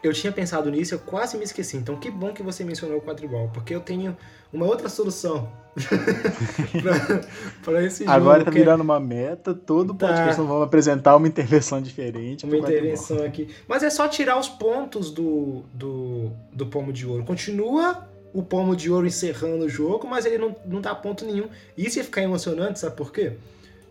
[0.02, 1.76] eu tinha pensado nisso, eu quase me esqueci.
[1.76, 4.16] Então, que bom que você mencionou o quadribol, porque eu tenho
[4.52, 5.48] uma outra solução
[7.64, 8.10] para esse jogo.
[8.10, 10.08] Agora tá virando uma meta, todo tá.
[10.08, 12.44] podcast nós vamos apresentar uma intervenção diferente.
[12.44, 13.48] Uma intervenção aqui.
[13.68, 17.24] Mas é só tirar os pontos do, do, do pomo de ouro.
[17.24, 21.48] Continua o pomo de ouro encerrando o jogo, mas ele não, não dá ponto nenhum.
[21.78, 23.34] Isso ia ficar emocionante, sabe por quê?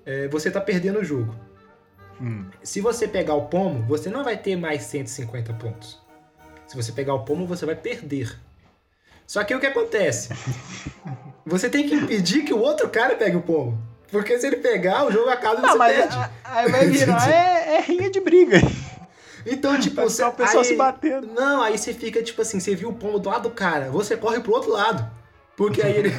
[0.05, 1.33] É, você tá perdendo o jogo.
[2.21, 2.45] Hum.
[2.61, 5.99] Se você pegar o pomo, você não vai ter mais 150 pontos.
[6.67, 8.37] Se você pegar o pomo, você vai perder.
[9.25, 10.29] Só que o que acontece?
[11.43, 13.81] Você tem que impedir que o outro cara pegue o pomo.
[14.11, 16.29] Porque se ele pegar, o jogo acaba e você mas perde.
[16.43, 18.59] Aí vai virar, é, é rinha de briga.
[19.45, 21.27] Então, tipo, você, o pessoal aí, se batendo.
[21.27, 24.15] Não, aí você fica, tipo assim, você viu o pombo do lado do cara, você
[24.15, 25.09] corre pro outro lado.
[25.55, 26.11] Porque aí ele.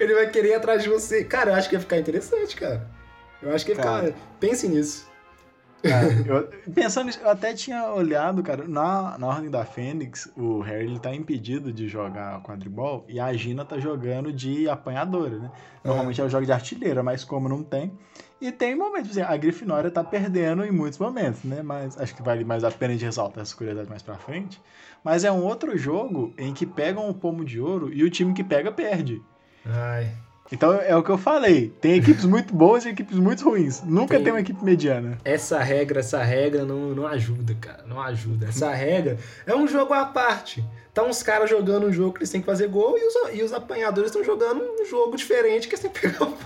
[0.00, 1.24] ele vai querer ir atrás de você.
[1.24, 2.88] Cara, eu acho que ia ficar interessante, cara.
[3.44, 4.18] Eu acho que ele cara, fica.
[4.40, 5.06] Pense nisso.
[5.82, 10.60] Cara, eu, pensando nisso, eu até tinha olhado, cara, na, na Ordem da Fênix, o
[10.60, 15.50] Harry ele tá impedido de jogar quadribol e a Gina tá jogando de apanhadora, né?
[15.84, 16.22] Normalmente é.
[16.22, 17.92] ela joga de artilheira, mas como não tem.
[18.40, 21.62] E tem momentos, assim, a Grifinória tá perdendo em muitos momentos, né?
[21.62, 24.60] Mas acho que vale mais a pena de ressaltar essa curiosidade mais pra frente.
[25.02, 28.32] Mas é um outro jogo em que pegam o pomo de ouro e o time
[28.32, 29.22] que pega perde.
[29.66, 30.10] Ai.
[30.52, 31.72] Então é o que eu falei.
[31.80, 33.82] Tem equipes muito boas e equipes muito ruins.
[33.82, 35.18] Nunca tem, tem uma equipe mediana.
[35.24, 37.84] Essa regra, essa regra não, não ajuda, cara.
[37.86, 38.46] Não ajuda.
[38.46, 40.64] Essa regra é um jogo à parte.
[40.92, 43.42] Tá uns caras jogando um jogo que eles têm que fazer gol e os, e
[43.42, 46.36] os apanhadores estão jogando um jogo diferente que eles têm que pegar o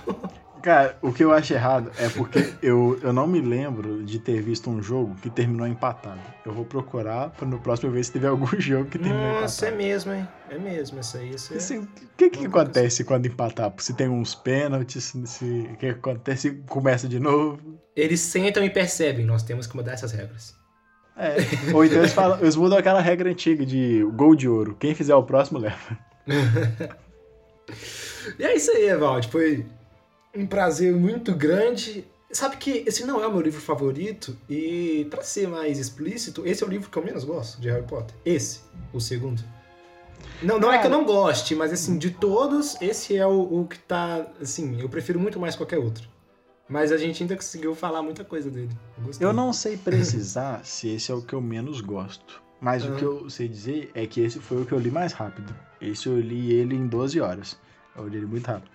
[0.61, 4.41] Cara, o que eu acho errado é porque eu, eu não me lembro de ter
[4.41, 6.19] visto um jogo que terminou empatado.
[6.45, 9.41] Eu vou procurar para no próximo ver se teve algum jogo que terminou Nossa, empatado.
[9.41, 10.27] Nossa, é mesmo, hein?
[10.49, 11.29] É mesmo, isso aí.
[11.29, 11.57] Isso é...
[11.57, 11.87] assim, o
[12.17, 13.73] que que acontece quando empatar?
[13.77, 16.51] Se tem uns pênaltis, se, se, o que acontece?
[16.67, 17.79] Começa de novo?
[17.95, 20.53] Eles sentam e percebem, nós temos que mudar essas regras.
[21.15, 21.35] É,
[21.73, 24.75] ou então eles, falam, eles mudam aquela regra antiga de gol de ouro.
[24.79, 25.97] Quem fizer o próximo leva.
[28.39, 29.27] e é isso aí, Evaldo.
[29.27, 29.65] Foi
[30.35, 32.05] um prazer muito grande.
[32.31, 36.63] Sabe que esse não é o meu livro favorito e, para ser mais explícito, esse
[36.63, 38.15] é o livro que eu menos gosto de Harry Potter.
[38.23, 38.61] Esse,
[38.93, 39.43] o segundo.
[40.41, 43.67] Não, não é que eu não goste, mas assim, de todos, esse é o, o
[43.67, 46.07] que tá, assim, eu prefiro muito mais qualquer outro.
[46.67, 48.69] Mas a gente ainda conseguiu falar muita coisa dele.
[49.19, 52.43] Eu, eu não sei precisar se esse é o que eu menos gosto.
[52.61, 52.93] Mas uhum.
[52.93, 55.55] o que eu sei dizer é que esse foi o que eu li mais rápido.
[55.81, 57.57] Esse eu li ele em 12 horas.
[57.95, 58.69] Eu li ele muito rápido.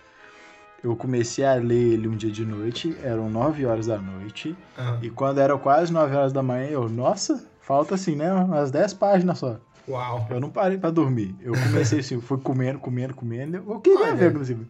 [0.85, 4.55] Eu comecei a ler ele um dia de noite, eram 9 horas da noite.
[4.77, 4.99] Uhum.
[5.01, 8.31] E quando eram quase 9 horas da manhã, eu, nossa, falta assim, né?
[8.31, 9.57] Umas 10 páginas só.
[9.89, 10.27] Uau.
[10.29, 11.35] Eu não parei pra dormir.
[11.41, 13.63] Eu comecei assim, fui comendo, comendo, comendo.
[13.67, 14.15] Eu queria Olha.
[14.15, 14.67] ver, inclusive.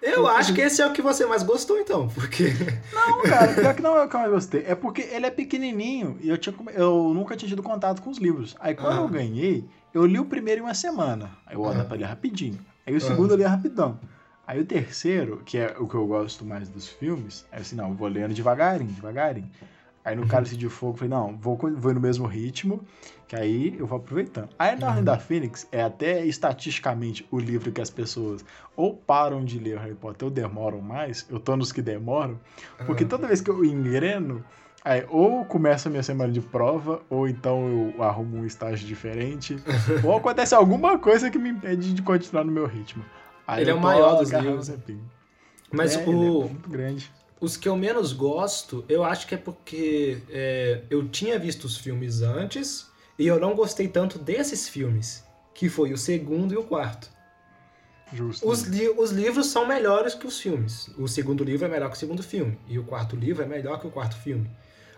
[0.00, 2.52] Eu, acho que esse é o que você mais gostou, então, porque.
[2.94, 4.64] Não, cara, pior que não é o que eu mais gostei.
[4.64, 8.18] É porque ele é pequenininho e eu, tinha, eu nunca tinha tido contato com os
[8.18, 8.54] livros.
[8.60, 11.30] Aí quando eu ganhei, eu li o primeiro em uma semana.
[11.44, 12.60] Aí eu olho pra ler rapidinho.
[12.86, 13.98] Aí o segundo eu li rapidão.
[14.46, 17.94] Aí o terceiro, que é o que eu gosto mais dos filmes, é assim, não,
[17.94, 19.50] vou lendo devagarinho, devagarinho.
[20.04, 20.28] Aí no uhum.
[20.28, 22.80] Cálice de Fogo, falei, não, vou, vou no mesmo ritmo,
[23.26, 24.50] que aí eu vou aproveitando.
[24.56, 25.04] Aí na Ordem uhum.
[25.04, 28.44] da Fênix, é até estatisticamente o livro que as pessoas
[28.76, 32.38] ou param de ler Harry Potter ou demoram mais, eu tô nos que demoram,
[32.86, 33.08] porque uhum.
[33.08, 34.44] toda vez que eu engreno,
[34.84, 39.56] Aí, ou começa a minha semana de prova, ou então eu arrumo um estágio diferente,
[40.04, 43.04] ou acontece alguma coisa que me impede de continuar no meu ritmo.
[43.46, 44.70] Aí ele é o maior dos livros.
[45.70, 46.44] Mas é, o.
[46.44, 47.10] É muito grande.
[47.40, 51.76] Os que eu menos gosto, eu acho que é porque é, eu tinha visto os
[51.76, 52.86] filmes antes
[53.18, 57.10] e eu não gostei tanto desses filmes, que foi o segundo e o quarto.
[58.12, 58.48] Justo.
[58.48, 60.88] Os, li os livros são melhores que os filmes.
[60.96, 62.58] O segundo livro é melhor que o segundo filme.
[62.68, 64.48] E o quarto livro é melhor que o quarto filme.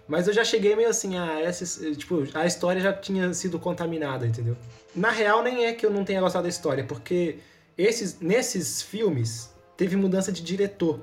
[0.07, 4.27] Mas eu já cheguei meio assim, ah, essa, tipo, a história já tinha sido contaminada,
[4.27, 4.57] entendeu?
[4.95, 7.39] Na real, nem é que eu não tenha gostado da história, porque
[7.79, 11.01] esses, nesses filmes teve mudança de diretor.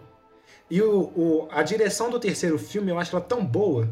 [0.69, 3.89] E o, o, a direção do terceiro filme eu acho ela tão boa,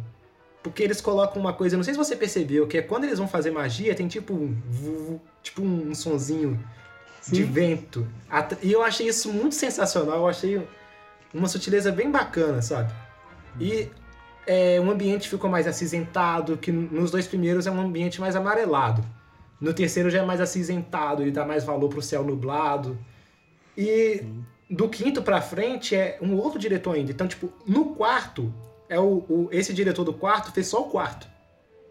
[0.61, 3.27] porque eles colocam uma coisa, não sei se você percebeu, que é quando eles vão
[3.27, 6.61] fazer magia, tem tipo um, tipo um sonzinho
[7.22, 7.35] Sim.
[7.35, 8.07] de vento.
[8.61, 10.68] E eu achei isso muito sensacional, eu achei
[11.34, 12.93] uma sutileza bem bacana, sabe?
[13.60, 13.89] E
[14.45, 19.03] é, o ambiente ficou mais acinzentado, que nos dois primeiros é um ambiente mais amarelado.
[19.64, 22.98] No terceiro já é mais acinzentado, ele dá mais valor pro céu nublado.
[23.77, 24.45] E Sim.
[24.69, 27.14] do quinto pra frente é um outro diretor ainda.
[27.14, 28.53] Então, tipo, no quarto,
[28.90, 31.30] é o, o esse diretor do quarto fez só o quarto.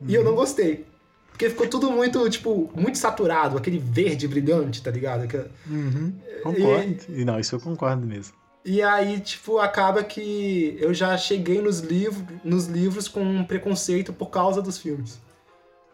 [0.02, 0.06] Uhum.
[0.06, 0.36] E eu não uhum.
[0.36, 0.84] gostei.
[1.30, 5.26] Porque ficou tudo muito, tipo, muito saturado, aquele verde brilhante, tá ligado?
[5.26, 5.38] Que...
[5.66, 6.12] Uhum.
[6.42, 6.96] Concordo.
[7.08, 7.24] E...
[7.24, 8.34] Não, isso eu concordo mesmo.
[8.66, 14.12] E aí, tipo, acaba que eu já cheguei nos, livros nos livros com um preconceito
[14.12, 15.18] por causa dos filmes.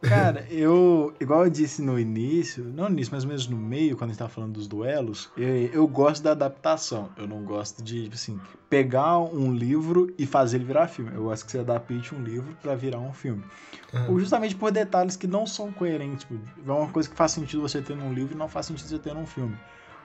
[0.01, 4.11] Cara, eu, igual eu disse no início, não no início, mas mesmo no meio, quando
[4.11, 7.11] a gente tava falando dos duelos, eu, eu gosto da adaptação.
[7.17, 11.11] Eu não gosto de, tipo assim, pegar um livro e fazer ele virar filme.
[11.15, 13.43] Eu gosto que você adapte um livro para virar um filme.
[13.93, 14.13] Uhum.
[14.13, 16.25] Ou justamente por detalhes que não são coerentes.
[16.25, 18.89] Tipo, é uma coisa que faz sentido você ter num livro e não faz sentido
[18.89, 19.59] você ter num filme.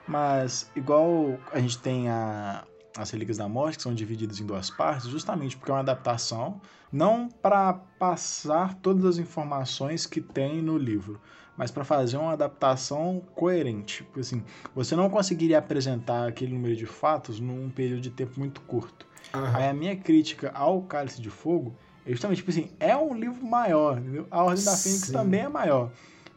[0.08, 2.64] Mas, igual a gente tem a,
[2.96, 6.60] as Relíquias da Morte, que são divididas em duas partes, justamente porque é uma adaptação,
[6.94, 11.20] não para passar todas as informações que tem no livro,
[11.56, 14.04] mas para fazer uma adaptação coerente.
[14.04, 18.60] Porque, assim, você não conseguiria apresentar aquele número de fatos num período de tempo muito
[18.60, 19.08] curto.
[19.34, 19.56] Uhum.
[19.56, 21.74] Aí a minha crítica ao Cálice de Fogo
[22.06, 24.28] é justamente, tipo assim, é um livro maior, entendeu?
[24.30, 25.90] A Ordem da Fênix também é maior.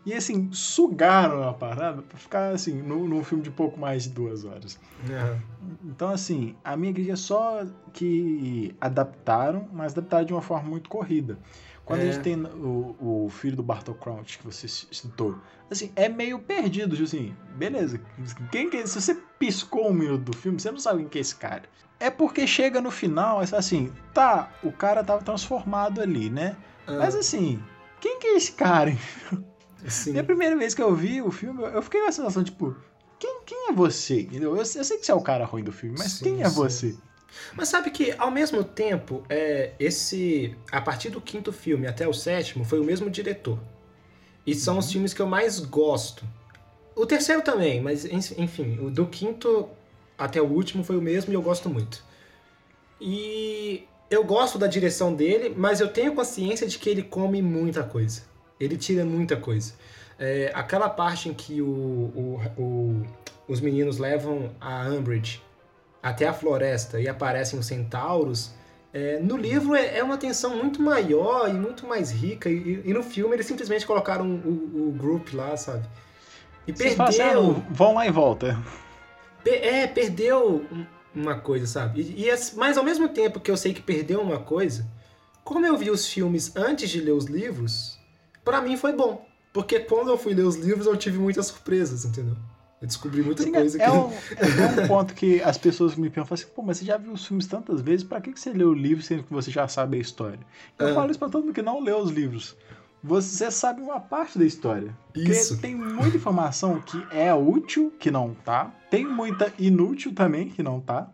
[0.07, 4.45] E assim, sugaram a parada pra ficar assim, num, filme de pouco mais de duas
[4.45, 4.79] horas.
[5.03, 5.69] Uhum.
[5.83, 10.89] Então, assim, a minha crítica é só que adaptaram, mas adaptaram de uma forma muito
[10.89, 11.37] corrida.
[11.83, 12.03] Quando é.
[12.03, 15.37] a gente tem o, o filho do Bartol Crouch, que você citou,
[15.69, 17.99] assim, é meio perdido, tipo assim, beleza.
[18.49, 18.85] Quem que é?
[18.85, 21.63] Se você piscou um minuto do filme, você não sabe quem que é esse cara.
[21.99, 26.55] É porque chega no final, é assim, tá, o cara tava transformado ali, né?
[26.87, 26.97] Uhum.
[26.97, 27.61] Mas assim,
[27.99, 28.95] quem que é esse cara?
[29.87, 30.13] Sim.
[30.13, 32.75] E a primeira vez que eu vi o filme, eu fiquei com a sensação, tipo,
[33.19, 34.21] quem, quem é você?
[34.21, 34.51] Entendeu?
[34.51, 36.49] Eu, eu sei que você é o cara ruim do filme, mas sim, quem é
[36.49, 36.55] sim.
[36.55, 36.95] você?
[37.55, 40.55] Mas sabe que, ao mesmo tempo, é, esse.
[40.71, 43.59] A partir do quinto filme até o sétimo, foi o mesmo diretor.
[44.45, 44.79] E são uhum.
[44.79, 46.25] os filmes que eu mais gosto.
[46.95, 49.69] O terceiro também, mas enfim, o do quinto
[50.17, 52.03] até o último foi o mesmo e eu gosto muito.
[52.99, 57.83] E eu gosto da direção dele, mas eu tenho consciência de que ele come muita
[57.83, 58.23] coisa.
[58.59, 59.73] Ele tira muita coisa.
[60.19, 63.05] É, aquela parte em que o, o, o,
[63.47, 65.41] os meninos levam a Umbridge
[66.01, 68.51] até a floresta e aparecem os centauros,
[68.93, 72.93] é, no livro é, é, uma tensão muito maior e muito mais rica, e, e
[72.93, 75.85] no filme eles simplesmente colocaram o, o group lá, sabe?
[76.65, 77.63] E perdeu.
[77.69, 78.57] vão lá e volta.
[79.45, 80.65] É, perdeu
[81.13, 82.01] uma coisa, sabe?
[82.01, 84.85] E, e, mas ao mesmo tempo que eu sei que perdeu uma coisa,
[85.43, 87.96] como eu vi os filmes antes de ler os livros,
[88.47, 89.27] para mim foi bom.
[89.51, 92.37] Porque quando eu fui ler os livros, eu tive muitas surpresas, entendeu?
[92.81, 93.91] Eu descobri muita Sim, coisa é, que...
[93.91, 94.11] um,
[94.79, 97.25] é um ponto que as pessoas me perguntam assim, pô, mas você já viu os
[97.25, 99.97] filmes tantas vezes, para que, que você leu o livro sendo que você já sabe
[99.97, 100.39] a história?
[100.79, 100.93] Eu ah.
[100.93, 102.55] falo isso pra todo mundo que não leu os livros.
[103.03, 104.95] Você sabe uma parte da história.
[105.13, 105.59] Porque isso.
[105.59, 108.71] tem muita informação que é útil, que não tá.
[108.89, 111.11] Tem muita inútil também, que não tá.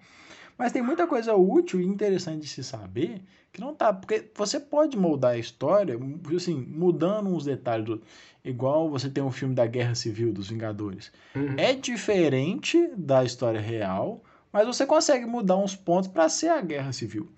[0.58, 3.22] Mas tem muita coisa útil e interessante de se saber
[3.52, 3.94] que não tá.
[3.94, 5.98] Porque você pode moldar a história,
[6.36, 7.86] assim, mudando uns detalhes.
[7.86, 8.02] Do,
[8.44, 11.12] igual você tem um filme da Guerra Civil dos Vingadores.
[11.36, 11.56] Uhum.
[11.58, 16.92] É diferente da história real, mas você consegue mudar uns pontos para ser a Guerra
[16.92, 17.30] Civil.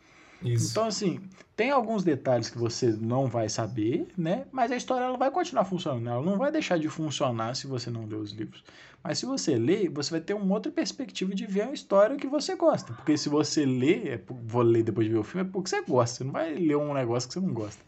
[0.43, 0.71] Isso.
[0.71, 1.19] Então, assim,
[1.55, 4.45] tem alguns detalhes que você não vai saber, né?
[4.51, 6.07] Mas a história ela vai continuar funcionando.
[6.07, 8.63] Ela não vai deixar de funcionar se você não ler os livros.
[9.03, 12.27] Mas se você lê, você vai ter uma outra perspectiva de ver a história que
[12.27, 12.91] você gosta.
[12.93, 15.81] Porque se você lê, é, vou ler depois de ver o filme, é porque você
[15.81, 16.17] gosta.
[16.17, 17.83] Você não vai ler um negócio que você não gosta,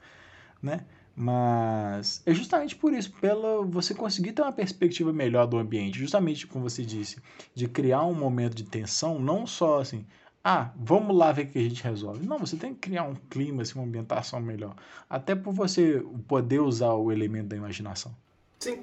[0.61, 0.85] né?
[1.19, 6.45] Mas é justamente por isso, pela você conseguir ter uma perspectiva melhor do ambiente, justamente
[6.45, 7.17] como você disse,
[7.55, 10.05] de criar um momento de tensão, não só assim,
[10.49, 12.25] ah, vamos lá ver o que a gente resolve.
[12.25, 14.77] Não, você tem que criar um clima, assim, uma ambientação melhor.
[15.09, 18.15] Até por você poder usar o elemento da imaginação.
[18.57, 18.79] Sim.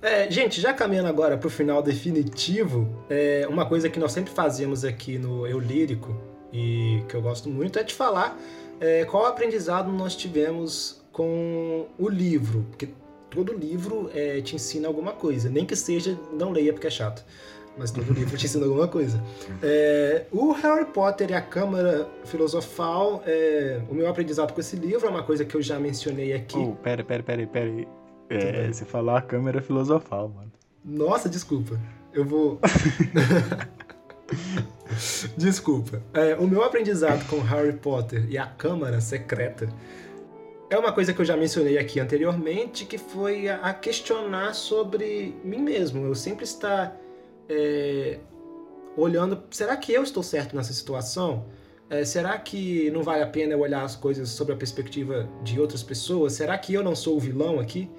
[0.00, 4.32] É, gente, já caminhando agora para o final definitivo, é, uma coisa que nós sempre
[4.32, 6.16] fazemos aqui no Eu Lírico
[6.50, 8.38] e que eu gosto muito é de falar
[8.80, 12.88] é, qual aprendizado nós tivemos com o livro, porque
[13.28, 17.22] todo livro é, te ensina alguma coisa, nem que seja não leia porque é chato.
[17.76, 19.22] Mas todo livro te ensina alguma coisa.
[19.62, 25.06] É, o Harry Potter e a Câmara Filosofal, é, o meu aprendizado com esse livro
[25.06, 26.56] é uma coisa que eu já mencionei aqui.
[26.56, 27.86] Oh, pera, pera, pera, pera.
[28.30, 30.52] É, você falou a Câmara Filosofal, mano.
[30.84, 31.78] Nossa, desculpa.
[32.12, 32.60] Eu vou.
[35.36, 36.02] desculpa.
[36.12, 39.68] É, o meu aprendizado com Harry Potter e a Câmara Secreta
[40.70, 45.60] é uma coisa que eu já mencionei aqui anteriormente, que foi a questionar sobre mim
[45.60, 46.04] mesmo.
[46.06, 46.96] Eu sempre estar
[47.48, 48.18] é,
[48.96, 51.46] olhando, será que eu estou certo nessa situação?
[51.90, 55.60] É, será que não vale a pena eu olhar as coisas sob a perspectiva de
[55.60, 56.32] outras pessoas?
[56.32, 57.90] Será que eu não sou o vilão aqui?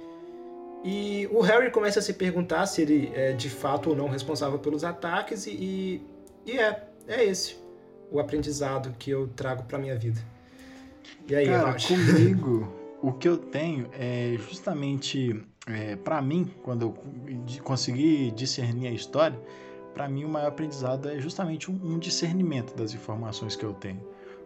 [0.84, 4.60] E o Harry começa a se perguntar se ele é de fato ou não responsável
[4.60, 6.02] pelos ataques, e,
[6.46, 7.58] e é, é esse
[8.12, 10.22] o aprendizado que eu trago para minha vida.
[11.28, 17.62] E aí, Cara, comigo, o que eu tenho é justamente, é, para mim, quando eu
[17.64, 19.40] consegui discernir a história,
[19.94, 24.02] para mim o maior aprendizado é justamente um, um, discernimento das informações que eu tenho.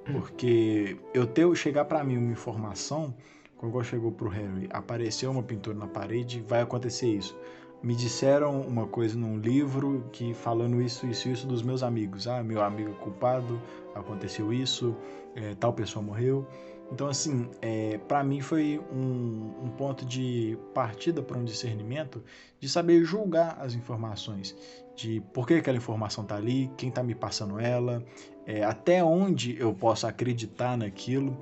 [0.06, 3.14] Porque eu tenho chegar para mim uma informação,
[3.58, 7.38] quando chegou pro Harry, apareceu uma pintura na parede, vai acontecer isso.
[7.84, 12.28] Me disseram uma coisa num livro que falando isso, isso, isso dos meus amigos.
[12.28, 13.62] Ah, meu amigo é culpado,
[13.96, 14.96] aconteceu isso,
[15.36, 16.48] é, tal pessoa morreu.
[16.92, 22.24] Então, assim, é, para mim foi um, um, ponto de partida para um discernimento
[22.60, 24.56] de saber julgar as informações,
[24.96, 28.04] de por que aquela informação está ali, quem está me passando ela,
[28.46, 31.38] é, até onde eu posso acreditar naquilo,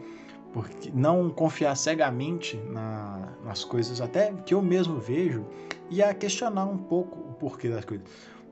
[0.51, 5.45] porque não confiar cegamente na, nas coisas até que eu mesmo vejo
[5.89, 8.05] e a questionar um pouco o porquê das coisas.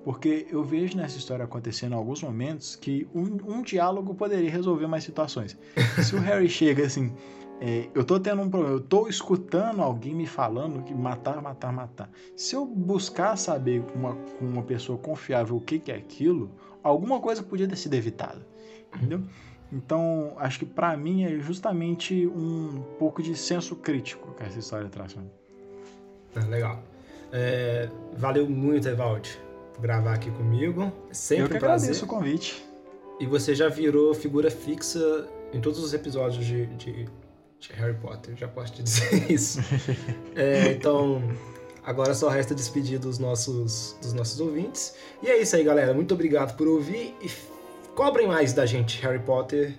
[0.06, 4.86] Porque eu vejo nessa história acontecendo em alguns momentos que um, um diálogo poderia resolver
[4.86, 5.58] mais situações.
[6.04, 7.12] Se o Harry chega assim,
[7.60, 11.74] é, eu tô tendo um problema, eu tô escutando alguém me falando que matar, matar,
[11.74, 12.08] matar.
[12.36, 16.52] Se eu buscar saber com uma, uma pessoa confiável o que, que é aquilo,
[16.84, 18.46] alguma coisa podia ter sido evitada.
[18.96, 19.24] Entendeu?
[19.74, 24.88] Então, acho que para mim é justamente um pouco de senso crítico que essa história
[24.88, 25.18] traz.
[26.36, 26.84] Ah, legal.
[27.32, 29.44] É, valeu muito, Evaldi
[29.80, 30.92] gravar aqui comigo.
[31.10, 31.90] É sempre Eu que um prazer.
[31.90, 32.66] agradeço o convite.
[33.20, 37.06] E você já virou figura fixa em todos os episódios de, de,
[37.60, 39.60] de Harry Potter, já posso te dizer isso.
[40.36, 41.22] é, então,
[41.84, 44.96] agora só resta despedir dos nossos, dos nossos ouvintes.
[45.24, 45.94] E é isso aí, galera.
[45.94, 47.30] Muito obrigado por ouvir e
[47.96, 49.74] cobrem mais da gente Harry Potter,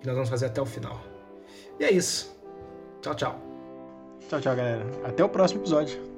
[0.00, 1.00] que nós vamos fazer até o final.
[1.78, 2.34] E é isso.
[3.02, 3.40] Tchau, tchau.
[4.28, 4.86] Tchau, tchau, galera.
[5.04, 6.09] Até o próximo episódio.